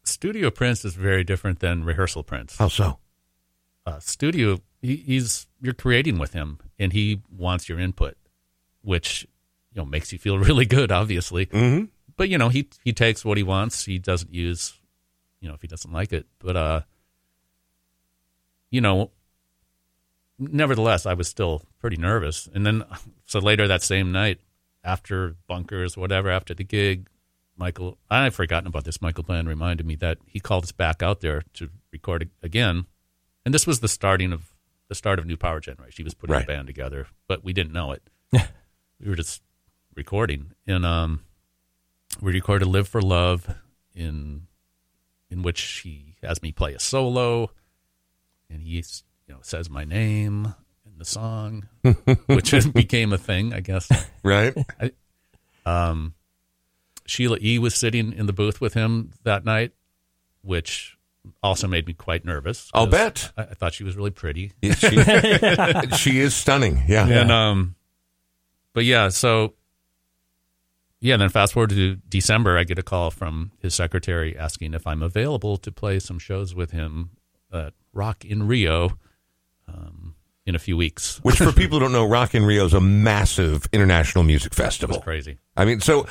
Studio 0.04 0.50
Prince 0.50 0.84
is 0.84 0.96
very 0.96 1.24
different 1.24 1.60
than 1.60 1.84
rehearsal 1.84 2.24
Prince. 2.24 2.58
How 2.58 2.68
so? 2.68 2.98
uh, 3.86 4.00
studio 4.00 4.60
he, 4.82 4.98
he's 4.98 5.48
you're 5.62 5.74
creating 5.74 6.18
with 6.18 6.34
him 6.34 6.60
and 6.80 6.94
he 6.94 7.22
wants 7.30 7.70
your 7.70 7.80
input 7.80 8.16
which 8.82 9.28
you 9.74 9.82
know 9.82 9.86
makes 9.86 10.12
you 10.12 10.20
feel 10.20 10.38
really 10.48 10.66
good 10.66 10.92
obviously. 10.92 11.46
Mm-hmm. 11.48 11.86
but 12.18 12.30
you 12.30 12.38
know 12.38 12.50
he 12.50 12.68
he 12.84 12.94
takes 12.94 13.24
what 13.26 13.38
he 13.38 13.44
wants. 13.44 13.86
He 13.86 14.00
doesn't 14.00 14.34
use 14.34 14.74
you 15.40 15.48
know 15.48 15.54
if 15.56 15.62
he 15.62 15.68
doesn't 15.68 15.92
like 15.92 16.12
it. 16.14 16.26
But 16.40 16.56
uh 16.56 16.82
you 18.70 18.82
know 18.82 19.12
nevertheless 20.40 21.06
i 21.06 21.14
was 21.14 21.28
still 21.28 21.62
pretty 21.80 21.98
nervous. 21.98 22.48
And 22.54 22.66
then 22.66 22.84
so 23.26 23.40
later 23.40 23.68
that 23.68 23.84
same 23.84 24.12
night 24.12 24.40
after 24.84 25.36
bunkers 25.48 25.96
whatever 25.98 26.30
after 26.32 26.54
the 26.54 26.64
gig 26.64 27.08
michael 27.58 27.98
i've 28.10 28.34
forgotten 28.36 28.68
about 28.68 28.84
this. 28.86 29.02
Michael 29.02 29.24
bland 29.24 29.48
reminded 29.48 29.86
me 29.86 29.96
that 29.96 30.18
he 30.26 30.40
called 30.40 30.64
us 30.64 30.72
back 30.72 31.04
out 31.04 31.22
there 31.22 31.44
to 31.56 31.70
record 31.92 32.30
again. 32.42 32.86
And 33.46 33.54
this 33.54 33.66
was 33.68 33.80
the 33.80 33.88
starting 33.88 34.32
of 34.34 34.54
the 34.88 34.96
start 34.96 35.20
of 35.20 35.26
new 35.26 35.38
power 35.38 35.60
generation. 35.60 35.96
He 35.98 36.04
was 36.04 36.14
putting 36.14 36.34
Right. 36.34 36.44
a 36.44 36.48
band 36.48 36.68
together 36.68 37.08
but 37.28 37.44
we 37.44 37.54
didn't 37.54 37.74
know 37.74 37.92
it. 37.92 38.04
We 39.04 39.10
were 39.10 39.16
just 39.16 39.42
recording 39.96 40.52
and 40.68 40.86
um 40.86 41.22
we 42.22 42.32
recorded 42.32 42.66
live 42.68 42.88
for 42.88 43.02
love 43.02 43.56
in 43.94 44.48
in 45.30 45.42
which 45.42 45.62
he 45.84 46.16
has 46.24 46.42
me 46.42 46.52
play 46.52 46.74
a 46.74 46.80
solo 46.80 47.52
and 48.50 48.62
he 48.62 48.70
you 49.28 49.34
know 49.34 49.40
says 49.42 49.70
my 49.70 49.84
name 49.84 50.54
in 50.86 50.98
the 50.98 51.06
song 51.06 51.68
which 52.28 52.54
became 52.74 53.12
a 53.14 53.18
thing 53.18 53.54
i 53.54 53.60
guess 53.60 53.90
Right? 54.24 54.56
um 55.66 56.14
sheila 57.06 57.38
e 57.42 57.60
was 57.60 57.76
sitting 57.76 58.14
in 58.14 58.26
the 58.28 58.34
booth 58.34 58.62
with 58.62 58.74
him 58.74 59.12
that 59.24 59.44
night 59.46 59.74
which 60.42 60.98
also 61.44 61.68
made 61.68 61.86
me 61.86 61.94
quite 61.94 62.26
nervous 62.26 62.70
I'll 62.74 62.88
bet. 62.88 63.32
I, 63.38 63.42
I 63.44 63.54
thought 63.54 63.74
she 63.74 63.84
was 63.84 63.96
really 63.96 64.10
pretty 64.10 64.54
Yeah, 64.62 64.74
she, 64.74 64.98
she 65.98 66.20
is 66.20 66.34
stunning. 66.34 66.82
Yeah. 66.88 67.06
And 67.08 67.32
um, 67.32 67.76
but 68.74 68.86
yeah, 68.86 69.10
so 69.10 69.54
yeah, 71.02 71.18
then 71.18 71.30
fast 71.30 71.54
forward 71.54 71.72
to 71.72 71.96
December, 72.08 72.58
I 72.58 72.64
get 72.64 72.78
a 72.78 72.84
call 72.84 73.10
from 73.10 73.52
his 73.60 73.74
secretary 73.74 74.38
asking 74.38 74.76
if 74.76 74.86
I'm 74.86 75.02
available 75.02 75.58
to 75.58 75.72
play 75.72 76.00
some 76.00 76.20
shows 76.20 76.54
with 76.54 76.72
him 76.72 77.10
at 77.52 77.74
Rock 77.92 78.24
in 78.24 78.48
Rio 78.48 78.98
um, 79.68 80.16
in 80.46 80.54
a 80.54 80.60
few 80.60 80.78
weeks. 80.78 81.18
Which, 81.24 81.38
for 81.38 81.52
people 81.52 81.80
who 81.80 81.86
don't 81.86 81.92
know, 81.92 82.08
Rock 82.08 82.36
in 82.36 82.46
Rio 82.46 82.66
is 82.66 82.76
a 82.76 82.80
massive 82.80 83.68
international 83.74 84.24
music 84.24 84.54
festival. 84.54 85.02
crazy. 85.02 85.40
I 85.58 85.66
mean, 85.66 85.80
so 85.80 86.06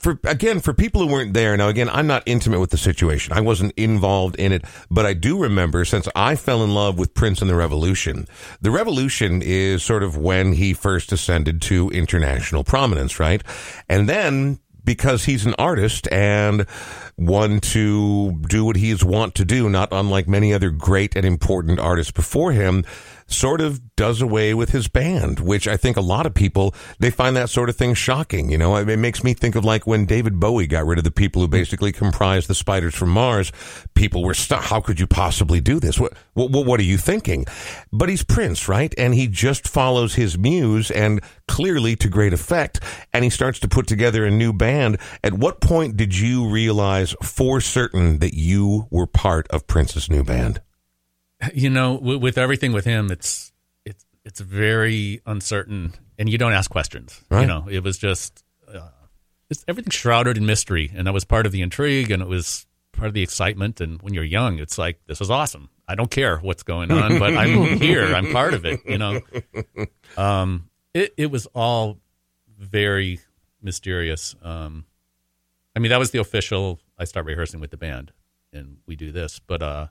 for 0.00 0.18
again, 0.24 0.60
for 0.60 0.74
people 0.74 1.00
who 1.00 1.12
weren't 1.12 1.34
there, 1.34 1.56
now 1.56 1.68
again, 1.68 1.88
I'm 1.88 2.06
not 2.06 2.22
intimate 2.26 2.60
with 2.60 2.70
the 2.70 2.78
situation. 2.78 3.32
I 3.32 3.40
wasn't 3.40 3.72
involved 3.76 4.36
in 4.36 4.52
it, 4.52 4.64
but 4.90 5.06
I 5.06 5.14
do 5.14 5.38
remember 5.38 5.84
since 5.84 6.08
I 6.14 6.36
fell 6.36 6.62
in 6.62 6.74
love 6.74 6.98
with 6.98 7.14
Prince 7.14 7.40
and 7.40 7.50
the 7.50 7.54
Revolution. 7.54 8.26
The 8.60 8.70
Revolution 8.70 9.42
is 9.42 9.82
sort 9.82 10.02
of 10.02 10.16
when 10.16 10.52
he 10.52 10.74
first 10.74 11.12
ascended 11.12 11.62
to 11.62 11.90
international 11.90 12.64
prominence, 12.64 13.18
right? 13.18 13.42
And 13.88 14.08
then 14.08 14.58
because 14.84 15.24
he's 15.24 15.46
an 15.46 15.54
artist 15.58 16.06
and 16.12 16.66
one 17.16 17.60
to 17.60 18.32
do 18.48 18.64
what 18.64 18.76
he's 18.76 19.02
want 19.02 19.34
to 19.36 19.44
do, 19.44 19.70
not 19.70 19.88
unlike 19.92 20.28
many 20.28 20.52
other 20.52 20.70
great 20.70 21.16
and 21.16 21.24
important 21.24 21.78
artists 21.78 22.12
before 22.12 22.52
him, 22.52 22.84
sort 23.26 23.60
of 23.60 23.94
does 23.96 24.20
away 24.20 24.54
with 24.54 24.70
his 24.70 24.88
band, 24.88 25.40
which 25.40 25.66
I 25.66 25.76
think 25.76 25.96
a 25.96 26.02
lot 26.02 26.26
of 26.26 26.34
people 26.34 26.74
they 26.98 27.10
find 27.10 27.36
that 27.36 27.50
sort 27.50 27.68
of 27.68 27.76
thing 27.76 27.94
shocking. 27.94 28.50
You 28.50 28.58
know, 28.58 28.76
it 28.76 28.98
makes 28.98 29.24
me 29.24 29.34
think 29.34 29.54
of 29.54 29.64
like 29.64 29.86
when 29.86 30.06
David 30.06 30.38
Bowie 30.38 30.66
got 30.66 30.86
rid 30.86 30.98
of 30.98 31.04
the 31.04 31.10
people 31.10 31.42
who 31.42 31.48
basically 31.48 31.92
comprised 31.92 32.48
the 32.48 32.54
Spiders 32.54 32.94
from 32.94 33.10
Mars. 33.10 33.52
People 33.94 34.22
were 34.22 34.34
stuck. 34.34 34.64
How 34.64 34.80
could 34.80 35.00
you 35.00 35.06
possibly 35.06 35.60
do 35.60 35.80
this? 35.80 35.98
What, 35.98 36.14
what 36.34 36.66
what 36.66 36.80
are 36.80 36.84
you 36.84 36.98
thinking? 36.98 37.46
But 37.92 38.08
he's 38.08 38.24
Prince, 38.24 38.68
right? 38.68 38.94
And 38.98 39.14
he 39.14 39.26
just 39.26 39.68
follows 39.68 40.14
his 40.14 40.38
muse, 40.38 40.90
and 40.90 41.20
clearly 41.48 41.96
to 41.96 42.08
great 42.08 42.32
effect. 42.32 42.80
And 43.12 43.24
he 43.24 43.30
starts 43.30 43.58
to 43.60 43.68
put 43.68 43.86
together 43.86 44.24
a 44.24 44.30
new 44.30 44.52
band. 44.52 44.98
At 45.22 45.34
what 45.34 45.60
point 45.60 45.96
did 45.96 46.16
you 46.16 46.48
realize 46.48 47.14
for 47.22 47.60
certain 47.60 48.18
that 48.18 48.34
you 48.34 48.86
were 48.90 49.06
part 49.06 49.46
of 49.48 49.66
Prince's 49.66 50.10
new 50.10 50.24
band? 50.24 50.60
You 51.52 51.70
know, 51.70 51.96
w- 51.98 52.18
with 52.18 52.38
everything 52.38 52.72
with 52.72 52.84
him, 52.84 53.10
it's 53.10 53.52
it's 53.84 54.04
it's 54.24 54.40
very 54.40 55.20
uncertain, 55.26 55.92
and 56.18 56.28
you 56.28 56.38
don't 56.38 56.52
ask 56.52 56.70
questions. 56.70 57.20
Right. 57.30 57.42
You 57.42 57.46
know, 57.46 57.66
it 57.68 57.82
was 57.82 57.98
just 57.98 58.44
uh, 58.72 58.88
it's 59.50 59.64
everything 59.68 59.90
shrouded 59.90 60.36
in 60.36 60.46
mystery, 60.46 60.90
and 60.94 61.06
that 61.06 61.12
was 61.12 61.24
part 61.24 61.46
of 61.46 61.52
the 61.52 61.62
intrigue, 61.62 62.10
and 62.10 62.22
it 62.22 62.28
was 62.28 62.66
part 62.92 63.08
of 63.08 63.14
the 63.14 63.22
excitement. 63.22 63.80
And 63.80 64.00
when 64.02 64.14
you're 64.14 64.24
young, 64.24 64.58
it's 64.58 64.78
like 64.78 65.00
this 65.06 65.20
is 65.20 65.30
awesome. 65.30 65.68
I 65.86 65.94
don't 65.94 66.10
care 66.10 66.38
what's 66.38 66.62
going 66.62 66.90
on, 66.90 67.18
but 67.18 67.36
I'm 67.36 67.78
here. 67.78 68.14
I'm 68.14 68.32
part 68.32 68.54
of 68.54 68.64
it. 68.64 68.80
You 68.86 68.98
know, 68.98 69.20
um, 70.16 70.70
it 70.94 71.12
it 71.16 71.30
was 71.30 71.46
all 71.54 71.98
very 72.58 73.20
mysterious. 73.60 74.34
Um, 74.42 74.86
I 75.76 75.80
mean, 75.80 75.90
that 75.90 75.98
was 75.98 76.10
the 76.12 76.20
official. 76.20 76.80
I 76.98 77.04
start 77.04 77.26
rehearsing 77.26 77.60
with 77.60 77.70
the 77.70 77.76
band, 77.76 78.12
and 78.52 78.78
we 78.86 78.96
do 78.96 79.12
this, 79.12 79.40
but 79.40 79.62
uh 79.62 79.88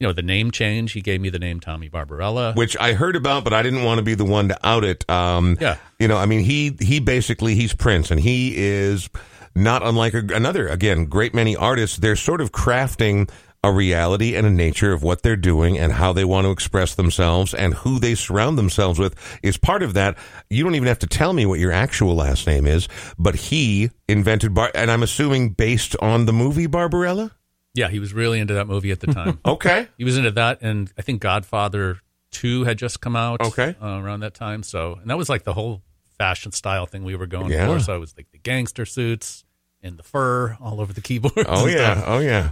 you 0.00 0.06
know, 0.06 0.12
the 0.14 0.22
name 0.22 0.50
change. 0.50 0.92
He 0.92 1.02
gave 1.02 1.20
me 1.20 1.28
the 1.28 1.38
name 1.38 1.60
Tommy 1.60 1.88
Barbarella. 1.88 2.54
which 2.54 2.76
I 2.78 2.94
heard 2.94 3.16
about, 3.16 3.44
but 3.44 3.52
I 3.52 3.62
didn't 3.62 3.84
want 3.84 3.98
to 3.98 4.02
be 4.02 4.14
the 4.14 4.24
one 4.24 4.48
to 4.48 4.66
out 4.66 4.82
it. 4.82 5.08
Um, 5.10 5.58
Yeah. 5.60 5.76
you 5.98 6.08
know, 6.08 6.16
I 6.16 6.26
mean, 6.26 6.40
he 6.40 6.74
he 6.80 6.98
basically 7.00 7.54
he's 7.54 7.74
Prince, 7.74 8.10
and 8.10 8.18
he 8.18 8.56
is 8.56 9.08
not 9.54 9.82
unlike 9.86 10.14
a, 10.14 10.24
another 10.34 10.66
again 10.68 11.04
great 11.04 11.34
many 11.34 11.54
artists. 11.54 11.98
They're 11.98 12.16
sort 12.16 12.40
of 12.40 12.50
crafting 12.50 13.30
a 13.62 13.70
reality 13.70 14.36
and 14.36 14.46
a 14.46 14.50
nature 14.50 14.90
of 14.94 15.02
what 15.02 15.20
they're 15.22 15.36
doing 15.36 15.78
and 15.78 15.92
how 15.92 16.14
they 16.14 16.24
want 16.24 16.46
to 16.46 16.50
express 16.50 16.94
themselves 16.94 17.52
and 17.52 17.74
who 17.74 17.98
they 17.98 18.14
surround 18.14 18.56
themselves 18.56 18.98
with 18.98 19.14
is 19.42 19.58
part 19.58 19.82
of 19.82 19.92
that. 19.92 20.16
You 20.48 20.64
don't 20.64 20.76
even 20.76 20.88
have 20.88 21.00
to 21.00 21.06
tell 21.06 21.34
me 21.34 21.44
what 21.44 21.58
your 21.58 21.70
actual 21.70 22.14
last 22.14 22.46
name 22.46 22.66
is, 22.66 22.88
but 23.18 23.34
he 23.34 23.90
invented 24.08 24.54
Bar, 24.54 24.70
and 24.74 24.90
I'm 24.90 25.02
assuming 25.02 25.50
based 25.50 25.94
on 26.00 26.24
the 26.24 26.32
movie 26.32 26.68
Barbarella. 26.68 27.32
Yeah, 27.74 27.88
he 27.88 27.98
was 28.00 28.12
really 28.12 28.40
into 28.40 28.54
that 28.54 28.66
movie 28.66 28.90
at 28.90 29.00
the 29.00 29.06
time. 29.08 29.38
Okay. 29.44 29.86
he 29.96 30.04
was 30.04 30.16
into 30.18 30.32
that, 30.32 30.58
and 30.62 30.92
I 30.98 31.02
think 31.02 31.20
Godfather 31.20 31.98
Two 32.32 32.64
had 32.64 32.78
just 32.78 33.00
come 33.00 33.16
out. 33.16 33.40
Okay. 33.40 33.74
uh, 33.82 34.00
around 34.00 34.20
that 34.20 34.34
time. 34.34 34.62
So, 34.62 34.94
and 35.00 35.10
that 35.10 35.18
was 35.18 35.28
like 35.28 35.42
the 35.44 35.52
whole 35.54 35.82
fashion 36.18 36.52
style 36.52 36.86
thing 36.86 37.02
we 37.04 37.16
were 37.16 37.26
going 37.26 37.50
Yeah. 37.50 37.66
for. 37.66 37.80
So 37.80 37.94
it 37.94 37.98
was 37.98 38.14
like 38.16 38.30
the 38.30 38.38
gangster 38.38 38.84
suits 38.86 39.44
and 39.82 39.96
the 39.98 40.02
fur 40.04 40.56
all 40.60 40.80
over 40.80 40.92
the 40.92 41.00
keyboards. 41.00 41.34
Oh 41.48 41.66
yeah, 41.66 41.94
stuff. 41.94 42.04
oh 42.06 42.18
yeah. 42.20 42.50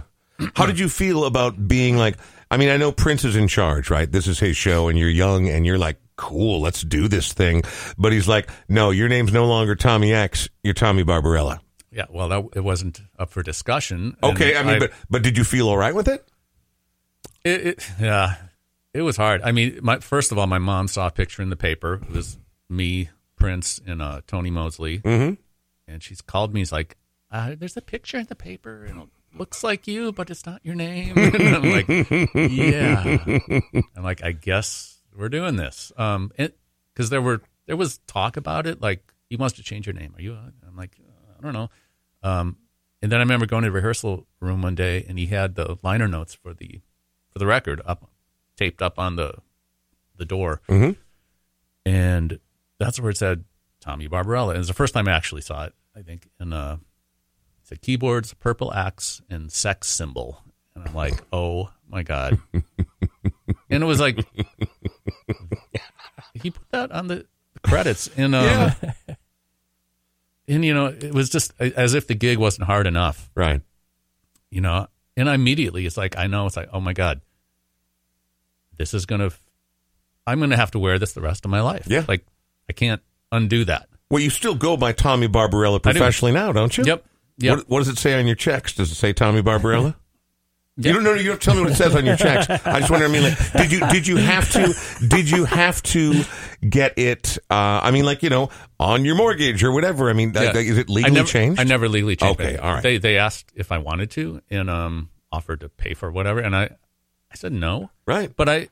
How 0.55 0.65
did 0.65 0.79
you 0.79 0.89
feel 0.89 1.25
about 1.25 1.67
being 1.67 1.97
like? 1.97 2.15
I 2.51 2.57
mean, 2.57 2.69
I 2.69 2.77
know 2.77 2.91
Prince 2.91 3.23
is 3.25 3.35
in 3.35 3.47
charge, 3.47 3.89
right? 3.89 4.11
This 4.11 4.27
is 4.27 4.39
his 4.39 4.57
show, 4.57 4.87
and 4.87 4.97
you're 4.97 5.07
young, 5.09 5.47
and 5.49 5.65
you're 5.65 5.77
like, 5.77 5.97
cool, 6.15 6.59
let's 6.61 6.81
do 6.81 7.07
this 7.07 7.31
thing. 7.31 7.61
But 7.97 8.11
he's 8.11 8.27
like, 8.27 8.49
no, 8.67 8.89
your 8.91 9.07
name's 9.07 9.31
no 9.31 9.45
longer 9.45 9.75
Tommy 9.75 10.13
X. 10.13 10.49
You're 10.63 10.73
Tommy 10.73 11.03
Barbarella. 11.03 11.61
Yeah. 11.91 12.05
Well, 12.09 12.29
that 12.29 12.43
it 12.55 12.63
wasn't 12.63 13.01
up 13.17 13.29
for 13.31 13.43
discussion. 13.43 14.15
Okay, 14.23 14.55
I 14.55 14.63
mean, 14.63 14.79
but 14.79 14.91
but 15.09 15.21
did 15.23 15.37
you 15.37 15.43
feel 15.43 15.67
all 15.69 15.77
right 15.77 15.93
with 15.95 16.07
it? 16.07 16.25
It, 17.43 17.67
it, 17.67 17.91
yeah, 17.99 18.35
it 18.93 19.01
was 19.01 19.17
hard. 19.17 19.41
I 19.43 19.51
mean, 19.51 19.79
my 19.81 19.99
first 19.99 20.31
of 20.31 20.37
all, 20.37 20.47
my 20.47 20.59
mom 20.59 20.87
saw 20.87 21.07
a 21.07 21.11
picture 21.11 21.41
in 21.41 21.49
the 21.49 21.55
paper. 21.55 22.01
It 22.03 22.11
was 22.11 22.37
me, 22.69 23.09
Prince, 23.37 23.79
and 23.85 24.01
uh, 24.01 24.21
Tony 24.27 24.49
Mosley, 24.51 24.99
Mm-hmm. 24.99 25.35
and 25.87 26.03
she's 26.03 26.21
called 26.21 26.53
me. 26.53 26.61
She's 26.61 26.71
like, 26.71 26.97
uh, 27.31 27.55
"There's 27.57 27.77
a 27.77 27.81
picture 27.81 28.17
in 28.17 28.25
the 28.27 28.35
paper, 28.35 28.83
and 28.85 29.01
it 29.03 29.07
looks 29.37 29.63
like 29.63 29.87
you, 29.87 30.11
but 30.11 30.29
it's 30.29 30.45
not 30.45 30.59
your 30.63 30.75
name." 30.75 31.13
and 31.17 31.55
I'm 31.55 31.71
like, 31.71 31.87
"Yeah." 32.35 33.39
I'm 33.95 34.03
like, 34.03 34.23
"I 34.23 34.31
guess 34.33 34.97
we're 35.17 35.29
doing 35.29 35.55
this." 35.55 35.91
Um, 35.97 36.31
because 36.93 37.09
there 37.09 37.21
were 37.21 37.41
there 37.67 37.77
was 37.77 37.99
talk 37.99 38.35
about 38.37 38.67
it, 38.67 38.81
like 38.81 39.01
he 39.29 39.35
wants 39.37 39.55
to 39.55 39.63
change 39.63 39.87
your 39.87 39.93
name. 39.93 40.13
Are 40.17 40.21
you? 40.21 40.33
uh, 40.33 40.49
I'm 40.67 40.75
like, 40.75 40.97
uh, 40.99 41.28
I 41.39 41.41
don't 41.41 41.53
know. 41.53 41.69
Um, 42.21 42.57
and 43.01 43.11
then 43.11 43.19
I 43.19 43.23
remember 43.23 43.45
going 43.45 43.63
to 43.63 43.69
the 43.69 43.71
rehearsal 43.71 44.27
room 44.41 44.61
one 44.61 44.75
day, 44.75 45.05
and 45.07 45.17
he 45.17 45.27
had 45.27 45.55
the 45.55 45.77
liner 45.83 46.07
notes 46.07 46.33
for 46.33 46.53
the 46.53 46.81
for 47.31 47.39
the 47.39 47.45
record 47.47 47.81
up 47.85 48.09
taped 48.57 48.81
up 48.81 48.99
on 48.99 49.15
the 49.15 49.35
the 50.17 50.25
door, 50.25 50.61
Mhm. 50.67 50.97
and 51.85 52.39
that's 52.77 52.99
where 52.99 53.11
it 53.11 53.17
said 53.17 53.45
Tommy 53.79 54.07
Barbarella. 54.07 54.49
And 54.49 54.57
it 54.57 54.59
was 54.59 54.67
the 54.67 54.73
first 54.73 54.93
time 54.93 55.07
I 55.07 55.11
actually 55.13 55.41
saw 55.41 55.63
it, 55.63 55.73
I 55.95 56.01
think. 56.01 56.27
And 56.39 56.53
uh, 56.53 56.77
it 57.61 57.67
said 57.67 57.81
keyboards, 57.81 58.33
purple 58.33 58.73
axe, 58.73 59.21
and 59.29 59.49
sex 59.51 59.87
symbol. 59.87 60.43
And 60.75 60.85
I'm 60.87 60.93
like, 60.93 61.21
oh 61.31 61.71
my 61.87 62.03
god! 62.03 62.37
and 62.53 63.81
it 63.83 63.85
was 63.85 63.99
like 64.01 64.19
he 66.33 66.51
put 66.51 66.69
that 66.71 66.91
on 66.91 67.07
the 67.07 67.25
credits, 67.63 68.09
and 68.17 68.35
um, 68.35 68.71
and 70.49 70.65
you 70.65 70.73
know, 70.73 70.87
it 70.87 71.13
was 71.13 71.29
just 71.29 71.53
as 71.61 71.93
if 71.93 72.07
the 72.07 72.15
gig 72.15 72.37
wasn't 72.37 72.65
hard 72.67 72.87
enough 72.87 73.29
Right. 73.35 73.61
you 74.49 74.59
know 74.61 74.87
and 75.15 75.29
immediately 75.29 75.85
it's 75.85 75.95
like 75.97 76.17
i 76.17 76.27
know 76.27 76.45
it's 76.47 76.57
like 76.57 76.69
oh 76.73 76.79
my 76.81 76.93
god 76.93 77.21
this 78.77 78.93
is 78.93 79.05
gonna 79.05 79.29
i'm 80.27 80.39
gonna 80.39 80.55
have 80.57 80.71
to 80.71 80.79
wear 80.79 80.97
this 80.99 81.13
the 81.13 81.21
rest 81.21 81.45
of 81.45 81.51
my 81.51 81.61
life 81.61 81.85
Yeah. 81.87 82.03
like 82.07 82.25
i 82.69 82.73
can't 82.73 83.01
undo 83.31 83.63
that 83.65 83.87
Well, 84.09 84.21
you 84.23 84.29
still 84.31 84.55
go 84.55 84.75
by 84.75 84.91
Tommy 84.91 85.27
Barbarella 85.27 85.75
I 85.75 85.91
do. 85.91 85.99
professionally 85.99 86.31
now, 86.33 86.51
don't 86.51 86.75
you? 86.77 86.83
yep 86.85 87.05
yep 87.37 87.57
What, 87.57 87.69
what 87.69 87.79
does 87.79 87.89
it 87.89 87.97
say 87.99 88.17
on 88.19 88.25
your 88.25 88.35
checks? 88.35 88.73
Does 88.73 88.91
it 88.91 88.95
say 88.95 89.13
Tommy 89.13 89.41
Barbarella? 89.41 89.95
You 90.81 90.93
don't 90.93 91.03
know. 91.03 91.13
You 91.13 91.29
don't 91.29 91.41
tell 91.41 91.55
me 91.55 91.61
what 91.61 91.71
it 91.71 91.75
says 91.75 91.95
on 91.95 92.05
your 92.05 92.15
checks. 92.15 92.49
I 92.65 92.79
just 92.79 92.89
wonder. 92.89 93.05
I 93.05 93.09
mean, 93.09 93.23
like, 93.23 93.51
did 93.53 93.71
you 93.71 93.79
did 93.89 94.07
you 94.07 94.15
have 94.17 94.49
to 94.53 94.73
did 95.07 95.29
you 95.29 95.43
have 95.45 95.83
to 95.83 96.23
get 96.67 96.97
it? 96.97 97.37
Uh, 97.49 97.81
I 97.83 97.91
mean, 97.91 98.05
like 98.05 98.23
you 98.23 98.29
know, 98.29 98.49
on 98.79 99.03
your 99.03 99.15
mortgage 99.15 99.63
or 99.63 99.71
whatever. 99.71 100.09
I 100.09 100.13
mean, 100.13 100.31
Yeah. 100.33 100.55
is 100.55 100.77
it 100.77 100.89
I 100.89 100.93
legally 100.93 101.13
never, 101.15 101.27
changed? 101.27 101.59
I 101.59 101.63
never 101.65 101.89
legally 101.89 102.15
changed 102.15 102.39
Okay, 102.39 102.53
it. 102.53 102.59
all 102.61 102.73
right. 102.75 102.83
They 102.83 102.97
they 102.97 103.17
asked 103.17 103.51
if 103.55 103.71
I 103.71 103.77
wanted 103.79 104.09
to 104.11 104.41
and 104.49 104.69
um 104.69 105.09
offered 105.31 105.59
to 105.59 105.69
pay 105.69 105.93
for 105.93 106.09
whatever, 106.11 106.39
and 106.39 106.55
I 106.55 106.63
I 107.31 107.35
said 107.35 107.51
no, 107.51 107.91
Right. 108.07 108.33
but 108.35 108.47
I 108.47 108.69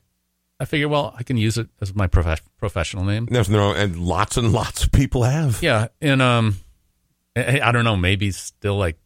I 0.60 0.66
figured 0.66 0.90
well 0.90 1.14
I 1.18 1.24
can 1.24 1.36
use 1.38 1.58
it 1.58 1.68
as 1.82 1.94
my 1.94 2.08
prof- 2.08 2.42
professional 2.58 3.04
name. 3.04 3.28
There's 3.30 3.50
no, 3.50 3.74
and 3.74 3.98
lots 4.00 4.38
and 4.38 4.52
lots 4.54 4.84
of 4.86 4.92
people 4.92 5.24
have. 5.24 5.62
Yeah, 5.62 5.90
and 6.02 6.22
um, 6.22 6.56
I, 7.36 7.60
I 7.62 7.72
don't 7.72 7.84
know, 7.84 7.96
maybe 7.98 8.32
still 8.32 8.78
like 8.78 8.98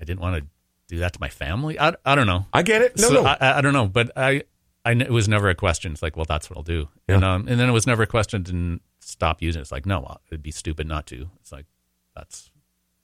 I 0.00 0.04
didn't 0.04 0.20
want 0.20 0.42
to 0.42 0.46
do 0.88 0.98
that 0.98 1.12
to 1.14 1.20
my 1.20 1.28
family. 1.28 1.78
I, 1.78 1.94
I 2.04 2.14
don't 2.14 2.26
know. 2.26 2.46
I 2.52 2.62
get 2.62 2.82
it. 2.82 2.98
No, 2.98 3.08
so 3.08 3.14
no. 3.14 3.24
I, 3.24 3.58
I- 3.58 3.60
don't 3.60 3.72
know, 3.72 3.86
but 3.88 4.10
I, 4.16 4.42
I 4.84 4.92
it 4.92 5.10
was 5.10 5.28
never 5.28 5.48
a 5.48 5.54
question. 5.54 5.92
It's 5.92 6.02
like, 6.02 6.16
well, 6.16 6.26
that's 6.28 6.48
what 6.48 6.56
I'll 6.56 6.62
do, 6.62 6.88
and 7.08 7.24
um, 7.24 7.48
and 7.48 7.58
then 7.58 7.68
it 7.68 7.72
was 7.72 7.86
never 7.86 8.04
a 8.04 8.06
question 8.06 8.44
to 8.44 8.80
stop 9.00 9.42
using 9.42 9.60
it. 9.60 9.62
It's 9.62 9.72
like, 9.72 9.86
no, 9.86 10.16
it'd 10.30 10.42
be 10.42 10.50
stupid 10.52 10.86
not 10.86 11.06
to. 11.06 11.28
It's 11.40 11.50
like 11.52 11.66
that's, 12.14 12.50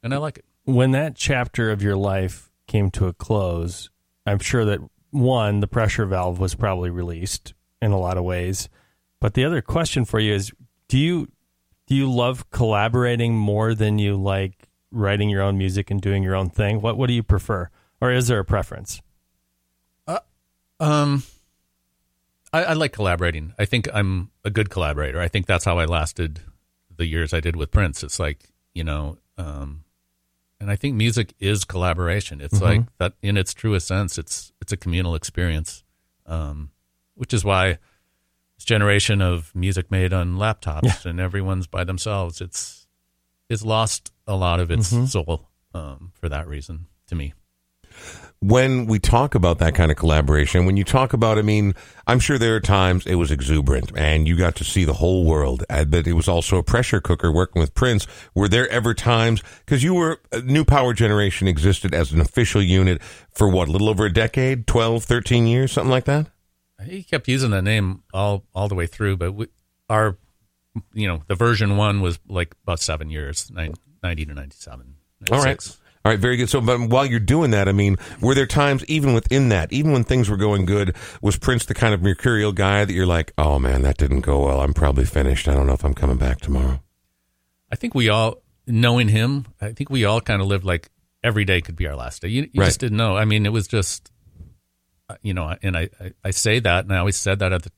and 0.03 0.15
I 0.15 0.19
like 0.19 0.39
it. 0.39 0.45
when 0.65 0.93
that 0.93 1.17
chapter 1.17 1.71
of 1.71 1.83
your 1.83 1.97
life 1.97 2.53
came 2.69 2.91
to 2.93 3.07
a 3.09 3.13
close, 3.13 3.91
I'm 4.27 4.39
sure 4.39 4.65
that 4.65 4.79
one, 5.11 5.61
the 5.61 5.67
pressure 5.67 6.07
valve 6.07 6.39
was 6.39 6.55
probably 6.55 6.89
released 6.91 7.53
in 7.83 7.91
a 7.91 7.99
lot 7.99 8.17
of 8.17 8.25
ways. 8.25 8.69
But 9.21 9.35
the 9.35 9.45
other 9.45 9.61
question 9.61 10.05
for 10.05 10.21
you 10.21 10.35
is 10.35 10.53
do 10.89 10.99
you 10.99 11.29
do 11.89 11.95
you 11.97 12.11
love 12.11 12.49
collaborating 12.51 13.35
more 13.37 13.75
than 13.75 13.99
you 13.99 14.17
like 14.17 14.62
writing 14.93 15.31
your 15.31 15.43
own 15.43 15.59
music 15.59 15.91
and 15.91 16.01
doing 16.01 16.23
your 16.23 16.37
own 16.37 16.51
thing? 16.51 16.81
What 16.81 16.97
what 16.97 17.09
do 17.09 17.15
you 17.15 17.23
prefer? 17.23 17.71
Or 18.01 18.13
is 18.13 18.29
there 18.29 18.39
a 18.39 18.45
preference? 18.45 19.01
Um, 20.83 21.23
I, 22.53 22.65
I 22.65 22.73
like 22.73 22.93
collaborating. 22.93 23.55
I 23.57 23.65
think 23.67 23.89
I'm 23.95 24.33
a 24.45 24.51
good 24.51 24.69
collaborator. 24.69 25.21
I 25.21 25.29
think 25.29 25.47
that's 25.47 25.65
how 25.65 25.79
I 25.79 25.85
lasted 25.85 26.41
the 26.95 27.07
years 27.07 27.33
I 27.33 27.39
did 27.39 27.55
with 27.55 27.71
Prince. 27.71 28.03
It's 28.03 28.19
like 28.19 28.51
you 28.75 28.83
know, 28.83 29.19
um, 29.39 29.85
and 30.61 30.71
I 30.71 30.77
think 30.77 30.97
music 30.97 31.35
is 31.39 31.65
collaboration. 31.65 32.41
It's 32.41 32.61
like 32.61 32.83
that 32.99 33.15
in 33.23 33.37
its 33.37 33.55
truest 33.55 33.87
sense. 33.87 34.19
It's 34.19 34.53
it's 34.61 34.73
a 34.73 34.77
communal 34.77 35.15
experience, 35.15 35.85
um, 36.27 36.71
which 37.15 37.33
is 37.33 37.45
why 37.45 37.79
this 38.57 38.65
generation 38.65 39.23
of 39.23 39.55
music 39.55 39.89
made 39.89 40.13
on 40.13 40.35
laptops 40.35 41.07
and 41.07 41.21
everyone's 41.21 41.69
by 41.69 41.85
themselves. 41.85 42.41
It's 42.41 42.89
it's 43.49 43.65
lost 43.65 44.13
a 44.27 44.37
lot 44.37 44.61
of 44.61 44.71
its 44.71 44.89
soul 45.11 45.49
um, 45.75 46.13
for 46.15 46.29
that 46.29 46.47
reason. 46.49 46.87
To 47.09 47.15
me, 47.15 47.35
when 48.43 48.87
we 48.87 48.99
talk 48.99 49.37
about 49.37 49.61
that 49.61 49.75
kind 49.75 49.91
of 49.91 49.97
collaboration, 49.97 50.67
when 50.67 50.77
you 50.77 50.83
talk 50.83 51.13
about, 51.13 51.39
I 51.39 51.43
mean, 51.43 51.75
I'm 52.09 52.19
sure 52.19 52.39
there 52.39 52.57
are 52.57 52.61
times 52.61 53.07
it 53.07 53.15
was 53.15 53.31
exuberant 53.31 53.93
and 53.97 54.27
you 54.27 54.37
got 54.37 54.57
to 54.57 54.65
see 54.65 54.85
the 54.85 54.95
whole 54.95 55.25
world, 55.25 55.65
uh, 55.71 55.85
but 55.85 56.09
it 56.09 56.15
was 56.15 56.27
also 56.27 56.57
a 56.57 56.63
pressure 56.63 57.01
cooker 57.01 57.31
working 57.31 57.61
with 57.61 57.73
Prince. 57.75 58.07
Were 58.35 58.49
there 58.49 58.69
ever 58.69 58.95
times, 58.95 59.43
because 59.61 59.85
you 59.85 59.95
were, 59.95 60.21
uh, 60.33 60.41
New 60.45 60.65
Power 60.65 60.93
Generation 60.93 61.47
existed 61.47 61.95
as 61.95 62.11
an 62.11 62.21
official 62.21 62.61
unit 62.61 63.01
for 63.31 63.49
what, 63.49 63.69
a 63.69 63.71
little 63.71 63.89
over 63.89 64.07
a 64.07 64.13
decade, 64.13 64.67
12, 64.67 65.05
13 65.05 65.47
years, 65.47 65.71
something 65.71 65.91
like 65.91 66.05
that? 66.07 66.27
He 66.85 67.05
kept 67.05 67.29
using 67.29 67.53
that 67.53 67.63
name 67.63 68.03
all 68.13 68.45
all 68.55 68.67
the 68.67 68.75
way 68.75 68.89
through, 68.89 69.17
but 69.17 69.33
we, 69.33 69.47
our, 69.89 70.17
you 70.93 71.07
know, 71.07 71.23
the 71.29 71.37
version 71.37 71.77
one 71.77 72.01
was 72.01 72.19
like 72.29 72.57
about 72.65 72.81
seven 72.81 73.09
years, 73.09 73.53
nine, 73.53 73.75
90 74.03 74.27
to 74.27 74.35
97. 74.35 74.95
All 75.31 75.39
right. 75.39 75.45
96. 75.47 75.79
All 76.05 76.11
right, 76.11 76.19
very 76.19 76.37
good. 76.37 76.49
So, 76.49 76.61
but 76.61 76.81
while 76.81 77.07
you're 77.07 77.21
doing 77.21 77.53
that, 77.53 77.69
I 77.69 77.73
mean, 77.73 77.97
were 78.21 78.35
there 78.35 78.45
times, 78.47 78.85
even 78.87 79.15
within 79.15 79.51
that, 79.51 79.73
even 79.73 79.93
when 79.93 80.03
things 80.03 80.29
were 80.29 80.37
going 80.37 80.65
good, 80.67 80.97
was 81.21 81.37
Prince 81.37 81.65
the 81.67 81.75
kind 81.75 81.95
of 81.95 82.03
mercurial 82.03 82.51
guy 82.51 82.85
that 82.85 82.93
you're 82.93 83.07
like, 83.07 83.33
oh 83.39 83.61
man, 83.61 83.83
that 83.83 83.99
didn't 83.99 84.23
go 84.23 84.45
well. 84.45 84.61
I'm 84.63 84.75
probably 84.75 85.05
finished. 85.05 85.47
I 85.47 85.55
don't 85.55 85.69
know 85.69 85.75
if 85.75 85.85
I'm 85.85 85.95
coming 85.95 86.17
back 86.17 86.41
tomorrow. 86.41 86.81
I 87.71 87.77
think 87.77 87.95
we 87.95 88.09
all, 88.09 88.43
knowing 88.67 89.09
him, 89.09 89.47
I 89.61 89.71
think 89.73 89.91
we 89.91 90.05
all 90.05 90.21
kind 90.21 90.43
of 90.43 90.49
lived 90.49 90.65
like 90.65 90.91
every 91.23 91.45
day 91.45 91.61
could 91.61 91.77
be 91.77 91.87
our 91.87 91.95
last 91.95 92.23
day. 92.23 92.29
You, 92.29 92.43
you 92.53 92.61
Right. 92.61 92.67
just 92.67 92.81
didn't 92.81 92.99
know. 92.99 93.17
I 93.17 93.25
mean, 93.25 93.47
it 93.47 93.53
was 93.53 93.69
just, 93.69 94.11
uh, 95.09 95.15
you 95.23 95.35
know, 95.35 95.57
and 95.63 95.77
I, 95.77 95.89
I, 96.01 96.13
I 96.25 96.31
say 96.33 96.59
that, 96.59 96.85
and 96.85 96.93
I 96.93 96.99
always 96.99 97.17
said 97.17 97.39
that 97.39 97.53
at 97.53 97.63
the, 97.63 97.71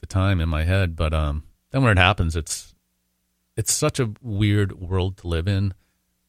the 0.00 0.06
time 0.06 0.42
in 0.42 0.48
my 0.50 0.64
head, 0.64 0.94
but 0.94 1.14
um, 1.14 1.44
then 1.70 1.82
when 1.82 1.96
it 1.96 2.00
happens, 2.00 2.36
it's, 2.36 2.71
it's 3.56 3.72
such 3.72 4.00
a 4.00 4.10
weird 4.20 4.72
world 4.80 5.16
to 5.18 5.28
live 5.28 5.46
in 5.48 5.74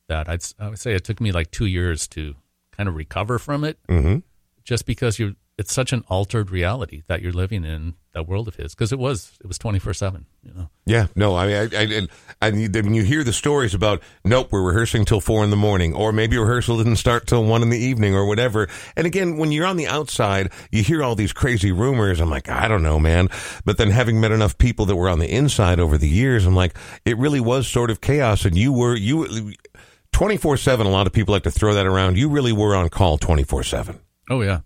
that 0.08 0.28
I'd, 0.30 0.42
I 0.60 0.70
would 0.70 0.80
say 0.80 0.94
it 0.94 1.04
took 1.04 1.22
me 1.22 1.32
like 1.32 1.52
two 1.52 1.66
years 1.66 2.08
to 2.10 2.36
kind 2.72 2.90
of 2.90 2.96
recover 2.96 3.40
from 3.40 3.64
it, 3.64 3.78
Mm-hmm. 3.88 4.20
just 4.64 4.86
because 4.86 5.20
you're, 5.20 5.34
it's 5.58 5.74
such 5.74 5.94
an 5.94 6.04
altered 6.08 6.50
reality 6.50 7.04
that 7.08 7.22
you're 7.22 7.32
living 7.32 7.64
in 7.64 7.94
that 8.14 8.28
world 8.28 8.48
of 8.48 8.56
his, 8.56 8.74
because 8.74 8.92
it 8.92 9.00
was, 9.00 9.38
it 9.40 9.48
was 9.48 9.58
twenty 9.58 9.80
four 9.80 9.94
seven, 9.94 10.26
you 10.44 10.54
know. 10.54 10.70
Yeah, 10.86 11.08
no, 11.16 11.36
I 11.36 11.48
mean, 11.48 11.56
I, 11.56 11.78
I, 11.78 11.84
and 11.84 12.10
I, 12.42 12.50
when 12.82 12.94
you 12.94 13.04
hear 13.04 13.24
the 13.24 13.34
stories 13.34 13.74
about, 13.74 14.02
nope, 14.24 14.50
we're 14.52 14.62
rehearsing 14.62 15.06
till 15.06 15.22
four 15.22 15.44
in 15.44 15.50
the 15.50 15.56
morning, 15.56 15.94
or 15.94 16.12
maybe 16.12 16.38
rehearsal 16.38 16.78
didn't 16.78 16.98
start 16.98 17.28
till 17.28 17.44
one 17.44 17.62
in 17.62 17.70
the 17.70 17.78
evening, 17.78 18.16
or 18.16 18.26
whatever. 18.26 18.68
And 18.96 19.06
again, 19.08 19.38
when 19.38 19.52
you're 19.52 19.66
on 19.66 19.78
the 19.78 19.88
outside, 19.88 20.52
you 20.72 20.84
hear 20.84 21.04
all 21.04 21.16
these 21.16 21.34
crazy 21.34 21.72
rumors. 21.72 22.20
I'm 22.20 22.30
like, 22.30 22.50
I 22.50 22.68
don't 22.68 22.84
know, 22.84 23.00
man. 23.00 23.30
But 23.66 23.78
then 23.78 23.90
having 23.90 24.20
met 24.20 24.32
enough 24.32 24.58
people 24.58 24.86
that 24.88 24.96
were 24.96 25.10
on 25.10 25.20
the 25.20 25.32
inside 25.32 25.80
over 25.80 25.98
the 25.98 26.10
years, 26.10 26.46
I'm 26.46 26.56
like, 26.56 26.76
it 27.06 27.18
really 27.18 27.40
was 27.40 27.68
sort 27.68 27.92
of 27.92 28.02
chaos. 28.02 28.46
And 28.46 28.58
you 28.58 28.74
were, 28.74 28.96
you, 28.96 29.54
24 30.14 30.58
7, 30.58 30.86
a 30.86 30.90
lot 30.90 31.08
of 31.08 31.14
people 31.14 31.34
like 31.34 31.44
to 31.44 31.52
throw 31.52 31.74
that 31.74 31.86
around. 31.86 32.18
You 32.18 32.30
really 32.30 32.54
were 32.54 32.76
on 32.76 32.90
call 32.90 33.18
24 33.18 33.64
7. 33.64 34.00
Oh 34.30 34.42
yeah, 34.42 34.62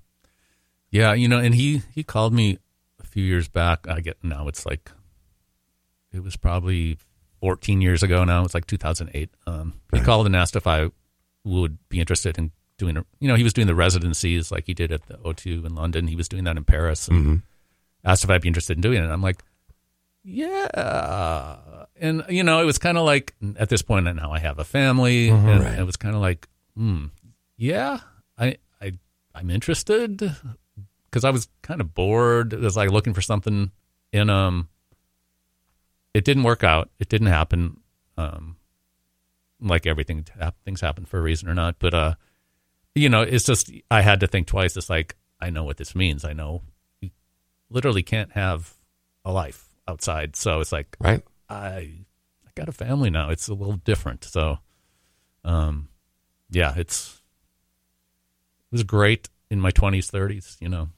yeah. 0.97 1.13
You 1.13 1.27
know, 1.27 1.39
and 1.39 1.53
he 1.55 1.81
he 1.93 2.03
called 2.03 2.33
me 2.33 2.57
a 3.01 3.05
few 3.05 3.23
years 3.23 3.47
back. 3.47 3.87
I 3.87 3.99
get 4.01 4.17
now 4.23 4.47
it's 4.47 4.65
like 4.65 4.91
it 6.11 6.23
was 6.23 6.35
probably 6.37 6.97
14 7.41 7.81
years 7.81 8.01
ago 8.03 8.23
now. 8.23 8.43
It's 8.45 8.53
like 8.53 8.65
2008. 8.67 9.29
Um, 9.45 9.73
he 9.93 9.99
called 10.01 10.25
and 10.25 10.35
asked 10.35 10.55
if 10.55 10.65
I 10.67 10.89
would 11.43 11.77
be 11.89 11.99
interested 11.99 12.37
in 12.37 12.51
doing. 12.77 12.97
A, 12.97 13.05
you 13.19 13.27
know, 13.27 13.35
he 13.35 13.43
was 13.43 13.53
doing 13.53 13.67
the 13.67 13.75
residencies 13.75 14.51
like 14.51 14.65
he 14.67 14.73
did 14.73 14.91
at 14.91 15.05
the 15.07 15.15
O2 15.15 15.65
in 15.65 15.75
London. 15.75 16.07
He 16.07 16.15
was 16.15 16.27
doing 16.27 16.43
that 16.45 16.57
in 16.57 16.63
Paris, 16.63 17.07
and 17.07 17.41
asked 18.03 18.23
if 18.23 18.29
I'd 18.29 18.41
be 18.41 18.47
interested 18.47 18.77
in 18.77 18.81
doing 18.81 19.03
it. 19.03 19.07
I'm 19.09 19.21
like, 19.21 19.43
yeah. 20.23 21.75
And 21.99 22.23
you 22.29 22.43
know, 22.43 22.61
it 22.61 22.65
was 22.65 22.77
kind 22.77 22.97
of 22.97 23.05
like 23.05 23.33
at 23.57 23.69
this 23.69 23.81
point 23.81 24.05
now 24.05 24.31
I 24.31 24.39
have 24.39 24.59
a 24.59 24.63
family, 24.63 25.29
and 25.29 25.61
Right. 25.63 25.79
it 25.79 25.85
was 25.85 25.97
kind 25.97 26.15
of 26.15 26.21
like, 26.21 26.47
hmm, 26.75 27.05
yeah, 27.57 27.99
I 28.37 28.57
I 28.81 28.93
I'm 29.33 29.49
interested 29.49 30.21
because 31.17 31.25
I 31.25 31.31
was 31.31 31.47
kind 31.63 31.81
of 31.81 31.95
bored. 31.95 32.53
It 32.53 32.59
was 32.59 32.77
like 32.77 32.91
looking 32.91 33.15
for 33.15 33.21
something 33.21 33.71
in 34.11 34.29
um. 34.29 34.69
It 36.13 36.23
didn't 36.23 36.43
work 36.43 36.63
out. 36.63 36.91
It 36.99 37.09
didn't 37.09 37.27
happen. 37.27 37.79
Um, 38.17 38.57
like 39.59 39.87
everything, 39.87 40.25
things 40.63 40.81
happen 40.81 41.05
for 41.05 41.17
a 41.17 41.21
reason 41.21 41.49
or 41.49 41.55
not. 41.55 41.77
But 41.79 41.93
uh, 41.95 42.13
you 42.93 43.09
know, 43.09 43.23
it's 43.23 43.45
just 43.45 43.71
I 43.89 44.01
had 44.01 44.19
to 44.19 44.27
think 44.27 44.45
twice. 44.45 44.77
It's 44.77 44.91
like 44.91 45.15
I 45.41 45.49
know 45.49 45.63
what 45.63 45.77
this 45.77 45.95
means. 45.95 46.23
I 46.23 46.33
know 46.33 46.61
you 47.01 47.09
literally 47.71 48.03
can't 48.03 48.33
have 48.33 48.75
a 49.25 49.31
life 49.31 49.65
outside. 49.87 50.35
So 50.35 50.59
it's 50.59 50.71
like 50.71 50.95
Right? 50.99 51.23
I 51.49 51.65
I 51.65 52.49
got 52.53 52.69
a 52.69 52.73
family 52.73 53.09
now. 53.09 53.31
It's 53.31 53.47
a 53.47 53.55
little 53.55 53.77
different. 53.77 54.23
So 54.23 54.59
um 55.43 55.89
yeah, 56.51 56.75
it's 56.77 57.23
it 58.71 58.73
was 58.73 58.83
great 58.83 59.29
in 59.49 59.59
my 59.59 59.71
20s, 59.71 60.11
30s, 60.11 60.57
you 60.59 60.69
know. 60.69 60.89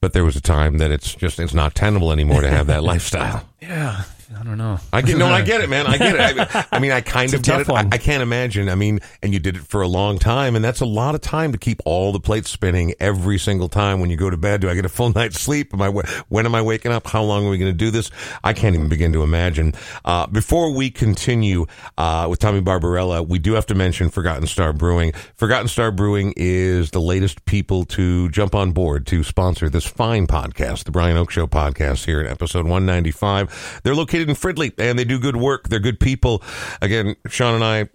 But 0.00 0.12
there 0.12 0.24
was 0.24 0.36
a 0.36 0.40
time 0.40 0.78
that 0.78 0.90
it's 0.90 1.14
just, 1.14 1.40
it's 1.40 1.54
not 1.54 1.74
tenable 1.74 2.12
anymore 2.12 2.42
to 2.42 2.48
have 2.48 2.68
that 2.68 2.84
lifestyle. 2.92 3.48
Yeah, 3.60 4.04
I 4.36 4.42
don't 4.42 4.58
know. 4.58 4.78
I 4.92 5.00
get 5.00 5.16
no, 5.16 5.26
I 5.26 5.40
get 5.40 5.62
it, 5.62 5.70
man. 5.70 5.86
I 5.86 5.96
get 5.96 6.14
it. 6.14 6.20
I, 6.20 6.32
mean- 6.54 6.64
I 6.72 6.78
mean, 6.80 6.90
I 6.92 7.00
kind 7.00 7.32
of 7.32 7.42
get 7.42 7.60
it. 7.62 7.70
I. 7.70 7.88
I 7.92 7.96
can't 7.96 8.22
imagine. 8.22 8.68
I 8.68 8.74
mean, 8.74 9.00
and 9.22 9.32
you 9.32 9.38
did 9.38 9.56
it 9.56 9.62
for 9.62 9.80
a 9.80 9.88
long 9.88 10.18
time, 10.18 10.54
and 10.54 10.62
that's 10.62 10.80
a 10.82 10.86
lot 10.86 11.14
of 11.14 11.22
time 11.22 11.50
to 11.52 11.58
keep 11.58 11.80
all 11.86 12.12
the 12.12 12.20
plates 12.20 12.50
spinning 12.50 12.92
every 13.00 13.38
single 13.38 13.70
time 13.70 14.00
when 14.00 14.10
you 14.10 14.18
go 14.18 14.28
to 14.28 14.36
bed. 14.36 14.60
Do 14.60 14.68
I 14.68 14.74
get 14.74 14.84
a 14.84 14.90
full 14.90 15.10
night's 15.14 15.40
sleep? 15.40 15.72
Am 15.72 15.80
I 15.80 15.88
when 16.28 16.44
am 16.44 16.54
I 16.54 16.60
waking 16.60 16.92
up? 16.92 17.06
How 17.06 17.22
long 17.22 17.46
are 17.46 17.50
we 17.50 17.56
going 17.56 17.72
to 17.72 17.76
do 17.76 17.90
this? 17.90 18.10
I 18.44 18.52
can't 18.52 18.74
even 18.74 18.88
begin 18.90 19.14
to 19.14 19.22
imagine. 19.22 19.72
Uh, 20.04 20.26
before 20.26 20.74
we 20.74 20.90
continue 20.90 21.64
uh, 21.96 22.26
with 22.28 22.38
Tommy 22.38 22.60
Barbarella, 22.60 23.22
we 23.22 23.38
do 23.38 23.54
have 23.54 23.64
to 23.66 23.74
mention 23.74 24.10
Forgotten 24.10 24.46
Star 24.46 24.74
Brewing. 24.74 25.12
Forgotten 25.36 25.68
Star 25.68 25.90
Brewing 25.90 26.34
is 26.36 26.90
the 26.90 27.00
latest 27.00 27.46
people 27.46 27.86
to 27.86 28.28
jump 28.28 28.54
on 28.54 28.72
board 28.72 29.06
to 29.06 29.24
sponsor 29.24 29.70
this 29.70 29.86
fine 29.86 30.26
podcast, 30.26 30.84
the 30.84 30.90
Brian 30.90 31.16
Oake 31.16 31.30
Show 31.30 31.46
podcast 31.46 32.04
here 32.04 32.20
in 32.20 32.26
episode 32.26 32.66
195. 32.66 33.80
They're 33.84 33.94
located 33.94 34.17
in 34.18 34.34
Fridley 34.34 34.72
and 34.78 34.98
they 34.98 35.04
do 35.04 35.18
good 35.18 35.36
work. 35.36 35.68
They're 35.68 35.78
good 35.78 36.00
people. 36.00 36.42
Again, 36.80 37.16
Sean 37.28 37.54
and 37.54 37.64
I, 37.64 37.88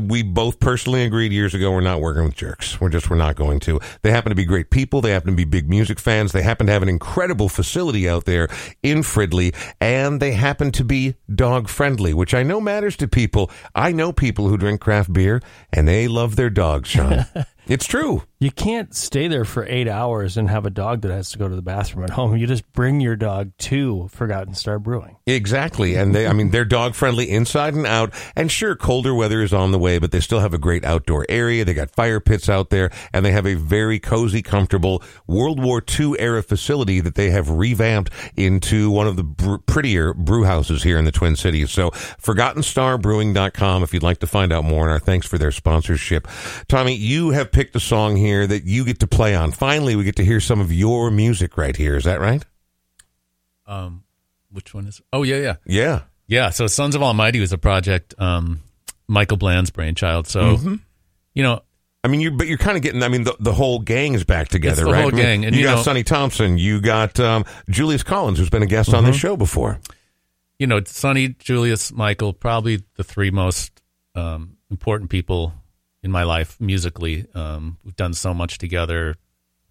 we 0.00 0.22
both 0.22 0.58
personally 0.58 1.04
agreed 1.04 1.32
years 1.32 1.54
ago 1.54 1.70
we're 1.70 1.80
not 1.80 2.00
working 2.00 2.24
with 2.24 2.34
jerks. 2.34 2.80
We're 2.80 2.88
just 2.88 3.10
we're 3.10 3.16
not 3.16 3.36
going 3.36 3.60
to. 3.60 3.78
They 4.02 4.10
happen 4.10 4.30
to 4.30 4.36
be 4.36 4.44
great 4.44 4.70
people. 4.70 5.00
They 5.00 5.10
happen 5.10 5.30
to 5.30 5.36
be 5.36 5.44
big 5.44 5.68
music 5.68 5.98
fans. 5.98 6.32
They 6.32 6.42
happen 6.42 6.66
to 6.66 6.72
have 6.72 6.82
an 6.82 6.88
incredible 6.88 7.48
facility 7.48 8.08
out 8.08 8.24
there 8.24 8.48
in 8.82 9.02
Fridley, 9.02 9.54
and 9.80 10.20
they 10.20 10.32
happen 10.32 10.72
to 10.72 10.84
be 10.84 11.16
dog 11.34 11.68
friendly, 11.68 12.14
which 12.14 12.32
I 12.32 12.42
know 12.42 12.60
matters 12.60 12.96
to 12.98 13.08
people. 13.08 13.50
I 13.74 13.92
know 13.92 14.12
people 14.12 14.48
who 14.48 14.56
drink 14.56 14.80
craft 14.80 15.12
beer 15.12 15.42
and 15.72 15.86
they 15.86 16.08
love 16.08 16.36
their 16.36 16.50
dogs, 16.50 16.88
Sean. 16.88 17.26
it's 17.66 17.86
true. 17.86 18.22
You 18.38 18.50
can't 18.50 18.94
stay 18.94 19.28
there 19.28 19.46
for 19.46 19.64
eight 19.66 19.88
hours 19.88 20.36
and 20.36 20.50
have 20.50 20.66
a 20.66 20.70
dog 20.70 21.00
that 21.00 21.10
has 21.10 21.30
to 21.30 21.38
go 21.38 21.48
to 21.48 21.56
the 21.56 21.62
bathroom 21.62 22.04
at 22.04 22.10
home. 22.10 22.36
You 22.36 22.46
just 22.46 22.70
bring 22.74 23.00
your 23.00 23.16
dog 23.16 23.52
to 23.58 24.08
Forgotten 24.08 24.52
Star 24.52 24.78
Brewing. 24.78 25.16
Exactly. 25.26 25.94
And 25.94 26.14
they, 26.14 26.26
I 26.26 26.34
mean, 26.34 26.50
they're 26.50 26.66
dog 26.66 26.94
friendly 26.94 27.30
inside 27.30 27.72
and 27.72 27.86
out. 27.86 28.12
And 28.36 28.52
sure, 28.52 28.76
colder 28.76 29.14
weather 29.14 29.40
is 29.40 29.54
on 29.54 29.72
the 29.72 29.78
way, 29.78 29.98
but 29.98 30.12
they 30.12 30.20
still 30.20 30.40
have 30.40 30.52
a 30.52 30.58
great 30.58 30.84
outdoor 30.84 31.24
area. 31.30 31.64
They 31.64 31.72
got 31.72 31.90
fire 31.90 32.20
pits 32.20 32.50
out 32.50 32.68
there 32.68 32.90
and 33.14 33.24
they 33.24 33.32
have 33.32 33.46
a 33.46 33.54
very 33.54 33.98
cozy, 33.98 34.42
comfortable 34.42 35.02
World 35.26 35.58
War 35.62 35.82
II 35.98 36.18
era 36.18 36.42
facility 36.42 37.00
that 37.00 37.14
they 37.14 37.30
have 37.30 37.48
revamped 37.48 38.10
into 38.36 38.90
one 38.90 39.06
of 39.06 39.16
the 39.16 39.24
br- 39.24 39.56
prettier 39.64 40.12
brew 40.12 40.44
houses 40.44 40.82
here 40.82 40.98
in 40.98 41.06
the 41.06 41.12
Twin 41.12 41.36
Cities. 41.36 41.70
So 41.70 41.88
ForgottenStarBrewing.com 41.90 43.82
if 43.82 43.94
you'd 43.94 44.02
like 44.02 44.18
to 44.18 44.26
find 44.26 44.52
out 44.52 44.64
more. 44.64 44.82
And 44.82 44.92
our 44.92 44.98
thanks 44.98 45.26
for 45.26 45.38
their 45.38 45.52
sponsorship. 45.52 46.28
Tommy, 46.68 46.94
you 46.94 47.30
have 47.30 47.50
picked 47.50 47.74
a 47.74 47.80
song 47.80 48.16
here 48.16 48.25
that 48.46 48.64
you 48.64 48.84
get 48.84 49.00
to 49.00 49.06
play 49.06 49.34
on. 49.34 49.52
Finally, 49.52 49.96
we 49.96 50.04
get 50.04 50.16
to 50.16 50.24
hear 50.24 50.40
some 50.40 50.60
of 50.60 50.72
your 50.72 51.10
music 51.10 51.56
right 51.56 51.76
here. 51.76 51.96
Is 51.96 52.04
that 52.04 52.20
right? 52.20 52.44
Um 53.66 54.04
which 54.50 54.74
one 54.74 54.86
is 54.86 55.00
Oh 55.12 55.22
yeah, 55.22 55.36
yeah. 55.36 55.56
Yeah. 55.66 56.02
Yeah, 56.28 56.50
so 56.50 56.66
Sons 56.66 56.94
of 56.96 57.02
Almighty 57.02 57.40
was 57.40 57.52
a 57.52 57.58
project 57.58 58.14
um 58.18 58.60
Michael 59.08 59.36
Bland's 59.36 59.70
brainchild. 59.70 60.26
So 60.26 60.58
you 61.34 61.42
know, 61.42 61.60
I 62.02 62.08
mean, 62.08 62.20
you 62.20 62.30
but 62.30 62.46
you're 62.46 62.58
kind 62.58 62.76
of 62.76 62.82
getting. 62.82 63.02
I 63.02 63.08
mean, 63.08 63.24
the, 63.24 63.36
the 63.40 63.52
whole 63.52 63.80
gang 63.80 64.14
is 64.14 64.22
back 64.24 64.48
together, 64.48 64.84
the 64.84 64.90
right? 64.92 65.00
whole 65.02 65.08
I 65.08 65.16
mean, 65.16 65.22
gang, 65.22 65.44
and 65.44 65.54
you, 65.54 65.62
you 65.62 65.66
got 65.66 65.76
know- 65.76 65.82
Sonny 65.82 66.04
Thompson, 66.04 66.56
you 66.56 66.80
got 66.80 67.18
um, 67.20 67.44
Julius 67.68 68.02
Collins, 68.04 68.38
who's 68.38 68.48
been 68.50 68.62
a 68.62 68.66
guest 68.66 68.94
on 68.94 69.04
this 69.04 69.16
show 69.16 69.36
before. 69.36 69.80
you 70.58 70.66
know, 70.68 70.80
Sonny, 70.84 71.28
Julius, 71.38 71.92
Michael, 71.92 72.32
probably 72.32 72.82
the 72.96 73.02
three 73.04 73.30
most 73.30 73.82
um, 74.14 74.56
important 74.70 75.10
people 75.10 75.52
in 76.06 76.12
my 76.12 76.22
life 76.22 76.56
musically. 76.60 77.26
Um, 77.34 77.78
we've 77.84 77.96
done 77.96 78.14
so 78.14 78.32
much 78.32 78.58
together, 78.58 79.16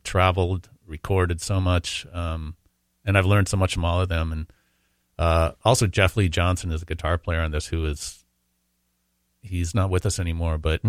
traveled, 0.04 0.70
recorded 0.86 1.42
so 1.42 1.60
much, 1.60 2.06
um, 2.14 2.56
and 3.06 3.18
I've 3.18 3.26
learned 3.26 3.48
so 3.48 3.58
much 3.58 3.74
from 3.74 3.86
all 3.86 4.02
of 4.02 4.10
them. 4.10 4.32
And 4.32 4.54
uh, 5.18 5.54
also, 5.64 5.88
Jeff 5.88 6.18
Lee 6.18 6.30
Johnson 6.30 6.72
is 6.72 6.82
a 6.84 6.86
guitar 6.86 7.18
player 7.18 7.40
on 7.40 7.52
this, 7.52 7.68
who 7.68 7.86
is 7.86 8.26
he's 9.42 9.74
not 9.74 9.90
with 9.90 10.06
us 10.06 10.20
anymore, 10.20 10.58
but 10.58 10.82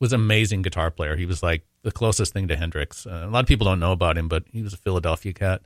was 0.00 0.12
an 0.12 0.20
amazing 0.20 0.62
guitar 0.62 0.90
player. 0.90 1.14
He 1.16 1.26
was 1.26 1.42
like 1.42 1.66
the 1.82 1.92
closest 1.92 2.32
thing 2.32 2.48
to 2.48 2.56
Hendrix. 2.56 3.06
Uh, 3.06 3.24
a 3.26 3.30
lot 3.30 3.40
of 3.40 3.46
people 3.46 3.66
don't 3.66 3.80
know 3.80 3.92
about 3.92 4.16
him, 4.16 4.28
but 4.28 4.44
he 4.50 4.62
was 4.62 4.72
a 4.72 4.78
Philadelphia 4.78 5.32
cat. 5.32 5.62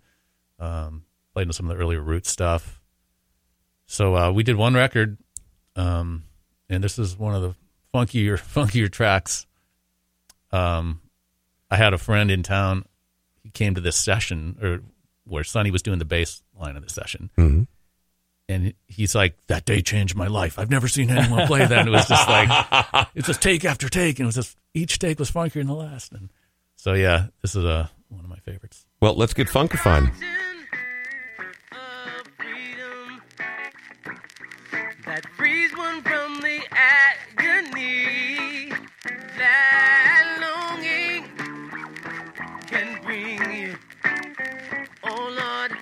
Um, 0.58 1.04
played 1.32 1.46
in 1.46 1.52
some 1.52 1.70
of 1.70 1.76
the 1.76 1.82
earlier 1.82 2.00
Root 2.00 2.26
stuff. 2.26 2.80
So 3.86 4.16
uh, 4.16 4.32
we 4.32 4.42
did 4.42 4.56
one 4.56 4.74
record, 4.74 5.18
um, 5.76 6.24
and 6.68 6.82
this 6.82 6.98
is 6.98 7.16
one 7.16 7.34
of 7.34 7.42
the 7.42 7.54
funkier 7.94 8.38
funkier 8.54 8.90
tracks. 8.90 9.46
Um, 10.52 11.00
I 11.70 11.76
had 11.76 11.94
a 11.94 11.98
friend 11.98 12.30
in 12.30 12.42
town. 12.42 12.84
He 13.42 13.50
came 13.50 13.74
to 13.74 13.80
this 13.80 13.96
session 13.96 14.58
or 14.62 14.80
where 15.24 15.44
Sonny 15.44 15.70
was 15.70 15.82
doing 15.82 15.98
the 15.98 16.04
bass 16.04 16.42
line 16.58 16.76
of 16.76 16.82
the 16.82 16.90
session. 16.90 17.30
Mm-hmm. 17.38 17.62
And 18.48 18.74
he's 18.88 19.14
like, 19.14 19.36
that 19.46 19.64
day 19.64 19.80
changed 19.80 20.16
my 20.16 20.26
life. 20.26 20.58
I've 20.58 20.70
never 20.70 20.88
seen 20.88 21.08
anyone 21.08 21.46
play 21.46 21.60
that. 21.60 21.72
And 21.72 21.88
it 21.88 21.92
was 21.92 22.08
just 22.08 22.28
like, 22.28 23.08
it's 23.14 23.28
just 23.28 23.40
take 23.40 23.64
after 23.64 23.88
take. 23.88 24.18
And 24.18 24.24
it 24.24 24.26
was 24.26 24.34
just, 24.34 24.56
each 24.74 24.98
take 24.98 25.20
was 25.20 25.30
funkier 25.30 25.54
than 25.54 25.68
the 25.68 25.74
last. 25.74 26.12
And 26.12 26.30
so, 26.74 26.94
yeah, 26.94 27.26
this 27.42 27.54
is 27.54 27.64
a, 27.64 27.88
one 28.08 28.24
of 28.24 28.28
my 28.28 28.38
favorites. 28.38 28.84
Well, 29.00 29.14
let's 29.14 29.34
get 29.34 29.46
funkified. 29.46 30.12
that 35.10 35.26
frees 35.30 35.76
one 35.76 36.00
from 36.02 36.40
the 36.40 36.60
agony 36.70 38.70
that 39.36 40.38
longing 40.40 41.24
can 42.68 43.02
bring 43.02 43.52
you. 43.52 43.74
Oh 45.02 45.28
Lord, 45.40 45.72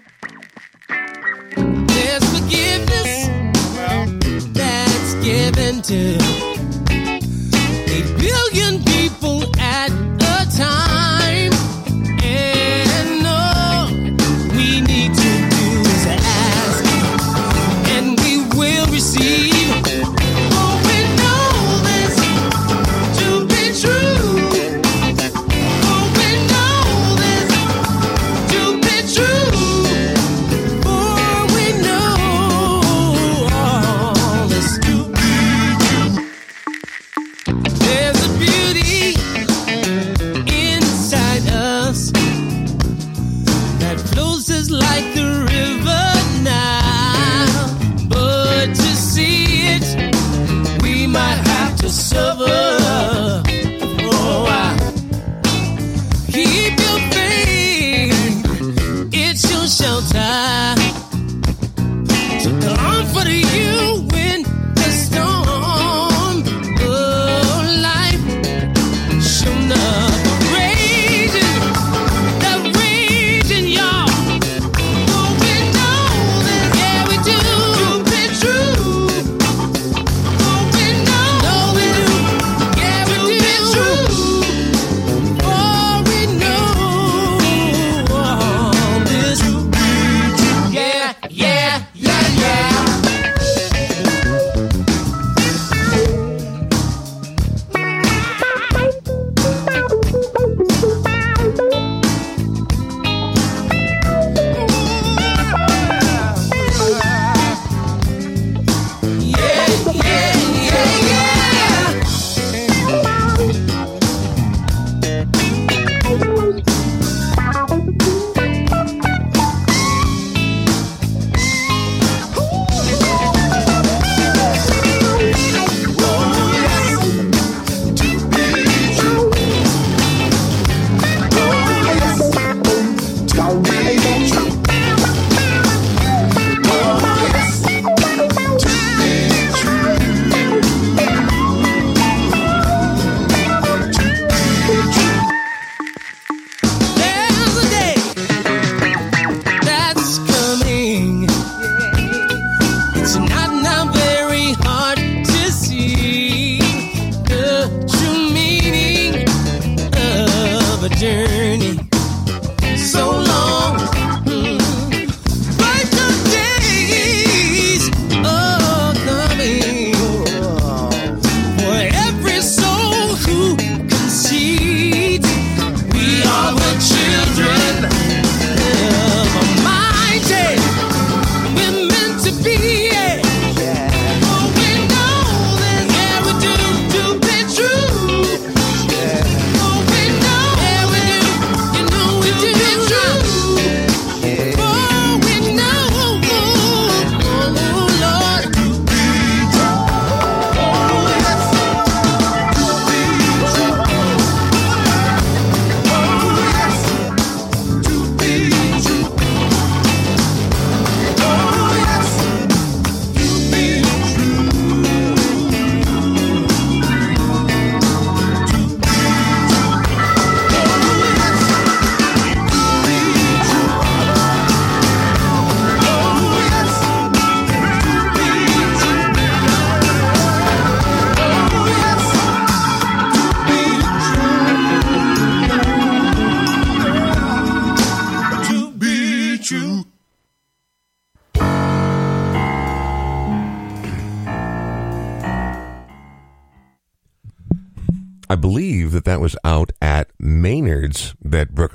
there's 1.89 2.25
forgiveness 2.41 3.29
that's 4.55 5.15
given 5.23 5.83
to. 5.83 6.48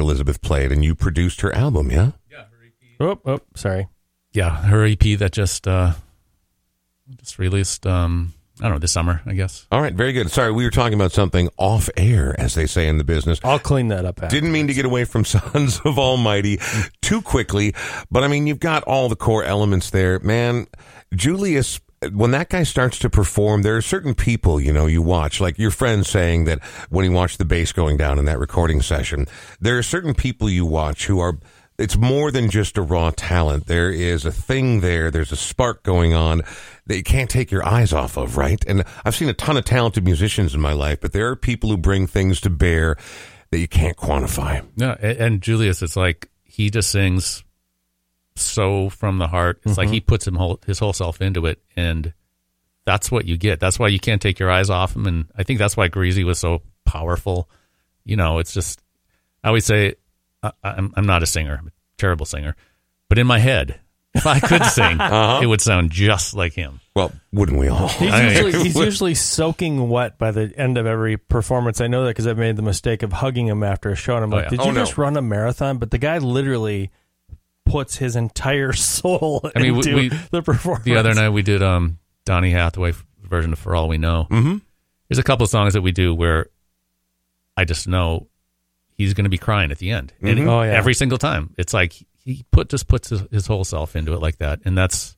Elizabeth 0.03 0.41
played, 0.41 0.71
and 0.71 0.83
you 0.83 0.93
produced 0.95 1.41
her 1.41 1.53
album, 1.55 1.89
yeah? 1.89 2.11
Yeah, 2.31 2.43
Oh, 2.99 3.19
oh, 3.25 3.39
sorry. 3.55 3.87
Yeah, 4.31 4.63
her 4.65 4.85
EP 4.85 4.99
that 5.19 5.31
just 5.31 5.67
uh, 5.67 5.93
just 7.19 7.39
released. 7.39 7.85
Um, 7.85 8.33
I 8.59 8.63
don't 8.65 8.73
know 8.73 8.79
this 8.79 8.91
summer, 8.91 9.21
I 9.25 9.33
guess. 9.33 9.65
All 9.71 9.81
right, 9.81 9.93
very 9.93 10.13
good. 10.13 10.29
Sorry, 10.29 10.51
we 10.51 10.63
were 10.63 10.69
talking 10.71 10.93
about 10.93 11.11
something 11.11 11.49
off 11.57 11.89
air, 11.97 12.35
as 12.39 12.53
they 12.53 12.67
say 12.67 12.87
in 12.87 12.97
the 12.97 13.03
business. 13.03 13.39
I'll 13.43 13.59
clean 13.59 13.87
that 13.87 14.05
up. 14.05 14.27
Didn't 14.29 14.51
mean 14.51 14.67
to 14.67 14.73
get 14.73 14.85
away 14.85 15.05
from 15.05 15.25
Sons 15.25 15.79
of 15.83 15.97
Almighty 15.97 16.59
too 17.01 17.21
quickly, 17.21 17.73
but 18.11 18.23
I 18.23 18.27
mean 18.27 18.45
you've 18.47 18.59
got 18.59 18.83
all 18.83 19.09
the 19.09 19.15
core 19.15 19.43
elements 19.43 19.89
there, 19.89 20.19
man. 20.19 20.67
Julius 21.15 21.79
when 22.11 22.31
that 22.31 22.49
guy 22.49 22.63
starts 22.63 22.99
to 22.99 23.09
perform, 23.09 23.61
there 23.61 23.77
are 23.77 23.81
certain 23.81 24.15
people, 24.15 24.59
you 24.59 24.73
know, 24.73 24.85
you 24.85 25.01
watch, 25.01 25.39
like 25.39 25.57
your 25.57 25.71
friend 25.71 26.05
saying 26.05 26.45
that 26.45 26.63
when 26.89 27.03
he 27.03 27.09
watched 27.09 27.37
the 27.37 27.45
bass 27.45 27.71
going 27.71 27.97
down 27.97 28.19
in 28.19 28.25
that 28.25 28.39
recording 28.39 28.81
session, 28.81 29.27
there 29.59 29.77
are 29.77 29.83
certain 29.83 30.13
people 30.13 30.49
you 30.49 30.65
watch 30.65 31.05
who 31.07 31.19
are. 31.19 31.37
It's 31.79 31.97
more 31.97 32.29
than 32.29 32.51
just 32.51 32.77
a 32.77 32.83
raw 32.83 33.11
talent. 33.15 33.65
There 33.65 33.89
is 33.91 34.25
a 34.25 34.31
thing 34.31 34.81
there. 34.81 35.09
There's 35.09 35.31
a 35.31 35.35
spark 35.35 35.81
going 35.81 36.13
on 36.13 36.43
that 36.85 36.97
you 36.97 37.03
can't 37.03 37.31
take 37.31 37.49
your 37.49 37.65
eyes 37.65 37.91
off 37.91 38.15
of, 38.15 38.37
right? 38.37 38.63
And 38.67 38.83
I've 39.03 39.15
seen 39.15 39.27
a 39.27 39.33
ton 39.33 39.57
of 39.57 39.65
talented 39.65 40.03
musicians 40.03 40.53
in 40.53 40.61
my 40.61 40.73
life, 40.73 41.01
but 41.01 41.13
there 41.13 41.29
are 41.29 41.35
people 41.35 41.71
who 41.71 41.77
bring 41.77 42.05
things 42.05 42.39
to 42.41 42.51
bear 42.51 42.95
that 43.49 43.57
you 43.57 43.67
can't 43.67 43.97
quantify. 43.97 44.63
No, 44.77 44.95
and, 45.01 45.17
and 45.17 45.41
Julius, 45.41 45.81
it's 45.81 45.95
like 45.95 46.29
he 46.43 46.69
just 46.69 46.91
sings 46.91 47.43
so 48.35 48.89
from 48.89 49.17
the 49.17 49.27
heart. 49.27 49.61
It's 49.65 49.77
like 49.77 49.87
mm-hmm. 49.87 49.93
he 49.93 49.99
puts 50.01 50.27
him 50.27 50.35
whole, 50.35 50.59
his 50.65 50.79
whole 50.79 50.93
self 50.93 51.21
into 51.21 51.45
it, 51.45 51.61
and 51.75 52.13
that's 52.85 53.11
what 53.11 53.25
you 53.25 53.37
get. 53.37 53.59
That's 53.59 53.79
why 53.79 53.87
you 53.87 53.99
can't 53.99 54.21
take 54.21 54.39
your 54.39 54.51
eyes 54.51 54.69
off 54.69 54.95
him, 54.95 55.05
and 55.05 55.25
I 55.37 55.43
think 55.43 55.59
that's 55.59 55.77
why 55.77 55.87
Greasy 55.87 56.23
was 56.23 56.39
so 56.39 56.61
powerful. 56.85 57.49
You 58.03 58.15
know, 58.15 58.39
it's 58.39 58.53
just 58.53 58.81
I 59.43 59.49
always 59.49 59.65
say 59.65 59.95
I, 60.41 60.51
I'm 60.63 60.93
I'm 60.95 61.05
not 61.05 61.23
a 61.23 61.27
singer, 61.27 61.57
I'm 61.59 61.67
a 61.67 61.71
terrible 61.97 62.25
singer, 62.25 62.55
but 63.09 63.17
in 63.17 63.27
my 63.27 63.39
head, 63.39 63.79
if 64.13 64.27
I 64.27 64.39
could 64.39 64.63
sing, 64.65 64.99
uh-huh. 64.99 65.39
it 65.41 65.45
would 65.45 65.61
sound 65.61 65.91
just 65.91 66.33
like 66.33 66.53
him. 66.53 66.79
Well, 66.95 67.11
wouldn't 67.31 67.57
we 67.57 67.67
all? 67.69 67.87
He's 67.87 68.11
I- 68.11 68.29
usually, 68.29 68.63
he's 68.63 68.75
usually 68.85 69.15
soaking 69.15 69.89
wet 69.89 70.17
by 70.17 70.31
the 70.31 70.53
end 70.57 70.77
of 70.77 70.85
every 70.85 71.17
performance. 71.17 71.81
I 71.81 71.87
know 71.87 72.03
that 72.03 72.11
because 72.11 72.27
I've 72.27 72.37
made 72.37 72.55
the 72.55 72.61
mistake 72.61 73.03
of 73.03 73.13
hugging 73.13 73.47
him 73.47 73.63
after 73.63 73.89
a 73.89 73.95
show, 73.95 74.15
and 74.15 74.25
I'm 74.25 74.33
Oh, 74.33 74.37
like, 74.37 74.45
yeah. 74.45 74.49
"Did 74.51 74.59
Oh, 74.61 74.65
you 74.65 74.71
no. 74.73 74.81
just 74.81 74.97
run 74.97 75.17
a 75.17 75.21
marathon?" 75.21 75.77
But 75.77 75.91
the 75.91 75.97
guy 75.97 76.17
literally 76.19 76.91
puts 77.65 77.97
his 77.97 78.15
entire 78.15 78.73
soul 78.73 79.49
I 79.55 79.59
mean, 79.59 79.73
we- 79.73 79.79
into 79.79 79.95
we- 79.95 80.09
the 80.31 80.41
performance. 80.41 80.85
The 80.85 80.95
other 80.97 81.13
night 81.13 81.29
we 81.29 81.41
did 81.43 81.61
um 81.63 81.99
Donny 82.25 82.51
Hathaway 82.51 82.93
version 83.21 83.53
of 83.53 83.59
For 83.59 83.75
All 83.75 83.87
We 83.87 83.97
Know. 83.97 84.27
Mm-hmm. 84.29 84.57
There's 85.09 85.19
a 85.19 85.23
couple 85.23 85.43
of 85.43 85.49
songs 85.49 85.73
that 85.73 85.81
we 85.81 85.91
do 85.91 86.13
where 86.15 86.47
I 87.57 87.65
just 87.65 87.87
know 87.87 88.27
he's 88.95 89.13
going 89.13 89.25
to 89.25 89.29
be 89.29 89.37
crying 89.37 89.71
at 89.71 89.77
the 89.79 89.91
end. 89.91 90.13
And 90.21 90.39
Mhm. 90.39 90.47
Oh, 90.47 90.61
yeah. 90.63 90.71
Every 90.71 90.93
single 90.93 91.17
time. 91.17 91.53
It's 91.57 91.73
like 91.73 91.93
he 92.23 92.45
put 92.51 92.69
just 92.69 92.87
puts 92.87 93.09
his, 93.09 93.21
his 93.31 93.47
whole 93.47 93.63
self 93.63 93.95
into 93.95 94.13
it 94.13 94.21
like 94.21 94.37
that. 94.37 94.59
And 94.65 94.77
that's 94.77 95.15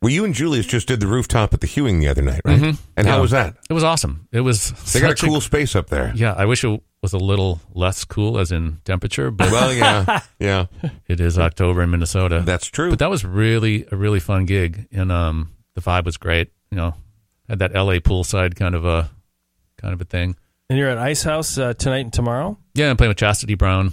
Well, 0.00 0.10
you 0.10 0.24
and 0.24 0.34
Julius 0.34 0.66
just 0.66 0.88
did 0.88 1.00
the 1.00 1.06
rooftop 1.06 1.52
at 1.54 1.60
the 1.60 1.66
Hewing 1.66 2.00
the 2.00 2.08
other 2.08 2.22
night, 2.22 2.40
right? 2.44 2.60
Mhm. 2.60 2.78
And 2.96 3.06
how 3.06 3.20
was 3.20 3.30
that? 3.32 3.56
it 3.68 3.72
was 3.72 3.84
awesome. 3.84 4.26
It 4.32 4.40
was 4.40 4.70
They 4.92 5.00
got 5.00 5.12
a 5.12 5.16
such 5.16 5.20
cool 5.28 5.40
space 5.40 5.76
up 5.76 5.88
there. 5.90 6.12
yeah, 6.14 6.32
I 6.32 6.44
wish 6.46 6.64
it 6.64 6.80
was 7.02 7.12
a 7.12 7.18
little 7.18 7.60
less 7.74 8.04
cool 8.04 8.38
as 8.38 8.52
in 8.52 8.78
temperature, 8.84 9.30
but 9.32 9.50
Well, 9.50 9.74
yeah, 9.74 10.20
yeah, 10.38 10.66
it 11.08 11.20
is 11.20 11.36
October 11.38 11.82
in 11.82 11.90
Minnesota. 11.90 12.42
that's 12.46 12.66
true. 12.68 12.90
but 12.90 13.00
that 13.00 13.10
was 13.10 13.24
really 13.24 13.84
a 13.90 13.96
really 13.96 14.20
fun 14.20 14.46
gig 14.46 14.86
and 14.92 15.10
um 15.10 15.50
the 15.74 15.80
vibe 15.80 16.04
was 16.04 16.16
great, 16.16 16.52
you 16.70 16.76
know. 16.76 16.94
Had 17.48 17.58
that 17.58 17.72
LA 17.74 17.94
poolside 17.94 18.54
kind 18.54 18.74
of 18.74 18.84
a 18.84 19.10
kind 19.76 19.92
of 19.92 20.00
a 20.00 20.04
thing. 20.04 20.36
and 20.70 20.78
you're 20.78 20.88
at 20.88 20.96
Ice 20.98 21.22
House 21.24 21.58
uh, 21.58 21.74
tonight 21.74 22.00
and 22.04 22.12
tomorrow. 22.12 22.56
Yeah, 22.74 22.88
I'm 22.88 22.96
playing 22.96 23.08
with 23.10 23.18
Chastity 23.18 23.54
Brown. 23.56 23.92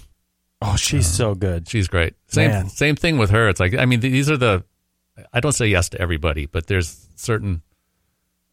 Oh, 0.61 0.75
she's 0.75 1.07
so 1.07 1.33
good. 1.35 1.67
She's 1.67 1.87
great. 1.87 2.13
Same 2.27 2.51
Man. 2.51 2.69
same 2.69 2.95
thing 2.95 3.17
with 3.17 3.31
her. 3.31 3.49
It's 3.49 3.59
like 3.59 3.73
I 3.73 3.85
mean 3.85 4.01
these 4.01 4.29
are 4.29 4.37
the 4.37 4.63
I 5.33 5.39
don't 5.39 5.51
say 5.53 5.65
yes 5.67 5.89
to 5.89 5.99
everybody, 6.01 6.45
but 6.45 6.67
there's 6.67 7.07
certain 7.15 7.63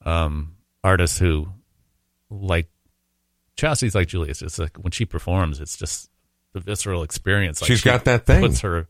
um 0.05 0.55
artists 0.83 1.19
who 1.19 1.49
like 2.31 2.69
Chastity's 3.57 3.95
like 3.95 4.09
Julius. 4.09 4.43
It's 4.43 4.59
like 4.59 4.77
when 4.77 4.91
she 4.93 5.05
performs, 5.05 5.61
it's 5.61 5.77
just 5.77 6.11
the 6.53 6.61
visceral 6.61 7.03
experience. 7.03 7.61
Like 7.61 7.69
She's 7.69 7.81
she 7.81 7.89
got 7.89 8.05
that 8.05 8.27
thing. 8.27 8.41
Puts 8.41 8.61
her 8.61 8.89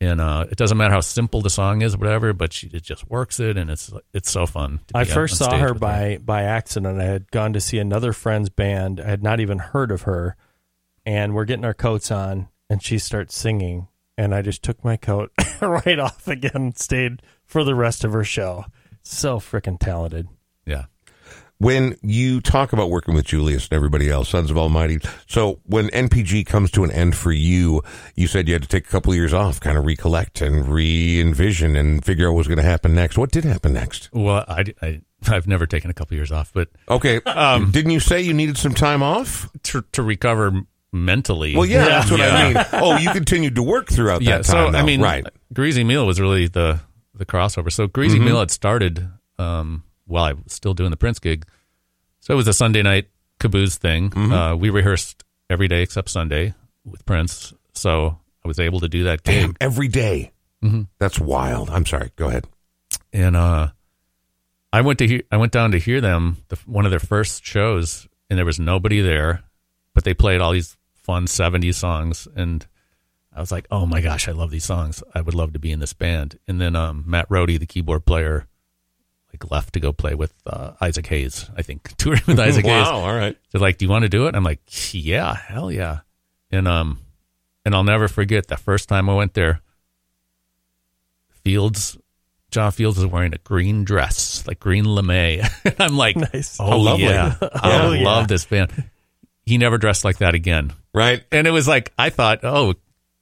in. 0.00 0.20
Uh, 0.20 0.46
it 0.50 0.56
doesn't 0.56 0.76
matter 0.76 0.94
how 0.94 1.00
simple 1.00 1.42
the 1.42 1.50
song 1.50 1.82
is, 1.82 1.94
or 1.94 1.98
whatever, 1.98 2.32
but 2.32 2.52
she 2.52 2.68
it 2.68 2.82
just 2.82 3.08
works 3.10 3.40
it, 3.40 3.56
and 3.56 3.70
it's 3.70 3.92
it's 4.12 4.30
so 4.30 4.46
fun. 4.46 4.80
to 4.88 4.96
I 4.96 5.04
be 5.04 5.10
first 5.10 5.40
on 5.42 5.50
saw 5.50 5.58
her 5.58 5.72
with 5.72 5.80
by 5.80 6.18
by 6.22 6.42
accident. 6.42 7.00
I 7.00 7.04
had 7.04 7.30
gone 7.30 7.52
to 7.52 7.60
see 7.60 7.78
another 7.78 8.12
friend's 8.12 8.48
band. 8.48 9.00
I 9.00 9.08
had 9.08 9.22
not 9.22 9.40
even 9.40 9.58
heard 9.58 9.90
of 9.90 10.02
her, 10.02 10.36
and 11.04 11.34
we're 11.34 11.44
getting 11.44 11.64
our 11.64 11.74
coats 11.74 12.10
on, 12.10 12.48
and 12.68 12.82
she 12.82 12.98
starts 12.98 13.36
singing, 13.36 13.88
and 14.16 14.34
I 14.34 14.42
just 14.42 14.62
took 14.62 14.84
my 14.84 14.96
coat 14.96 15.32
right 15.60 15.98
off 15.98 16.28
again, 16.28 16.50
and 16.54 16.78
stayed 16.78 17.22
for 17.44 17.64
the 17.64 17.74
rest 17.74 18.04
of 18.04 18.12
her 18.12 18.24
show. 18.24 18.66
So 19.02 19.38
freaking 19.38 19.78
talented. 19.78 20.28
Yeah. 20.64 20.86
When 21.58 21.96
you 22.02 22.40
talk 22.40 22.72
about 22.72 22.90
working 22.90 23.14
with 23.14 23.24
Julius 23.24 23.64
and 23.68 23.72
everybody 23.76 24.10
else, 24.10 24.28
Sons 24.28 24.50
of 24.50 24.58
Almighty, 24.58 24.98
so 25.26 25.60
when 25.64 25.88
NPG 25.88 26.46
comes 26.46 26.70
to 26.72 26.84
an 26.84 26.90
end 26.90 27.16
for 27.16 27.32
you, 27.32 27.82
you 28.14 28.26
said 28.26 28.46
you 28.48 28.54
had 28.54 28.62
to 28.62 28.68
take 28.68 28.86
a 28.86 28.90
couple 28.90 29.12
of 29.12 29.16
years 29.16 29.32
off, 29.32 29.58
kind 29.60 29.78
of 29.78 29.84
recollect 29.86 30.40
and 30.42 30.68
re 30.68 31.20
envision 31.20 31.76
and 31.76 32.04
figure 32.04 32.28
out 32.28 32.32
what 32.32 32.38
was 32.38 32.48
going 32.48 32.58
to 32.58 32.62
happen 32.64 32.94
next. 32.94 33.16
What 33.16 33.30
did 33.30 33.44
happen 33.44 33.72
next? 33.72 34.10
Well, 34.12 34.44
I, 34.48 34.64
I 34.82 35.00
I've 35.28 35.46
never 35.46 35.66
taken 35.66 35.90
a 35.90 35.94
couple 35.94 36.14
of 36.14 36.18
years 36.18 36.30
off, 36.32 36.52
but 36.52 36.68
Okay. 36.88 37.20
Um, 37.22 37.70
didn't 37.70 37.90
you 37.92 38.00
say 38.00 38.20
you 38.20 38.34
needed 38.34 38.58
some 38.58 38.74
time 38.74 39.02
off? 39.02 39.48
to 39.64 39.82
to 39.92 40.02
recover 40.02 40.52
mentally. 40.92 41.56
Well, 41.56 41.66
yeah, 41.66 41.84
that's 41.86 42.10
what 42.10 42.20
I 42.20 42.52
mean. 42.52 42.64
Oh, 42.74 42.96
you 42.98 43.10
continued 43.10 43.54
to 43.56 43.62
work 43.62 43.88
throughout 43.88 44.22
yeah. 44.22 44.38
that 44.38 44.44
time. 44.44 44.72
so 44.72 44.78
I 44.78 44.82
mean, 44.82 45.00
right. 45.00 45.26
Greasy 45.52 45.84
Meal 45.84 46.06
was 46.06 46.20
really 46.20 46.48
the 46.48 46.80
the 47.14 47.24
crossover. 47.24 47.72
So 47.72 47.86
Greasy 47.86 48.18
Mhm. 48.18 48.24
Meal 48.26 48.40
had 48.40 48.50
started 48.50 49.08
um, 49.38 49.84
while 50.06 50.24
I 50.24 50.32
was 50.32 50.52
still 50.52 50.74
doing 50.74 50.90
the 50.90 50.96
Prince 50.96 51.18
gig. 51.18 51.46
So 52.20 52.32
it 52.34 52.36
was 52.36 52.48
a 52.48 52.52
Sunday 52.52 52.82
night 52.82 53.08
Cabooze 53.40 53.76
thing. 53.76 54.10
Mhm. 54.10 54.32
Uh, 54.32 54.56
we 54.56 54.70
rehearsed 54.70 55.24
every 55.50 55.68
day 55.68 55.82
except 55.82 56.08
Sunday 56.08 56.54
with 56.84 57.04
Prince. 57.06 57.52
So 57.72 58.18
I 58.44 58.48
was 58.48 58.58
able 58.58 58.80
to 58.80 58.88
do 58.88 59.04
that 59.04 59.22
gig. 59.22 59.42
Damn, 59.42 59.56
every 59.60 59.88
day. 59.88 60.32
Mhm. 60.62 60.88
That's 60.98 61.18
wild. 61.20 61.68
I'm 61.70 61.84
sorry. 61.86 62.10
Go 62.16 62.28
ahead. 62.28 62.46
and 63.12 63.36
uh, 63.36 63.68
I 64.72 64.80
went 64.80 64.98
to 65.00 65.06
hear, 65.06 65.22
I 65.30 65.36
went 65.36 65.52
down 65.52 65.70
to 65.72 65.78
hear 65.78 66.00
them 66.00 66.38
the, 66.48 66.56
one 66.66 66.84
of 66.84 66.90
their 66.90 66.98
first 67.00 67.44
shows, 67.44 68.06
and 68.28 68.38
there 68.38 68.44
was 68.46 68.58
nobody 68.58 69.00
there, 69.00 69.42
but 69.94 70.04
they 70.04 70.12
played 70.14 70.40
all 70.40 70.52
these 70.52 70.76
fun 70.94 71.26
'70s 71.26 71.74
songs, 71.76 72.26
and 72.34 72.66
I 73.34 73.40
was 73.40 73.52
like, 73.52 73.66
oh 73.70 73.86
my 73.86 74.00
gosh, 74.00 74.28
I 74.28 74.32
love 74.32 74.50
these 74.50 74.64
songs. 74.64 75.02
I 75.14 75.20
would 75.20 75.34
love 75.34 75.52
to 75.52 75.58
be 75.58 75.70
in 75.72 75.78
this 75.80 75.92
band. 75.92 76.38
And 76.48 76.60
then 76.60 76.74
um, 76.74 77.04
Matt 77.06 77.28
Rohde, 77.28 77.58
the 77.58 77.66
keyboard 77.66 78.04
player, 78.06 78.46
like 79.42 79.50
left 79.50 79.74
to 79.74 79.80
go 79.80 79.92
play 79.92 80.14
with 80.14 80.32
uh, 80.46 80.72
Isaac 80.80 81.06
Hayes. 81.06 81.48
I 81.56 81.62
think 81.62 81.96
touring 81.98 82.22
with 82.26 82.38
Isaac 82.38 82.64
Hayes. 82.64 82.86
wow. 82.86 83.00
All 83.00 83.14
right. 83.14 83.36
They're 83.52 83.60
like, 83.60 83.78
"Do 83.78 83.84
you 83.84 83.90
want 83.90 84.02
to 84.04 84.08
do 84.08 84.26
it?" 84.26 84.34
I'm 84.34 84.44
like, 84.44 84.60
"Yeah, 84.92 85.34
hell 85.34 85.70
yeah!" 85.70 86.00
And 86.50 86.66
um, 86.68 87.00
and 87.64 87.74
I'll 87.74 87.84
never 87.84 88.08
forget 88.08 88.46
the 88.48 88.56
first 88.56 88.88
time 88.88 89.08
I 89.10 89.14
went 89.14 89.34
there. 89.34 89.60
Fields, 91.44 91.96
John 92.50 92.72
Fields 92.72 92.98
was 92.98 93.06
wearing 93.06 93.34
a 93.34 93.38
green 93.38 93.84
dress, 93.84 94.46
like 94.46 94.58
green 94.58 94.84
lame. 94.84 95.42
I'm 95.78 95.96
like, 95.96 96.16
Nice. 96.16 96.56
"Oh 96.58 96.78
lovely. 96.78 97.04
yeah, 97.04 97.36
I 97.42 97.82
Oh, 97.86 97.92
yeah. 97.92 98.04
love 98.04 98.28
this 98.28 98.44
band." 98.44 98.90
He 99.44 99.58
never 99.58 99.78
dressed 99.78 100.04
like 100.04 100.18
that 100.18 100.34
again, 100.34 100.72
Right. 100.92 101.22
and 101.30 101.46
it 101.46 101.52
was 101.52 101.68
like 101.68 101.92
I 101.96 102.10
thought, 102.10 102.40
oh, 102.42 102.74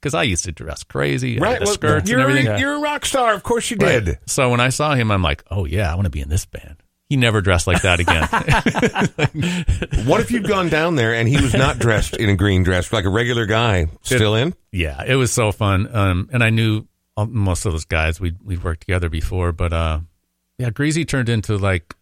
because 0.05 0.14
I 0.14 0.24
used 0.24 0.44
to 0.44 0.52
dress 0.52 0.84
crazy, 0.84 1.38
Right. 1.38 1.61
Well, 1.61 1.72
skirts 1.72 2.11
you're, 2.11 2.20
and 2.20 2.28
everything. 2.28 2.52
A, 2.52 2.59
you're 2.59 2.74
a 2.74 2.78
rock 2.78 3.07
star. 3.07 3.32
Of 3.32 3.42
course 3.42 3.70
you 3.70 3.78
did. 3.78 4.07
Right. 4.07 4.18
So 4.26 4.50
when 4.50 4.61
I 4.61 4.68
saw 4.68 4.94
him, 4.94 5.11
I'm 5.11 5.22
like, 5.22 5.42
oh 5.50 5.64
yeah, 5.64 5.90
I 5.90 5.94
want 5.94 6.05
to 6.05 6.11
be 6.11 6.20
in 6.20 6.28
this 6.28 6.44
band. 6.44 6.76
He 7.09 7.16
never 7.16 7.40
dressed 7.40 7.66
like 7.66 7.80
that 7.82 8.00
again. 8.00 8.28
What 10.07 10.20
if 10.20 10.30
you'd 10.30 10.46
gone 10.46 10.68
down 10.68 10.96
there 10.96 11.14
and 11.14 11.26
he 11.26 11.40
was 11.40 11.55
not 11.55 11.78
dressed 11.78 12.16
in 12.16 12.28
a 12.28 12.36
green 12.36 12.62
dress, 12.62 12.92
like 12.92 13.07
a 13.07 13.09
regular 13.09 13.46
guy, 13.46 13.86
still 14.02 14.34
in? 14.34 14.55
Yeah, 14.70 15.02
it 15.07 15.14
was 15.14 15.32
so 15.32 15.50
fun. 15.50 15.88
Um, 15.94 16.28
and 16.30 16.44
I 16.44 16.50
knew 16.50 16.86
most 17.16 17.64
of 17.64 17.72
those 17.72 17.86
guys. 17.86 18.20
We 18.20 18.34
we 18.44 18.59
worked 18.59 18.80
together 18.80 19.09
before, 19.09 19.52
but 19.52 19.72
uh, 19.72 20.00
yeah, 20.59 20.68
Greasy 20.68 21.07
turned 21.07 21.30
into 21.30 21.57
like 21.57 21.94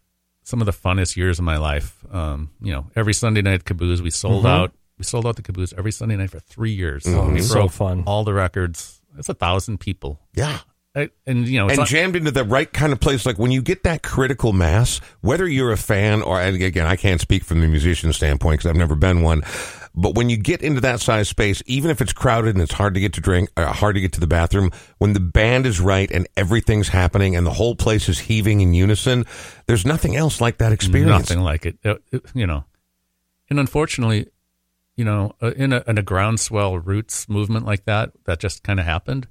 some 0.43 0.61
of 0.61 0.65
the 0.65 0.73
funnest 0.73 1.15
years 1.15 1.39
of 1.39 1.45
my 1.45 1.57
life. 1.57 2.03
Um, 2.11 2.49
you 2.61 2.73
know, 2.73 2.87
every 2.95 3.13
Sunday 3.13 3.41
night 3.41 3.53
at 3.53 3.63
Cabooze, 3.63 4.01
we 4.01 4.09
sold 4.09 4.45
out. 4.45 4.73
We 4.97 5.03
sold 5.05 5.25
out 5.25 5.35
the 5.35 5.41
Cabooze 5.41 5.73
every 5.77 5.91
Sunday 5.91 6.15
night 6.15 6.29
for 6.31 6.39
three 6.39 6.71
years. 6.71 7.03
Mhm. 7.03 7.33
We 7.33 7.41
So 7.41 7.67
fun. 7.67 8.03
all 8.05 8.23
the 8.23 8.33
records. 8.33 9.01
It's 9.17 9.29
a 9.29 9.33
thousand 9.33 9.79
people, 9.79 10.19
Yeah. 10.35 10.59
I, 10.95 11.09
and 11.25 11.47
you 11.47 11.57
know, 11.57 11.67
and 11.69 11.77
not- 11.79 11.87
jammed 11.87 12.15
into 12.15 12.29
the 12.29 12.43
right 12.43 12.71
kind 12.71 12.93
of 12.93 12.99
place. 12.99 13.25
Like 13.25 13.39
when 13.39 13.49
you 13.51 13.63
get 13.63 13.81
that 13.83 14.03
critical 14.03 14.53
mass, 14.53 15.01
whether 15.21 15.47
you're 15.47 15.71
a 15.71 15.77
fan 15.77 16.21
or, 16.21 16.39
and 16.39 16.61
again, 16.61 16.85
I 16.85 16.95
can't 16.95 17.19
speak 17.19 17.43
from 17.43 17.61
the 17.61 17.67
musician 17.67 18.13
standpoint 18.13 18.59
because 18.59 18.69
I've 18.69 18.75
never 18.75 18.93
been 18.93 19.21
one. 19.23 19.41
But 19.95 20.13
when 20.13 20.29
you 20.29 20.37
get 20.37 20.61
into 20.61 20.81
that 20.81 20.99
size 20.99 21.29
space, 21.29 21.63
even 21.65 21.89
if 21.89 21.99
it's 21.99 22.13
crowded 22.13 22.53
and 22.55 22.61
it's 22.61 22.73
hard 22.73 22.93
to 22.93 22.99
get 22.99 23.13
to 23.13 23.21
drink, 23.21 23.49
uh, 23.57 23.71
hard 23.73 23.95
to 23.95 24.01
get 24.01 24.11
to 24.13 24.19
the 24.19 24.27
bathroom, 24.27 24.69
when 24.99 25.13
the 25.13 25.19
band 25.19 25.65
is 25.65 25.79
right 25.79 26.09
and 26.11 26.27
everything's 26.37 26.89
happening 26.89 27.35
and 27.35 27.45
the 27.45 27.51
whole 27.53 27.75
place 27.75 28.07
is 28.07 28.19
heaving 28.19 28.61
in 28.61 28.75
unison, 28.75 29.25
there's 29.65 29.85
nothing 29.87 30.15
else 30.15 30.41
like 30.41 30.59
that 30.59 30.71
experience. 30.71 31.09
Nothing 31.09 31.39
like 31.41 31.65
it. 31.65 31.77
Uh, 31.83 31.95
it- 32.11 32.25
you 32.35 32.45
know, 32.45 32.65
and 33.49 33.59
unfortunately, 33.59 34.27
you 34.95 35.05
know, 35.05 35.33
uh, 35.41 35.51
in 35.55 35.73
a 35.73 35.83
in 35.87 35.97
a 35.97 36.03
groundswell 36.03 36.77
roots 36.77 37.27
movement 37.27 37.65
like 37.65 37.85
that, 37.85 38.11
that 38.25 38.39
just 38.39 38.63
kind 38.63 38.79
of 38.79 38.85
happened. 38.85 39.27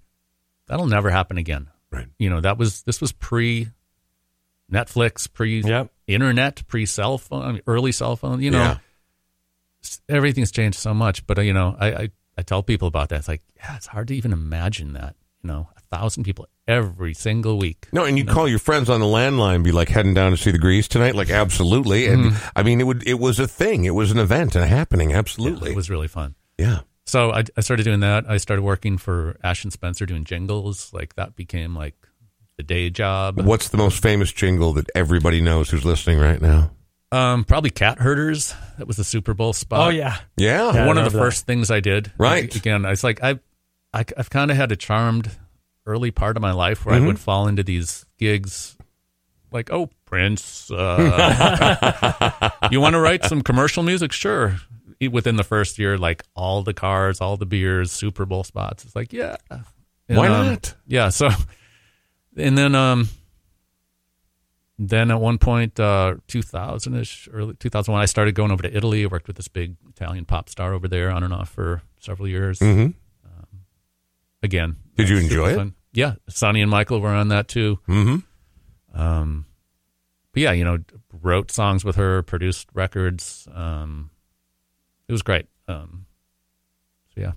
That'll 0.67 0.87
never 0.87 1.11
happen 1.11 1.39
again. 1.39 1.69
Right. 1.91 2.07
You 2.19 2.31
know, 2.31 2.41
that 2.41 2.59
was 2.59 2.83
this 2.83 3.01
was 3.01 3.13
pre 3.13 3.69
Netflix, 4.71 5.31
pre 5.33 5.61
Yep. 5.61 5.91
internet, 6.07 6.67
pre 6.67 6.87
cell 6.87 7.19
phone, 7.19 7.61
early 7.67 7.93
cell 7.93 8.17
phone. 8.17 8.41
You 8.41 8.51
know, 8.51 8.59
Yeah. 8.63 8.79
everything's 10.09 10.51
changed 10.51 10.79
so 10.79 10.95
much. 10.95 11.27
But 11.27 11.39
uh, 11.39 11.43
you 11.43 11.53
know, 11.53 11.77
I, 11.79 11.93
I 11.93 12.09
I 12.39 12.43
tell 12.43 12.63
people 12.63 12.89
about 12.89 13.11
that. 13.11 13.19
It's 13.21 13.29
like, 13.29 13.43
yeah, 13.57 13.77
it's 13.77 13.87
hard 13.87 14.09
to 14.09 14.17
even 14.17 14.33
imagine 14.33 14.95
that. 14.95 15.15
You 15.43 15.49
know, 15.49 15.69
thousand 15.93 16.25
people 16.25 16.47
every 16.67 17.15
single 17.15 17.59
week. 17.59 17.87
No, 17.93 18.05
and 18.05 18.17
you 18.19 18.25
call 18.25 18.49
your 18.49 18.59
friends 18.59 18.89
on 18.89 19.01
the 19.01 19.07
landline, 19.07 19.63
be 19.63 19.73
like 19.73 19.89
heading 19.89 20.15
down 20.15 20.31
to 20.31 20.37
see 20.37 20.51
the 20.51 20.59
Grease 20.59 20.89
tonight, 20.89 21.15
like 21.15 21.31
absolutely. 21.31 22.07
And 22.07 22.35
I 22.57 22.63
mean, 22.63 22.81
it 22.81 22.85
would 22.85 23.07
it 23.07 23.19
was 23.21 23.39
a 23.39 23.47
thing, 23.47 23.85
it 23.85 23.95
was 23.95 24.11
an 24.11 24.19
event 24.19 24.55
and 24.55 24.65
a 24.65 24.67
happening, 24.67 25.13
absolutely. 25.13 25.71
It 25.73 25.77
was 25.77 25.91
really 25.91 26.09
fun. 26.09 26.35
yeah. 26.59 26.81
So 27.05 27.33
I, 27.33 27.43
I 27.57 27.61
started 27.63 27.83
doing 27.83 28.01
that. 28.01 28.25
I 28.31 28.37
started 28.39 28.63
working 28.63 28.97
for 28.97 29.37
Asche 29.45 29.65
and 29.65 29.73
Spencer 29.73 30.07
doing 30.07 30.23
jingles. 30.25 30.93
Like 30.93 31.17
that 31.17 31.35
became 31.35 31.75
like 31.75 31.97
the 32.57 32.63
day 32.63 32.91
job. 32.91 33.41
What's 33.41 33.69
the 33.71 33.77
most 33.77 34.01
famous 34.01 34.33
jingle 34.33 34.73
that 34.75 34.87
everybody 34.95 35.41
knows 35.41 35.69
who's 35.69 35.85
listening 35.85 36.21
right 36.21 36.41
now? 36.41 36.71
Um, 37.11 37.43
probably 37.45 37.71
cat 37.71 37.99
herders. 37.99 38.55
That 38.79 38.87
was 38.87 38.97
the 38.97 39.05
Super 39.05 39.35
Bowl 39.35 39.53
spot. 39.53 39.81
Oh 39.89 39.91
yeah. 39.91 40.17
Yeah. 40.37 40.73
Yeah. 40.73 40.87
One 40.87 40.97
of 40.97 41.05
the 41.05 41.11
that. 41.11 41.19
first 41.19 41.45
things 41.45 41.71
I 41.71 41.81
did. 41.81 42.13
Right. 42.17 42.55
Again, 42.55 42.85
it's 42.87 43.05
like 43.05 43.23
I, 43.23 43.41
I 43.93 44.05
I've 44.17 44.31
kind 44.31 44.51
of 44.53 44.57
had 44.57 44.71
a 44.73 44.77
charmed 44.77 45.29
early 45.87 46.11
part 46.11 46.37
of 46.37 46.43
my 46.43 46.53
life 46.53 46.85
where 46.87 46.95
Mhm. 46.99 47.03
I 47.03 47.07
would 47.07 47.19
fall 47.19 47.49
into 47.49 47.63
these 47.63 48.05
gigs, 48.19 48.77
like 49.51 49.71
oh 49.73 49.91
Prince, 50.05 50.71
uh, 50.71 52.51
you 52.71 52.81
want 52.81 52.95
to 52.95 53.01
write 53.01 53.25
some 53.25 53.43
commercial 53.43 53.83
music? 53.83 54.13
Sure. 54.13 54.57
Within 55.11 55.35
the 55.37 55.43
first 55.45 55.79
year, 55.79 55.99
like 55.99 56.23
all 56.37 56.63
the 56.63 56.75
cars, 56.75 57.21
all 57.21 57.37
the 57.37 57.47
beers, 57.47 57.91
Super 57.91 58.25
Bowl 58.25 58.45
spots. 58.45 58.85
It's 58.85 58.95
like 58.95 59.13
yeah, 59.13 59.37
And, 59.51 59.65
Why 60.19 60.29
um, 60.29 60.47
not? 60.47 60.75
yeah. 60.87 61.09
So, 61.09 61.29
and 62.37 62.57
then 62.57 62.75
um, 62.77 63.09
then 64.79 65.11
at 65.11 65.21
one 65.21 65.39
point, 65.39 65.79
uh, 65.81 66.15
two 66.29 66.43
thousand 66.43 66.95
ish, 66.97 67.29
early 67.33 67.55
two 67.55 67.69
thousand 67.69 67.93
one, 67.93 68.03
I 68.03 68.07
started 68.07 68.35
going 68.35 68.51
over 68.53 68.63
to 68.63 68.77
Italy. 68.77 69.03
I 69.05 69.07
worked 69.07 69.27
with 69.27 69.37
this 69.37 69.49
big 69.49 69.75
Italian 69.89 70.25
pop 70.25 70.49
star 70.49 70.73
over 70.73 70.87
there, 70.89 71.11
on 71.11 71.23
and 71.25 71.33
off 71.35 71.49
for 71.51 71.83
several 71.99 72.29
years. 72.29 72.59
hmm 72.61 72.89
Again, 74.43 74.77
Did 74.97 75.09
you 75.09 75.19
enjoy 75.19 75.51
it? 75.51 75.57
fun. 75.57 75.75
Yeah, 75.93 76.15
Sonny 76.29 76.63
and 76.63 76.71
Michael 76.71 77.01
were 77.01 77.11
on 77.11 77.29
that 77.29 77.49
too. 77.49 77.79
hmm 77.87 78.17
Um, 78.95 79.47
but 80.33 80.43
yeah, 80.43 80.53
you 80.53 80.65
know, 80.65 80.79
wrote 81.13 81.51
songs 81.51 81.85
with 81.85 81.97
her, 81.97 82.23
produced 82.23 82.69
records. 82.75 83.47
Um, 83.55 84.11
it 85.09 85.13
was 85.13 85.23
great. 85.23 85.47
Um, 85.69 86.07
so 87.15 87.21
yeah, 87.21 87.33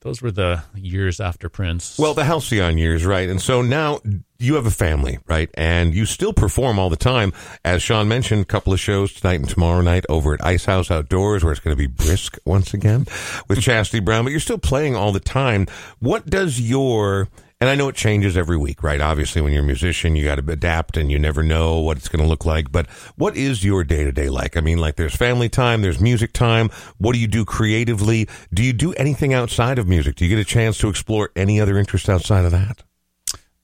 those 0.00 0.22
were 0.22 0.30
the 0.30 0.62
years 0.74 1.20
after 1.20 1.48
Prince. 1.48 1.98
Well, 1.98 2.14
the 2.14 2.24
halcyon 2.24 2.78
years, 2.78 3.04
right? 3.04 3.28
And 3.28 3.42
so 3.42 3.62
now 3.62 4.00
you 4.38 4.54
have 4.54 4.66
a 4.66 4.70
family, 4.70 5.18
right? 5.26 5.50
And 5.54 5.92
you 5.92 6.06
still 6.06 6.32
perform 6.32 6.78
all 6.78 6.88
the 6.88 6.96
time. 6.96 7.32
As 7.64 7.82
Sean 7.82 8.06
mentioned, 8.06 8.42
a 8.42 8.44
couple 8.44 8.72
of 8.72 8.78
shows 8.78 9.12
tonight 9.12 9.40
and 9.40 9.48
tomorrow 9.48 9.80
night 9.80 10.04
over 10.08 10.34
at 10.34 10.44
Ice 10.44 10.66
House 10.66 10.90
Outdoors, 10.90 11.42
where 11.42 11.52
it's 11.52 11.60
going 11.60 11.76
to 11.76 11.78
be 11.78 11.88
brisk 11.88 12.38
once 12.44 12.72
again 12.72 13.06
with 13.48 13.60
Chastity 13.60 14.00
Brown, 14.00 14.24
but 14.24 14.30
you're 14.30 14.40
still 14.40 14.58
playing 14.58 14.94
all 14.94 15.10
the 15.10 15.20
time. 15.20 15.66
What 15.98 16.26
does 16.26 16.60
your 16.60 17.28
and 17.60 17.68
I 17.68 17.74
know 17.74 17.88
it 17.88 17.96
changes 17.96 18.36
every 18.36 18.56
week, 18.56 18.82
right? 18.82 19.00
Obviously, 19.00 19.42
when 19.42 19.52
you're 19.52 19.62
a 19.62 19.66
musician, 19.66 20.14
you 20.16 20.24
got 20.24 20.36
to 20.36 20.52
adapt 20.52 20.96
and 20.96 21.10
you 21.10 21.18
never 21.18 21.42
know 21.42 21.80
what 21.80 21.96
it's 21.96 22.08
going 22.08 22.22
to 22.22 22.28
look 22.28 22.44
like. 22.44 22.70
But 22.70 22.88
what 23.16 23.36
is 23.36 23.64
your 23.64 23.82
day 23.84 24.04
to 24.04 24.12
day 24.12 24.28
like? 24.28 24.56
I 24.56 24.60
mean, 24.60 24.78
like 24.78 24.96
there's 24.96 25.16
family 25.16 25.48
time, 25.48 25.82
there's 25.82 26.00
music 26.00 26.32
time. 26.32 26.70
What 26.98 27.14
do 27.14 27.18
you 27.18 27.26
do 27.26 27.44
creatively? 27.44 28.28
Do 28.54 28.62
you 28.62 28.72
do 28.72 28.92
anything 28.94 29.34
outside 29.34 29.78
of 29.78 29.88
music? 29.88 30.14
Do 30.16 30.24
you 30.24 30.30
get 30.34 30.40
a 30.40 30.44
chance 30.44 30.78
to 30.78 30.88
explore 30.88 31.30
any 31.34 31.60
other 31.60 31.78
interest 31.78 32.08
outside 32.08 32.44
of 32.44 32.52
that? 32.52 32.82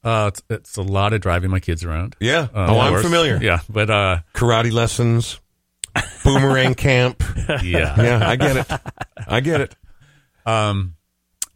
uh, 0.03 0.31
it's, 0.33 0.43
it's 0.51 0.77
a 0.77 0.83
lot 0.83 1.13
of 1.15 1.21
driving 1.23 1.51
my 1.51 1.61
kids 1.61 1.83
around. 1.83 2.15
Yeah. 2.21 2.49
Uh, 2.55 2.67
oh, 2.69 2.79
I'm 2.79 2.93
course. 2.93 3.03
familiar. 3.03 3.39
Yeah, 3.41 3.61
but 3.71 3.89
uh, 3.91 4.19
Karate 4.35 4.71
lessons, 4.71 5.41
boomerang 6.23 6.75
camp. 6.75 7.23
yeah, 7.63 7.63
Yeah, 8.03 8.29
I 8.29 8.37
get 8.37 8.57
it. 8.57 8.81
I 9.27 9.41
get 9.41 9.61
it. 9.63 9.77
um, 10.45 10.95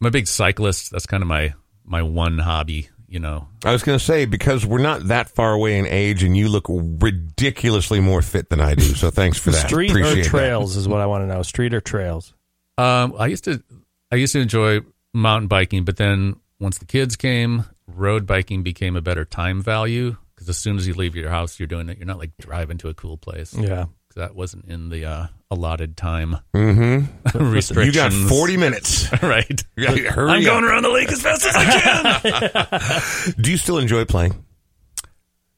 I'm 0.01 0.07
a 0.07 0.11
big 0.11 0.27
cyclist. 0.27 0.89
That's 0.91 1.05
kind 1.05 1.21
of 1.21 1.27
my 1.27 1.53
my 1.89 2.03
one 2.03 2.37
hobby. 2.37 2.89
You 3.07 3.19
know, 3.19 3.47
I 3.65 3.71
was 3.71 3.81
going 3.81 3.97
to 3.97 4.05
say 4.05 4.25
because 4.25 4.67
we're 4.67 4.77
not 4.77 5.07
that 5.07 5.29
far 5.29 5.51
away 5.53 5.79
in 5.79 5.87
age, 5.87 6.21
and 6.21 6.37
you 6.37 6.47
look 6.47 6.67
ridiculously 6.69 7.99
more 7.99 8.21
fit 8.21 8.49
than 8.49 8.59
I 8.61 8.75
do. 8.75 8.83
So 8.83 9.09
thanks 9.09 9.39
for 9.39 9.49
that. 9.51 9.67
Street 9.67 9.89
Appreciate 9.89 10.27
or 10.27 10.29
trails 10.29 10.75
is 10.75 10.87
what 10.87 11.01
I 11.01 11.07
want 11.07 11.23
to 11.23 11.27
know. 11.27 11.41
Street 11.41 11.73
or 11.73 11.81
trails? 11.81 12.35
Um, 12.77 13.15
I 13.17 13.25
used 13.25 13.45
to 13.45 13.63
I 14.11 14.15
used 14.15 14.33
to 14.33 14.39
enjoy 14.39 14.81
mountain 15.11 15.47
biking, 15.47 15.85
but 15.85 15.97
then 15.97 16.35
once 16.59 16.77
the 16.77 16.85
kids 16.85 17.15
came, 17.15 17.65
road 17.87 18.27
biking 18.27 18.61
became 18.61 18.95
a 18.95 19.01
better 19.01 19.25
time 19.25 19.61
value 19.61 20.15
because 20.35 20.47
as 20.47 20.57
soon 20.57 20.77
as 20.77 20.87
you 20.87 20.93
leave 20.93 21.15
your 21.15 21.29
house, 21.29 21.59
you're 21.59 21.67
doing 21.67 21.89
it. 21.89 21.97
You're 21.97 22.07
not 22.07 22.19
like 22.19 22.37
driving 22.39 22.77
to 22.77 22.89
a 22.89 22.93
cool 22.93 23.17
place. 23.17 23.55
Yeah. 23.55 23.85
That 24.15 24.35
wasn't 24.35 24.65
in 24.65 24.89
the 24.89 25.05
uh, 25.05 25.27
allotted 25.51 25.95
time 25.97 26.37
Mm-hmm. 26.53 27.79
You 27.81 27.91
got 27.93 28.11
40 28.11 28.57
minutes. 28.57 29.11
right. 29.23 29.63
Right, 29.77 30.05
hurry 30.05 30.31
I'm 30.31 30.39
up. 30.39 30.45
going 30.45 30.63
around 30.63 30.83
the 30.83 30.89
lake 30.89 31.11
as 31.11 31.21
fast 31.21 31.45
as 31.45 31.55
I 31.55 31.65
can. 31.65 33.33
Do 33.41 33.51
you 33.51 33.57
still 33.57 33.77
enjoy 33.77 34.05
playing? 34.05 34.43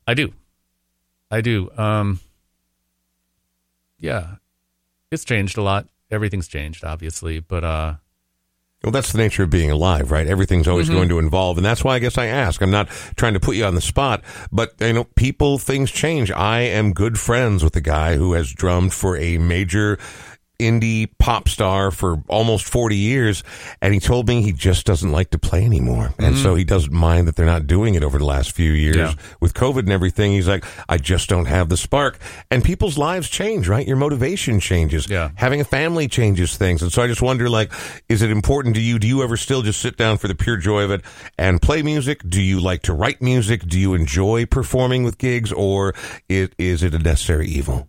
I 0.08 0.14
do. 0.14 0.34
I 1.30 1.41
do. 1.41 1.70
Um, 1.78 2.20
yeah, 3.99 4.36
it's 5.12 5.24
changed 5.24 5.58
a 5.58 5.62
lot. 5.62 5.88
Everything's 6.10 6.47
changed, 6.47 6.84
obviously, 6.84 7.39
but 7.39 7.64
uh, 7.64 7.93
Well, 8.84 8.91
that's 8.91 9.11
the 9.11 9.19
nature 9.19 9.43
of 9.43 9.51
being 9.51 9.69
alive, 9.69 10.09
right? 10.09 10.25
Everything's 10.25 10.67
always 10.67 10.88
Mm-hmm. 10.88 10.95
going 10.95 11.09
to 11.09 11.19
involve, 11.19 11.57
and 11.57 11.65
that's 11.65 11.84
why 11.84 11.95
I 11.95 11.99
guess 11.99 12.17
I 12.17 12.25
ask. 12.25 12.61
I'm 12.63 12.71
not 12.71 12.88
trying 13.15 13.36
to 13.36 13.39
put 13.39 13.55
you 13.55 13.63
on 13.65 13.75
the 13.75 13.82
spot, 13.82 14.23
but 14.51 14.73
you 14.79 14.93
know, 14.93 15.03
people, 15.03 15.59
things 15.59 15.91
change. 15.91 16.32
I 16.32 16.61
am 16.61 16.91
good 16.93 17.19
friends 17.19 17.63
with 17.63 17.75
a 17.75 17.82
guy 17.82 18.15
who 18.17 18.34
has 18.34 18.51
drummed 18.51 18.91
for 18.93 19.15
a 19.17 19.38
major 19.38 19.99
indie 20.62 21.09
pop 21.20 21.49
star 21.49 21.91
for 21.91 22.24
almost 22.28 22.66
40 22.66 22.95
years, 22.95 23.43
and 23.82 23.93
he 23.93 23.99
told 23.99 24.28
me 24.28 24.41
he 24.41 24.53
just 24.53 24.86
doesn't 24.86 25.12
like 25.12 25.32
to 25.32 25.39
play 25.39 25.66
anymore, 25.66 26.14
and 26.20 26.38
so 26.38 26.55
mm. 26.55 26.59
he 26.59 26.64
doesn't 26.64 26.93
mind 26.93 27.28
that 27.28 27.36
they're 27.36 27.45
not 27.45 27.68
doing 27.68 27.95
it 27.95 28.03
over 28.03 28.18
the 28.18 28.26
last 28.26 28.51
few 28.51 28.72
years. 28.72 28.97
Yeah. 28.97 29.14
with 29.39 29.53
COVID 29.53 29.80
and 29.80 29.91
everything. 29.91 30.32
He's 30.34 30.47
like, 30.47 30.66
I 30.88 30.97
just 30.97 31.30
don't 31.30 31.45
have 31.45 31.70
the 31.70 31.78
spark, 31.78 32.20
and 32.49 32.64
people's 32.64 32.97
lives 32.97 33.30
change, 33.30 33.68
right? 33.68 33.88
Your 33.88 33.97
motivation 33.97 34.59
changes 34.59 35.07
Yeah. 35.09 35.32
having 35.36 35.62
a 35.62 35.64
family 35.64 36.07
changes 36.07 36.55
things. 36.57 36.82
And 36.82 36.91
so 36.91 37.01
I 37.01 37.07
just 37.07 37.22
wonder, 37.22 37.49
like, 37.49 37.72
is 38.09 38.22
it 38.22 38.32
important 38.32 38.76
to 38.76 38.82
you? 38.82 38.99
Do 38.99 39.07
you 39.07 39.24
ever 39.24 39.38
still 39.38 39.62
just 39.62 39.82
sit 39.82 39.97
down 39.97 40.18
for 40.18 40.28
the 40.28 40.36
pure 40.36 40.57
joy 40.57 40.84
of 40.84 40.91
it 40.91 41.01
and 41.38 41.62
play 41.62 41.82
music? 41.82 42.22
Do 42.28 42.41
you 42.41 42.59
like 42.59 42.84
to 42.84 42.93
write 42.93 43.22
music? 43.22 43.66
Do 43.66 43.80
you 43.80 43.93
enjoy 43.93 44.45
performing 44.45 45.03
with 45.03 45.18
gigs 45.18 45.51
or 45.51 45.93
is 46.30 46.84
it 46.84 46.93
a 46.93 46.99
necessary 46.99 47.47
evil? 47.47 47.88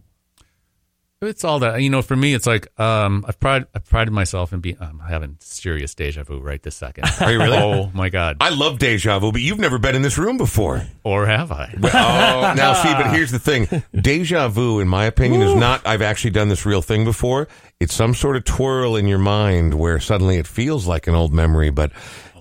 It's 1.22 1.44
all 1.44 1.60
that 1.60 1.80
you 1.80 1.88
know. 1.88 2.02
For 2.02 2.16
me, 2.16 2.34
it's 2.34 2.46
like 2.46 2.68
um, 2.80 3.24
I've 3.28 3.38
pride 3.38 3.66
I've 3.74 3.84
prided 3.84 4.12
myself 4.12 4.52
in 4.52 4.60
being. 4.60 4.76
I'm 4.80 4.98
having 4.98 5.36
serious 5.40 5.94
deja 5.94 6.24
vu 6.24 6.40
right 6.40 6.62
this 6.62 6.74
second. 6.74 7.04
Are 7.20 7.30
you 7.32 7.38
really? 7.38 7.56
oh 7.56 7.90
my 7.94 8.08
god! 8.08 8.38
I 8.40 8.48
love 8.50 8.78
deja 8.78 9.18
vu, 9.20 9.30
but 9.30 9.40
you've 9.40 9.60
never 9.60 9.78
been 9.78 9.94
in 9.94 10.02
this 10.02 10.18
room 10.18 10.36
before. 10.36 10.82
or 11.04 11.26
have 11.26 11.52
I? 11.52 11.74
Oh, 11.84 12.54
now 12.56 12.72
see, 12.74 12.92
but 12.92 13.12
here's 13.14 13.30
the 13.30 13.38
thing. 13.38 13.68
Deja 13.94 14.48
vu, 14.48 14.80
in 14.80 14.88
my 14.88 15.04
opinion, 15.04 15.42
is 15.42 15.54
not, 15.54 15.86
I've 15.86 16.02
actually 16.02 16.30
done 16.30 16.48
this 16.48 16.66
real 16.66 16.82
thing 16.82 17.04
before. 17.04 17.46
It's 17.80 17.94
some 17.94 18.14
sort 18.14 18.36
of 18.36 18.44
twirl 18.44 18.96
in 18.96 19.06
your 19.06 19.18
mind 19.18 19.74
where 19.74 20.00
suddenly 20.00 20.36
it 20.38 20.46
feels 20.46 20.86
like 20.86 21.06
an 21.06 21.14
old 21.14 21.32
memory, 21.32 21.70
but 21.70 21.92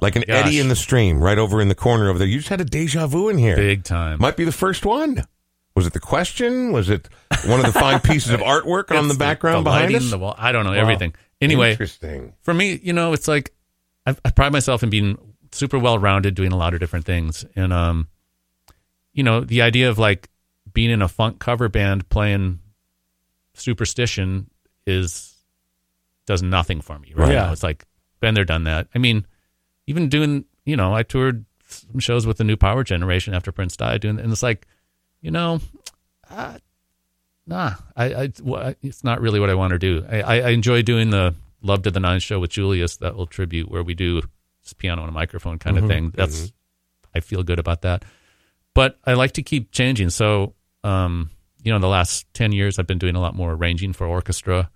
like 0.02 0.16
an 0.16 0.24
Gosh. 0.28 0.46
eddy 0.46 0.60
in 0.60 0.68
the 0.70 0.76
stream 0.76 1.20
right 1.22 1.38
over 1.38 1.62
in 1.62 1.68
the 1.68 1.76
corner 1.76 2.10
over 2.10 2.18
there. 2.18 2.28
You 2.28 2.38
just 2.38 2.50
had 2.50 2.62
a 2.62 2.66
deja 2.66 3.06
vu 3.08 3.30
in 3.30 3.38
here. 3.38 3.56
Big 3.56 3.84
time. 3.84 4.18
Might 4.20 4.36
be 4.38 4.44
the 4.46 4.52
first 4.52 4.86
one. 4.86 5.24
Was 5.76 5.88
it 5.88 5.94
the 5.94 6.00
question? 6.00 6.72
Was 6.72 6.90
it 6.90 7.08
one 7.46 7.60
of 7.60 7.66
the 7.66 7.72
fine 7.72 8.00
pieces 8.04 8.32
of 8.32 8.42
artwork 8.42 8.96
on 8.96 9.08
the 9.08 9.14
background 9.14 9.66
the 9.66 9.70
behind 9.70 9.94
lighting, 9.94 10.06
us? 10.06 10.12
The 10.12 10.18
wall. 10.18 10.36
I 10.38 10.52
don't 10.52 10.66
know 10.66 10.74
everything. 10.74 11.14
Anyway, 11.40 11.72
Interesting. 11.72 12.34
for 12.42 12.54
me, 12.54 12.80
you 12.84 12.94
know, 12.94 13.14
it's 13.14 13.28
like 13.28 13.54
I, 14.06 14.16
I 14.24 14.32
pride 14.32 14.52
myself 14.52 14.84
in 14.84 14.90
being 14.90 15.18
super 15.52 15.80
well 15.80 15.98
rounded, 15.98 16.36
doing 16.36 16.52
a 16.52 16.58
lot 16.58 16.74
of 16.74 16.80
different 16.80 17.06
things, 17.06 17.46
and 17.56 17.72
um, 17.74 18.08
you 19.14 19.24
know, 19.24 19.42
the 19.42 19.62
idea 19.62 19.90
of 19.90 19.98
like 19.98 20.30
being 20.74 20.90
in 20.90 21.02
a 21.02 21.08
funk 21.08 21.40
cover 21.40 21.68
band 21.70 22.08
playing 22.10 22.60
Superstition 23.54 24.50
is 24.86 25.36
does 26.26 26.42
nothing 26.42 26.82
for 26.82 26.98
me 27.00 27.12
right 27.16 27.26
Right. 27.26 27.34
Yeah. 27.34 27.52
It's 27.52 27.64
like 27.64 27.86
been 28.20 28.34
there, 28.34 28.46
done 28.46 28.64
that. 28.66 28.88
I 28.96 29.00
mean, 29.00 29.26
even 29.88 30.08
doing, 30.10 30.46
you 30.66 30.78
know, 30.78 30.94
I 30.94 31.04
toured 31.04 31.46
some 31.68 32.00
shows 32.00 32.26
with 32.28 32.38
the 32.38 32.44
New 32.44 32.56
Power 32.56 32.84
Generation 32.84 33.34
after 33.34 33.52
Prince 33.52 33.76
died, 33.76 34.02
doing, 34.02 34.20
and 34.20 34.32
it's 34.32 34.44
like, 34.44 34.68
you 35.22 35.32
know, 35.32 35.62
uh, 36.30 36.58
nah, 37.46 37.76
I, 37.96 38.06
I, 38.06 38.32
well, 38.42 38.74
it's 38.82 39.04
not 39.04 39.22
really 39.22 39.40
what 39.40 39.50
I 39.50 39.56
want 39.56 39.72
to 39.72 39.80
do. 39.80 40.06
I, 40.10 40.22
I, 40.22 40.50
enjoy 40.50 40.82
doing 40.82 41.10
the 41.10 41.36
Love 41.62 41.84
to 41.84 41.92
the 41.92 42.00
Nine 42.00 42.20
show 42.20 42.40
with 42.40 42.52
Julius, 42.52 42.98
that 42.98 43.12
little 43.12 43.28
tribute 43.28 43.70
where 43.70 43.84
we 43.84 43.94
do 43.94 44.22
this 44.64 44.74
piano 44.74 45.02
and 45.02 45.10
a 45.10 45.14
microphone 45.14 45.60
kind 45.60 45.78
of 45.78 45.88
thing. 45.88 46.12
That's, 46.16 46.52
I 47.14 47.20
feel 47.20 47.44
good 47.44 47.60
about 47.60 47.82
that. 47.84 48.04
But 48.74 49.00
I 49.06 49.14
like 49.14 49.34
to 49.34 49.44
keep 49.44 49.72
changing. 49.72 50.10
So, 50.10 50.54
um, 50.84 51.30
you 51.62 51.72
know, 51.72 51.80
the 51.80 51.88
last 51.88 52.26
10 52.34 52.52
years, 52.52 52.80
I've 52.80 52.88
been 52.88 52.98
doing 52.98 53.16
a 53.16 53.22
lot 53.22 53.36
more 53.36 53.54
arranging 53.54 53.94
for 53.94 54.08
orchestra, 54.08 54.72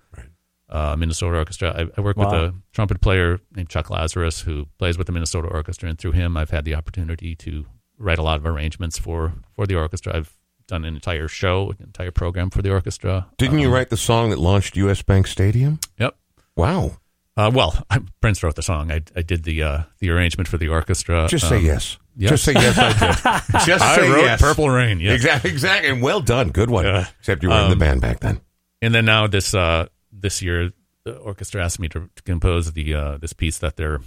uh, 0.70 0.96
Minnesota 0.98 1.38
Orchestra. 1.38 1.72
I, 1.72 2.00
I 2.00 2.02
work 2.02 2.18
with 2.18 2.28
a 2.28 2.54
trumpet 2.74 3.02
player 3.02 3.40
named 3.56 3.70
Chuck 3.70 3.90
Lazarus 3.90 4.42
who 4.42 4.66
plays 4.78 4.98
with 4.98 5.08
the 5.08 5.14
Minnesota 5.14 5.48
Orchestra. 5.48 5.90
And 5.90 5.98
through 5.98 6.12
him, 6.12 6.36
I've 6.38 6.50
had 6.50 6.66
the 6.66 6.76
opportunity 6.76 7.36
to 7.38 7.66
write 7.98 8.18
a 8.20 8.24
lot 8.24 8.38
of 8.38 8.46
arrangements 8.46 8.98
for 8.98 9.34
for 9.54 9.66
the 9.68 9.76
orchestra. 9.76 10.16
I've 10.18 10.34
done 10.68 10.84
an 10.86 10.96
entire 10.96 11.28
show, 11.28 11.70
an 11.72 11.78
entire 11.86 12.12
program 12.12 12.50
for 12.50 12.62
the 12.62 12.72
orchestra. 12.72 13.28
Didn't 13.38 13.60
you 13.60 13.68
Um, 13.68 13.74
write 13.74 13.90
the 13.90 13.98
song 13.98 14.32
that 14.32 14.40
launched 14.40 14.76
U.S. 14.78 15.02
Bank 15.04 15.28
Stadium? 15.28 15.80
Yep. 16.00 16.16
Wow. 16.56 16.98
Uh, 17.38 17.52
well, 17.54 17.86
Prince 18.22 18.42
wrote 18.44 18.56
the 18.56 18.64
song. 18.64 18.92
I, 18.92 19.02
I 19.16 19.22
did 19.22 19.44
the 19.44 19.62
uh, 19.64 19.84
the 20.00 20.10
arrangement 20.10 20.48
for 20.48 20.58
the 20.58 20.70
orchestra. 20.70 21.28
Just 21.30 21.48
say 21.50 21.58
Um, 21.58 21.66
yes. 21.66 21.98
yes. 22.16 22.30
Just 22.32 22.44
say 22.46 22.54
yes. 22.54 22.78
I 22.78 22.90
did. 22.94 23.44
Just 23.66 23.84
I 23.84 24.08
wrote 24.08 24.22
yes. 24.24 24.42
Purple 24.42 24.70
Rain. 24.70 25.00
Yes. 25.00 25.16
Exactly. 25.16 25.52
Exactly. 25.52 25.90
And 25.92 26.02
well 26.02 26.22
done. 26.22 26.50
Good 26.50 26.70
one. 26.70 26.86
Yeah. 26.86 27.08
Except 27.20 27.44
you 27.44 27.50
were 27.50 27.56
in 27.60 27.68
the 27.68 27.74
Um, 27.74 27.80
band 27.80 28.02
back 28.02 28.20
then. 28.22 28.42
And 28.82 28.94
then 28.96 29.06
now 29.06 29.28
this 29.28 29.54
uh, 29.54 29.88
this 30.12 30.42
year, 30.42 30.72
the 31.04 31.18
orchestra 31.18 31.64
asked 31.64 31.80
me 31.80 31.90
to, 31.90 32.10
to 32.16 32.24
compose 32.24 32.72
the 32.72 32.94
uh, 32.96 33.18
this 33.18 33.34
piece 33.34 33.58
that 33.60 33.76
they're 33.76 34.00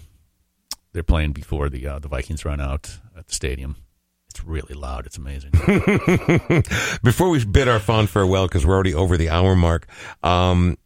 they're 0.92 1.02
playing 1.02 1.32
before 1.32 1.68
the 1.68 1.86
uh, 1.86 1.98
the 1.98 2.08
Vikings 2.08 2.44
run 2.44 2.60
out 2.60 2.98
at 3.16 3.28
the 3.28 3.34
stadium. 3.34 3.76
It's 4.30 4.44
really 4.44 4.74
loud. 4.74 5.06
It's 5.06 5.16
amazing. 5.16 5.50
Before 7.02 7.30
we 7.30 7.42
bid 7.46 7.66
our 7.66 7.78
fond 7.78 8.10
farewell, 8.10 8.46
because 8.46 8.66
we're 8.66 8.74
already 8.74 8.94
over 8.94 9.16
the 9.16 9.30
hour 9.30 9.56
mark, 9.56 9.86
um, 10.22 10.76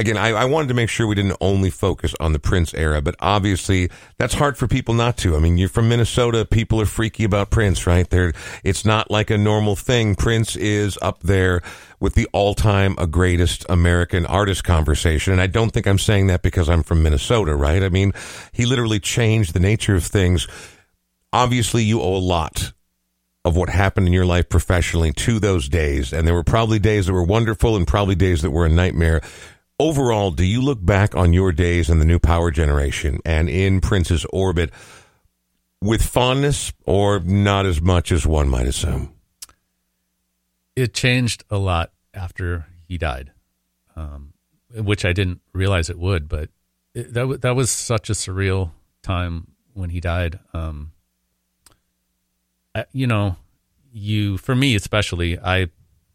again, 0.00 0.16
I, 0.16 0.30
I 0.30 0.44
wanted 0.46 0.68
to 0.68 0.74
make 0.74 0.88
sure 0.88 1.06
we 1.06 1.14
didn't 1.14 1.36
only 1.40 1.68
focus 1.68 2.14
on 2.18 2.32
the 2.32 2.38
Prince 2.38 2.72
era, 2.72 3.02
but 3.02 3.14
obviously 3.20 3.90
that's 4.16 4.34
hard 4.34 4.56
for 4.56 4.66
people 4.66 4.94
not 4.94 5.16
to. 5.18 5.36
I 5.36 5.40
mean, 5.40 5.58
you're 5.58 5.68
from 5.68 5.88
Minnesota, 5.88 6.44
people 6.44 6.80
are 6.80 6.86
freaky 6.86 7.24
about 7.24 7.50
Prince, 7.50 7.86
right? 7.86 8.08
They're, 8.08 8.32
it's 8.64 8.84
not 8.84 9.10
like 9.10 9.30
a 9.30 9.38
normal 9.38 9.76
thing. 9.76 10.14
Prince 10.14 10.56
is 10.56 10.98
up 11.02 11.22
there 11.22 11.60
with 12.00 12.14
the 12.14 12.26
all-time 12.32 12.94
uh, 12.98 13.04
greatest 13.04 13.66
American 13.68 14.24
artist 14.24 14.64
conversation, 14.64 15.34
and 15.34 15.42
I 15.42 15.46
don't 15.46 15.70
think 15.70 15.86
I'm 15.86 15.98
saying 15.98 16.28
that 16.28 16.42
because 16.42 16.68
I'm 16.68 16.82
from 16.82 17.02
Minnesota, 17.02 17.54
right? 17.54 17.82
I 17.82 17.90
mean, 17.90 18.12
he 18.52 18.64
literally 18.64 19.00
changed 19.00 19.52
the 19.52 19.60
nature 19.60 19.94
of 19.94 20.04
things. 20.04 20.48
Obviously, 21.32 21.84
you 21.84 22.00
owe 22.00 22.16
a 22.16 22.18
lot 22.18 22.72
of 23.44 23.56
what 23.56 23.68
happened 23.68 24.06
in 24.06 24.12
your 24.12 24.26
life 24.26 24.48
professionally 24.48 25.12
to 25.12 25.38
those 25.38 25.68
days. 25.68 26.12
And 26.12 26.26
there 26.26 26.34
were 26.34 26.44
probably 26.44 26.78
days 26.78 27.06
that 27.06 27.12
were 27.12 27.22
wonderful 27.22 27.76
and 27.76 27.86
probably 27.86 28.14
days 28.14 28.42
that 28.42 28.50
were 28.50 28.66
a 28.66 28.70
nightmare. 28.70 29.22
Overall, 29.80 30.30
do 30.30 30.44
you 30.44 30.60
look 30.60 30.84
back 30.84 31.14
on 31.14 31.32
your 31.32 31.52
days 31.52 31.88
in 31.88 31.98
the 31.98 32.04
new 32.04 32.18
power 32.18 32.50
generation 32.50 33.18
and 33.24 33.48
in 33.48 33.80
Prince's 33.80 34.26
orbit 34.26 34.70
with 35.80 36.02
fondness 36.02 36.72
or 36.84 37.20
not 37.20 37.64
as 37.64 37.80
much 37.80 38.12
as 38.12 38.26
one 38.26 38.48
might 38.48 38.66
assume? 38.66 39.14
it 40.76 40.94
changed 40.94 41.44
a 41.50 41.58
lot 41.58 41.92
after 42.14 42.66
he 42.86 42.96
died, 42.96 43.32
um, 43.96 44.32
which 44.74 45.04
I 45.04 45.12
didn't 45.12 45.40
realize 45.52 45.90
it 45.90 45.98
would. 45.98 46.28
But 46.28 46.50
it, 46.94 47.12
that 47.14 47.28
wa- 47.28 47.36
that 47.36 47.56
was 47.56 47.70
such 47.70 48.08
a 48.10 48.14
surreal 48.14 48.70
time 49.02 49.48
when 49.74 49.90
he 49.90 50.00
died. 50.00 50.38
Um, 50.54 50.92
I, 52.74 52.86
you 52.92 53.06
know, 53.06 53.36
you 53.92 54.38
for 54.38 54.54
me 54.54 54.74
especially, 54.74 55.38
I 55.38 55.68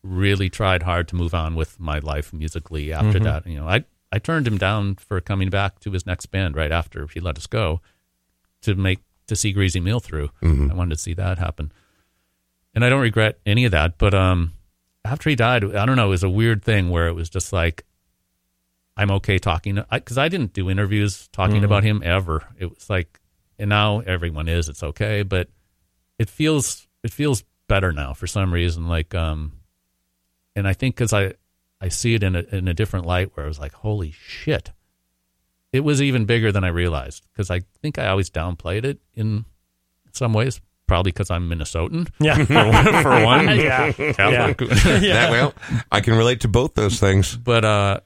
really 0.06 0.50
tried 0.50 0.84
hard 0.84 1.08
to 1.10 1.16
move 1.16 1.34
on 1.34 1.56
with 1.56 1.80
my 1.80 2.00
life 2.00 2.32
musically 2.34 2.94
after 2.94 3.20
that. 3.24 3.48
You 3.48 3.58
know, 3.58 3.68
I 3.68 3.86
I 4.12 4.20
turned 4.20 4.48
him 4.48 4.58
down 4.58 4.96
for 4.96 5.20
coming 5.22 5.50
back 5.50 5.80
to 5.82 5.92
his 5.92 6.06
next 6.06 6.28
band 6.28 6.56
right 6.56 6.72
after 6.72 7.08
he 7.08 7.20
let 7.20 7.38
us 7.38 7.48
go 7.48 7.82
to 8.62 8.76
make 8.76 9.00
to 9.28 9.36
see 9.36 9.54
Greazy 9.54 9.82
Meal 9.82 10.00
through. 10.00 10.30
I 10.72 10.74
wanted 10.74 10.96
to 10.96 11.02
see 11.02 11.14
that 11.16 11.38
happen 11.40 11.72
and 12.76 12.84
I 12.84 12.90
don't 12.90 13.02
regret 13.02 13.40
any 13.46 13.66
of 13.66 13.72
that. 13.72 13.98
But 13.98 14.14
um, 14.14 14.52
after 15.04 15.30
he 15.30 15.36
died, 15.36 15.64
I 15.64 15.86
don't 15.86 15.96
know. 15.96 16.08
It 16.08 16.10
was 16.10 16.24
a 16.24 16.30
weird 16.30 16.62
thing 16.64 16.90
where 16.90 17.08
it 17.08 17.14
was 17.14 17.30
just 17.30 17.54
like, 17.54 17.86
I'm 18.98 19.12
okay 19.12 19.40
talking 19.40 19.82
because 19.92 20.18
I, 20.18 20.30
didn't 20.30 20.54
do 20.54 20.70
interviews 20.70 21.28
talking 21.30 21.64
about 21.64 21.84
him 21.84 22.02
ever. 22.04 22.44
It 22.58 22.74
was 22.74 22.90
like, 22.90 23.20
and 23.58 23.70
now 23.70 24.00
everyone 24.00 24.48
is. 24.48 24.70
It's 24.70 24.84
okay, 24.84 25.24
but 25.24 25.50
it 26.20 26.30
feels 26.30 26.88
it 27.04 27.12
feels 27.12 27.44
better 27.68 27.92
now 27.92 28.14
for 28.14 28.28
some 28.28 28.54
reason. 28.54 28.88
Like, 28.88 29.14
um, 29.14 29.54
and 30.56 30.68
I 30.68 30.74
think 30.74 30.96
because 30.96 31.14
I 31.14 31.34
I 31.82 31.90
see 31.90 32.14
it 32.14 32.24
in 32.24 32.36
a 32.36 32.44
in 32.52 32.68
a 32.68 32.74
different 32.74 33.06
light 33.06 33.32
where 33.34 33.46
I 33.46 33.50
was 33.50 33.60
like, 33.60 33.74
holy 33.74 34.12
shit, 34.12 34.72
it 35.72 35.82
was 35.82 36.02
even 36.02 36.26
bigger 36.26 36.52
than 36.52 36.64
I 36.64 36.70
realized 36.70 37.26
because 37.32 37.52
I 37.52 37.62
think 37.82 38.00
I 38.00 38.08
always 38.08 38.30
downplayed 38.30 38.86
it 38.86 39.00
in 39.14 39.46
some 40.12 40.34
ways. 40.34 40.62
Probably 40.88 41.12
because 41.12 41.32
I'm 41.32 41.50
Minnesotan. 41.50 42.10
Yeah. 42.20 42.46
for 42.46 42.54
one. 42.54 43.04
For 43.04 43.26
one. 43.26 43.60
yeah. 43.60 43.92
Catholic. 43.92 44.60
That, 44.70 45.32
well, 45.32 45.54
I 45.92 46.00
can 46.00 46.14
relate 46.14 46.42
to 46.42 46.48
both 46.48 46.76
those 46.76 47.00
things. 47.00 47.36
but 47.36 47.66
uh, 47.66 48.00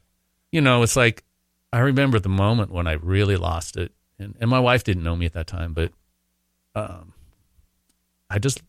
you 0.52 0.62
know, 0.62 0.82
it's 0.84 0.96
like 0.96 1.26
I 1.72 1.80
remember 1.80 2.20
the 2.20 2.30
moment 2.30 2.72
when 2.72 2.88
I 2.88 2.94
really 2.94 3.36
lost 3.36 3.76
it, 3.76 3.92
and, 4.18 4.36
and 4.40 4.50
my 4.50 4.60
wife 4.60 4.84
didn't 4.84 5.04
know 5.04 5.16
me 5.16 5.26
at 5.26 5.34
that 5.34 5.48
time, 5.48 5.74
but 5.74 5.92
um, 6.74 7.14
I 8.30 8.40
just 8.40 8.62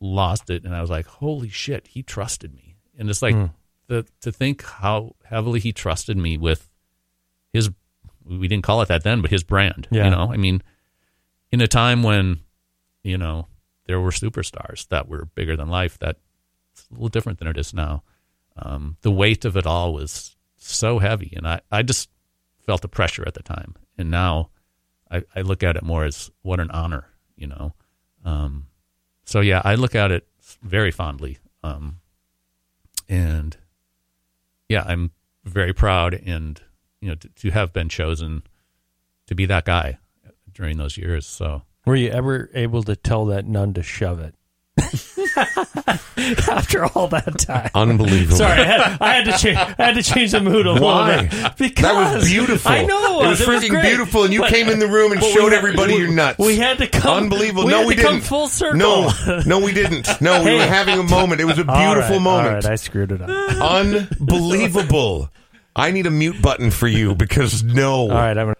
lost 0.00 0.50
it, 0.50 0.64
and 0.64 0.74
I 0.74 0.80
was 0.80 0.90
like, 0.90 1.06
"Holy 1.06 1.48
shit, 1.48 1.86
he 1.86 2.02
trusted 2.02 2.54
me!" 2.54 2.71
And 2.98 3.08
it's 3.08 3.22
like 3.22 3.34
the 3.88 4.06
to 4.20 4.32
think 4.32 4.62
how 4.64 5.14
heavily 5.24 5.60
he 5.60 5.72
trusted 5.72 6.16
me 6.16 6.36
with 6.36 6.68
his. 7.52 7.70
We 8.24 8.46
didn't 8.48 8.64
call 8.64 8.82
it 8.82 8.88
that 8.88 9.02
then, 9.02 9.20
but 9.20 9.30
his 9.30 9.42
brand. 9.42 9.88
Yeah. 9.90 10.04
You 10.04 10.10
know, 10.10 10.32
I 10.32 10.36
mean, 10.36 10.62
in 11.50 11.60
a 11.60 11.66
time 11.66 12.02
when 12.02 12.40
you 13.02 13.18
know 13.18 13.48
there 13.86 14.00
were 14.00 14.10
superstars 14.10 14.88
that 14.88 15.08
were 15.08 15.26
bigger 15.34 15.56
than 15.56 15.68
life, 15.68 15.98
that's 15.98 16.18
a 16.90 16.94
little 16.94 17.08
different 17.08 17.38
than 17.38 17.48
it 17.48 17.58
is 17.58 17.74
now. 17.74 18.02
Um, 18.56 18.96
the 19.00 19.10
weight 19.10 19.44
of 19.44 19.56
it 19.56 19.66
all 19.66 19.92
was 19.92 20.36
so 20.56 20.98
heavy, 20.98 21.32
and 21.36 21.46
I, 21.46 21.60
I 21.70 21.82
just 21.82 22.08
felt 22.60 22.82
the 22.82 22.88
pressure 22.88 23.24
at 23.26 23.34
the 23.34 23.42
time. 23.42 23.74
And 23.98 24.10
now 24.10 24.50
I, 25.10 25.22
I 25.34 25.40
look 25.40 25.62
at 25.62 25.76
it 25.76 25.82
more 25.82 26.04
as 26.04 26.30
what 26.42 26.60
an 26.60 26.70
honor, 26.70 27.06
you 27.36 27.46
know. 27.46 27.74
Um, 28.24 28.66
so 29.24 29.40
yeah, 29.40 29.62
I 29.64 29.74
look 29.74 29.94
at 29.94 30.10
it 30.10 30.26
very 30.62 30.90
fondly. 30.90 31.38
Um, 31.62 32.00
and 33.12 33.56
yeah, 34.70 34.84
I'm 34.86 35.10
very 35.44 35.74
proud 35.74 36.14
and 36.14 36.60
you 37.00 37.10
know 37.10 37.14
to, 37.16 37.28
to 37.28 37.50
have 37.50 37.72
been 37.72 37.90
chosen 37.90 38.42
to 39.26 39.34
be 39.34 39.44
that 39.46 39.66
guy 39.66 39.98
during 40.52 40.78
those 40.78 40.96
years. 40.96 41.26
So 41.26 41.62
Were 41.84 41.94
you 41.94 42.08
ever 42.08 42.50
able 42.54 42.82
to 42.84 42.96
tell 42.96 43.26
that 43.26 43.46
nun 43.46 43.74
to 43.74 43.82
shove 43.82 44.18
it? 44.18 44.34
After 46.50 46.84
all 46.84 47.08
that 47.08 47.38
time. 47.38 47.70
Unbelievable. 47.74 48.36
Sorry, 48.36 48.60
I 48.60 48.64
had, 48.64 48.98
I 49.00 49.14
had 49.14 49.24
to 49.24 49.38
change. 49.38 49.56
I 49.58 49.74
had 49.86 49.94
to 49.94 50.02
change 50.02 50.32
the 50.32 50.40
mood 50.40 50.66
a 50.66 50.74
Why? 50.74 51.16
little 51.16 51.22
bit 51.40 51.56
because 51.58 51.82
That 51.82 52.14
was 52.14 52.28
beautiful. 52.28 52.70
I 52.70 52.84
know 52.84 53.22
It 53.22 53.28
was 53.28 53.40
freaking 53.40 53.70
great. 53.70 53.82
beautiful, 53.82 54.24
and 54.24 54.32
you 54.32 54.40
But- 54.40 54.50
came 54.50 54.68
in 54.68 54.78
the 54.78 54.86
room 54.88 55.12
and 55.12 55.22
showed 55.22 55.52
had- 55.52 55.58
everybody 55.58 55.94
we- 55.94 56.00
your 56.00 56.10
nuts. 56.10 56.38
We 56.38 56.56
had 56.56 56.78
to 56.78 56.86
come. 56.86 57.24
Unbelievable. 57.24 57.64
We 57.64 57.70
no, 57.72 57.86
we 57.86 57.94
to 57.94 58.02
didn't. 58.02 58.12
come 58.12 58.20
full 58.20 58.48
circle. 58.48 58.78
No, 58.78 59.10
no, 59.46 59.58
we 59.60 59.72
didn't. 59.72 60.20
No, 60.20 60.42
we 60.44 60.54
were 60.54 60.66
having 60.66 60.98
a 60.98 61.02
moment. 61.02 61.40
It 61.40 61.44
was 61.46 61.58
a 61.58 61.64
beautiful 61.64 62.14
All 62.14 62.20
moment. 62.20 62.64
right, 62.64 62.72
I 62.72 62.76
screwed 62.76 63.12
it 63.12 63.22
up. 63.22 63.30
Unbelievable. 63.30 65.30
I 65.74 65.90
need 65.90 66.06
a 66.06 66.10
mute 66.10 66.42
button 66.42 66.70
for 66.70 66.86
you 66.86 67.14
because 67.14 67.62
no. 67.62 68.02
All 68.02 68.08
right, 68.10 68.36
I'm 68.36 68.46
gonna. 68.46 68.56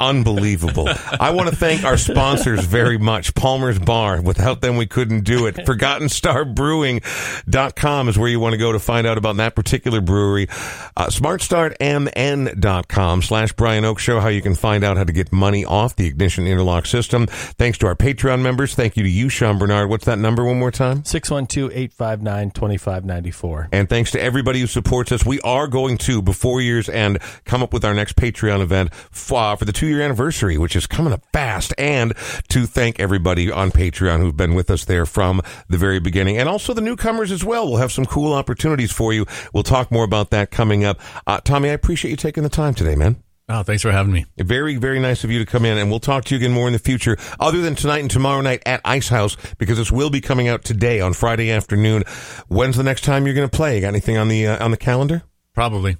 Unbelievable. 0.00 0.88
I 1.20 1.30
want 1.30 1.48
to 1.50 1.56
thank 1.56 1.84
our 1.84 1.96
sponsors 1.96 2.64
very 2.64 2.98
much. 2.98 3.34
Palmer's 3.34 3.78
Bar. 3.78 4.20
Without 4.22 4.60
them, 4.60 4.76
we 4.76 4.86
couldn't 4.86 5.24
do 5.24 5.46
it. 5.46 5.54
ForgottenStarBrewing.com 5.56 8.08
is 8.08 8.18
where 8.18 8.28
you 8.28 8.40
want 8.40 8.52
to 8.52 8.58
go 8.58 8.72
to 8.72 8.78
find 8.78 9.06
out 9.06 9.18
about 9.18 9.36
that 9.36 9.54
particular 9.54 10.00
brewery. 10.00 10.48
Uh, 10.96 11.06
SmartStartMN.com 11.06 13.22
slash 13.22 13.52
Brian 13.52 13.84
Oake 13.84 13.98
Show, 13.98 14.20
how 14.20 14.28
you 14.28 14.42
can 14.42 14.54
find 14.54 14.84
out 14.84 14.96
how 14.96 15.04
to 15.04 15.12
get 15.12 15.32
money 15.32 15.64
off 15.64 15.96
the 15.96 16.06
ignition 16.06 16.46
interlock 16.46 16.86
system. 16.86 17.26
Thanks 17.26 17.78
to 17.78 17.86
our 17.86 17.94
Patreon 17.94 18.40
members. 18.42 18.74
Thank 18.74 18.96
you 18.96 19.02
to 19.02 19.08
you, 19.08 19.28
Sean 19.28 19.58
Bernard. 19.58 19.88
What's 19.88 20.04
that 20.06 20.18
number 20.18 20.44
one 20.44 20.58
more 20.58 20.70
time? 20.70 21.02
612-859-2594. 21.02 23.68
And 23.72 23.88
thanks 23.88 24.10
to 24.12 24.22
everybody 24.22 24.60
who 24.60 24.66
supports 24.66 25.12
us. 25.12 25.24
We 25.24 25.40
are 25.40 25.66
going 25.66 25.98
to, 25.98 26.22
before 26.22 26.60
year's 26.60 26.88
end, 26.88 27.18
come 27.44 27.62
up 27.62 27.72
with 27.72 27.84
our 27.84 27.94
next 27.94 28.16
Patreon 28.16 28.60
event 28.60 28.90
f- 29.12 29.32
uh, 29.32 29.56
for 29.56 29.64
the 29.64 29.72
two 29.82 29.88
year 29.88 30.02
anniversary, 30.02 30.56
which 30.56 30.76
is 30.76 30.86
coming 30.86 31.12
up 31.12 31.24
fast. 31.32 31.74
And 31.76 32.14
to 32.50 32.66
thank 32.66 33.00
everybody 33.00 33.50
on 33.50 33.72
Patreon 33.72 34.20
who've 34.20 34.36
been 34.36 34.54
with 34.54 34.70
us 34.70 34.84
there 34.84 35.04
from 35.04 35.42
the 35.68 35.76
very 35.76 35.98
beginning. 35.98 36.38
And 36.38 36.48
also 36.48 36.72
the 36.72 36.80
newcomers 36.80 37.32
as 37.32 37.44
well. 37.44 37.66
We'll 37.66 37.78
have 37.78 37.90
some 37.90 38.06
cool 38.06 38.32
opportunities 38.32 38.92
for 38.92 39.12
you. 39.12 39.26
We'll 39.52 39.64
talk 39.64 39.90
more 39.90 40.04
about 40.04 40.30
that 40.30 40.52
coming 40.52 40.84
up. 40.84 41.00
Uh, 41.26 41.40
Tommy, 41.40 41.68
I 41.68 41.72
appreciate 41.72 42.12
you 42.12 42.16
taking 42.16 42.44
the 42.44 42.48
time 42.48 42.74
today, 42.74 42.94
man. 42.94 43.24
oh, 43.48 43.64
thanks 43.64 43.82
for 43.82 43.90
having 43.90 44.12
me. 44.12 44.24
Very, 44.38 44.76
very 44.76 45.00
nice 45.00 45.24
of 45.24 45.32
you 45.32 45.40
to 45.40 45.46
come 45.46 45.64
in, 45.64 45.76
and 45.76 45.90
we'll 45.90 45.98
talk 45.98 46.26
to 46.26 46.36
you 46.36 46.38
again 46.38 46.52
more 46.52 46.68
in 46.68 46.74
the 46.74 46.78
future, 46.78 47.16
other 47.40 47.60
than 47.60 47.74
tonight 47.74 48.02
and 48.02 48.10
tomorrow 48.10 48.40
night 48.40 48.62
at 48.64 48.82
Ice 48.84 49.08
House, 49.08 49.36
because 49.58 49.78
this 49.78 49.90
will 49.90 50.10
be 50.10 50.20
coming 50.20 50.46
out 50.46 50.62
today 50.62 51.00
on 51.00 51.12
Friday 51.12 51.50
afternoon. 51.50 52.04
When's 52.46 52.76
the 52.76 52.84
next 52.84 53.02
time 53.02 53.26
you're 53.26 53.34
going 53.34 53.50
to 53.50 53.56
play? 53.56 53.80
Got 53.80 53.88
anything 53.88 54.16
on 54.16 54.28
the 54.28 54.46
uh, 54.46 54.64
on 54.64 54.70
the 54.70 54.76
calendar? 54.76 55.24
Probably. 55.54 55.96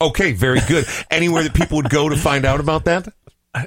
Okay, 0.00 0.32
very 0.32 0.60
good. 0.66 0.86
Anywhere 1.10 1.42
that 1.42 1.54
people 1.54 1.76
would 1.76 1.90
go 1.90 2.08
to 2.08 2.16
find 2.16 2.44
out 2.44 2.60
about 2.60 2.84
that? 2.86 3.12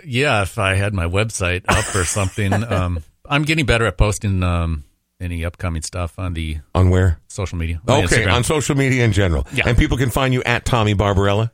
Yeah, 0.06 0.42
if 0.44 0.58
I 0.58 0.76
had 0.76 0.94
my 0.94 1.06
website 1.06 1.64
up 1.68 1.94
or 1.96 2.06
something. 2.06 2.52
um, 2.72 3.04
I'm 3.28 3.44
getting 3.44 3.66
better 3.66 3.86
at 3.86 3.98
posting 3.98 4.42
um, 4.44 4.84
any 5.20 5.46
upcoming 5.46 5.82
stuff 5.82 6.18
on 6.18 6.34
the 6.34 6.58
On 6.74 6.90
where? 6.90 7.20
social 7.28 7.58
media. 7.58 7.82
on 7.88 8.06
Okay, 8.06 8.24
Instagram. 8.26 8.34
on 8.34 8.44
social 8.44 8.76
media 8.76 9.04
in 9.06 9.12
general. 9.12 9.46
Yeah. 9.54 9.68
And 9.68 9.78
people 9.78 9.98
can 9.98 10.10
find 10.10 10.34
you 10.34 10.42
at 10.44 10.66
Tommy 10.66 10.94
Barbarella, 10.94 11.52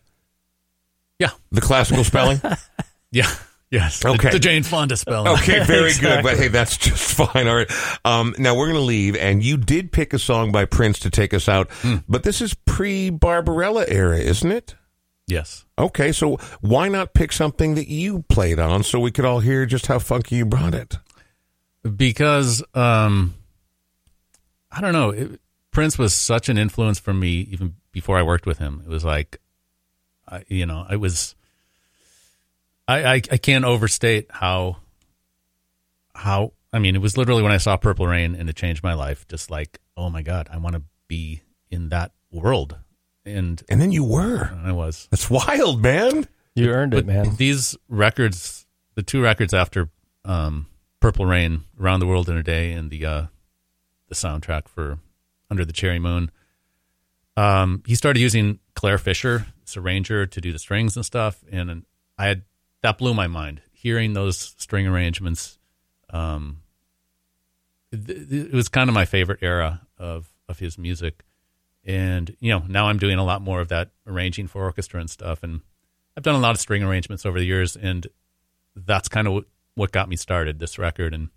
yeah, 1.20 1.32
the 1.52 1.62
classical 1.62 2.04
spelling. 2.04 2.40
yeah, 3.12 3.30
Yes. 3.72 4.04
Okay. 4.04 4.30
The, 4.30 4.34
the 4.34 4.40
Jane 4.40 4.64
Fonda 4.64 4.98
spelling. 4.98 5.34
Okay, 5.34 5.64
very 5.66 5.94
good. 5.94 6.24
But 6.24 6.38
hey, 6.38 6.48
that's 6.48 6.78
just 6.78 7.14
fine. 7.18 7.48
All 7.48 7.56
right. 7.56 7.72
Um, 8.04 8.34
now 8.40 8.56
we're 8.56 8.66
going 8.68 8.80
to 8.80 8.86
leave, 8.86 9.16
and 9.16 9.44
you 9.44 9.58
did 9.58 9.92
pick 9.92 10.14
a 10.14 10.20
song 10.20 10.52
by 10.52 10.66
Prince 10.66 11.00
to 11.00 11.10
take 11.10 11.34
us 11.34 11.48
out, 11.48 11.70
but 12.08 12.24
this 12.24 12.42
is 12.42 12.54
pre 12.54 13.10
Barbarella 13.12 13.86
era, 13.88 14.18
isn't 14.18 14.52
it? 14.52 14.76
Yes. 15.28 15.66
Okay, 15.78 16.12
so 16.12 16.38
why 16.62 16.88
not 16.90 17.14
pick 17.14 17.32
something 17.32 17.76
that 17.76 17.88
you 17.88 18.24
played 18.24 18.58
on 18.58 18.82
so 18.82 19.00
we 19.00 19.12
could 19.12 19.26
all 19.26 19.40
hear 19.40 19.68
just 19.68 19.86
how 19.86 20.00
funky 20.00 20.38
you 20.38 20.46
brought 20.46 20.74
it? 20.74 20.98
because 21.96 22.64
um 22.74 23.34
i 24.72 24.82
don't 24.82 24.94
know 24.94 25.12
it, 25.12 25.40
prince 25.72 25.98
was 25.98 26.14
such 26.14 26.50
an 26.50 26.58
influence 26.58 27.00
for 27.00 27.14
me 27.14 27.48
even 27.52 27.76
before 27.92 28.18
i 28.18 28.24
worked 28.24 28.46
with 28.46 28.58
him 28.58 28.82
it 28.86 28.90
was 28.90 29.06
like 29.06 29.40
I, 30.28 30.44
you 30.48 30.66
know 30.66 30.86
it 30.92 30.98
was 30.98 31.36
I, 32.90 33.04
I 33.04 33.16
i 33.32 33.38
can't 33.38 33.66
overstate 33.66 34.28
how 34.30 34.78
how 36.16 36.54
i 36.74 36.80
mean 36.80 36.96
it 36.96 37.02
was 37.02 37.18
literally 37.18 37.44
when 37.44 37.52
i 37.52 37.58
saw 37.58 37.78
purple 37.78 38.08
rain 38.08 38.36
and 38.36 38.50
it 38.50 38.56
changed 38.56 38.84
my 38.84 38.94
life 38.94 39.28
just 39.28 39.52
like 39.52 39.80
oh 39.96 40.10
my 40.10 40.22
god 40.22 40.50
i 40.52 40.58
want 40.58 40.76
to 40.76 40.84
be 41.08 41.42
in 41.70 41.90
that 41.90 42.12
world 42.32 42.78
and 43.26 43.62
And 43.70 43.82
then 43.82 43.92
you 43.92 44.04
were. 44.04 44.52
i 44.64 44.72
was 44.72 45.08
That's 45.12 45.30
wild, 45.30 45.82
man. 45.82 46.28
You 46.56 46.70
earned 46.72 46.94
it, 46.94 47.06
man. 47.06 47.36
These 47.36 47.78
records, 47.88 48.66
the 48.96 49.04
two 49.04 49.22
records 49.22 49.54
after 49.54 49.90
um, 50.26 50.68
Purple 51.00 51.26
Rain, 51.26 51.64
Around 51.80 52.00
the 52.00 52.08
World 52.08 52.28
in 52.28 52.38
a 52.38 52.44
Day, 52.44 52.72
and 52.72 52.90
the 52.90 53.06
uh, 53.06 53.26
the 54.08 54.16
soundtrack 54.16 54.68
for 54.68 55.00
Under 55.50 55.64
the 55.64 55.72
Cherry 55.74 56.00
Moon, 56.00 56.32
um, 57.38 57.84
he 57.86 57.96
started 57.96 58.20
using 58.20 58.60
Clare 58.76 58.98
Fischer, 58.98 59.46
this 59.62 59.78
arranger, 59.78 60.26
to 60.26 60.42
do 60.42 60.52
the 60.52 60.60
strings 60.60 60.96
and 60.98 61.06
stuff, 61.06 61.44
and 61.52 61.86
I 62.18 62.26
had 62.28 62.44
that 62.82 62.98
blew 62.98 63.14
my 63.14 63.28
mind. 63.28 63.62
Hearing 63.72 64.14
those 64.14 64.38
string 64.58 64.88
arrangements, 64.88 65.58
um, 66.10 66.62
it, 67.92 68.10
it 68.10 68.54
was 68.54 68.70
kind 68.70 68.90
of 68.90 68.94
my 68.94 69.06
favorite 69.06 69.40
era 69.42 69.82
of 69.98 70.30
of 70.48 70.60
his 70.60 70.78
music, 70.78 71.24
and 71.86 72.36
you 72.40 72.52
know 72.52 72.64
now 72.68 72.88
I'm 72.88 72.98
doing 72.98 73.18
a 73.18 73.24
lot 73.24 73.42
more 73.42 73.62
of 73.62 73.70
that 73.70 73.92
arranging 74.06 74.48
for 74.48 74.64
orchestra 74.64 75.00
and 75.00 75.10
stuff, 75.10 75.44
and 75.44 75.62
I've 76.18 76.24
done 76.24 76.36
a 76.36 76.40
lot 76.40 76.52
of 76.52 76.60
string 76.60 76.84
arrangements 76.84 77.26
over 77.26 77.40
the 77.40 77.46
years, 77.46 77.76
and 77.76 78.08
that's 78.76 79.08
kind 79.08 79.28
of 79.28 79.46
what, 79.76 79.92
got 79.92 80.10
me 80.10 80.18
started. 80.18 80.60
This 80.60 80.78
record, 80.78 81.14
and 81.14 81.30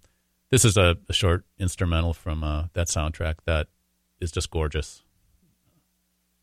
this 0.50 0.64
is 0.64 0.76
a, 0.76 0.96
a 1.08 1.12
short 1.12 1.44
instrumental 1.58 2.12
from 2.12 2.42
uh, 2.42 2.64
that 2.72 2.88
soundtrack 2.88 3.36
that 3.44 3.68
is 4.20 4.32
just 4.32 4.50
gorgeous. 4.50 5.02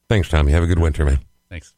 Thanks, 0.07 0.29
Tommy. 0.29 0.51
Have 0.53 0.63
a 0.63 0.67
good 0.67 0.79
winter, 0.79 1.05
man. 1.05 1.19
Thanks. 1.49 1.73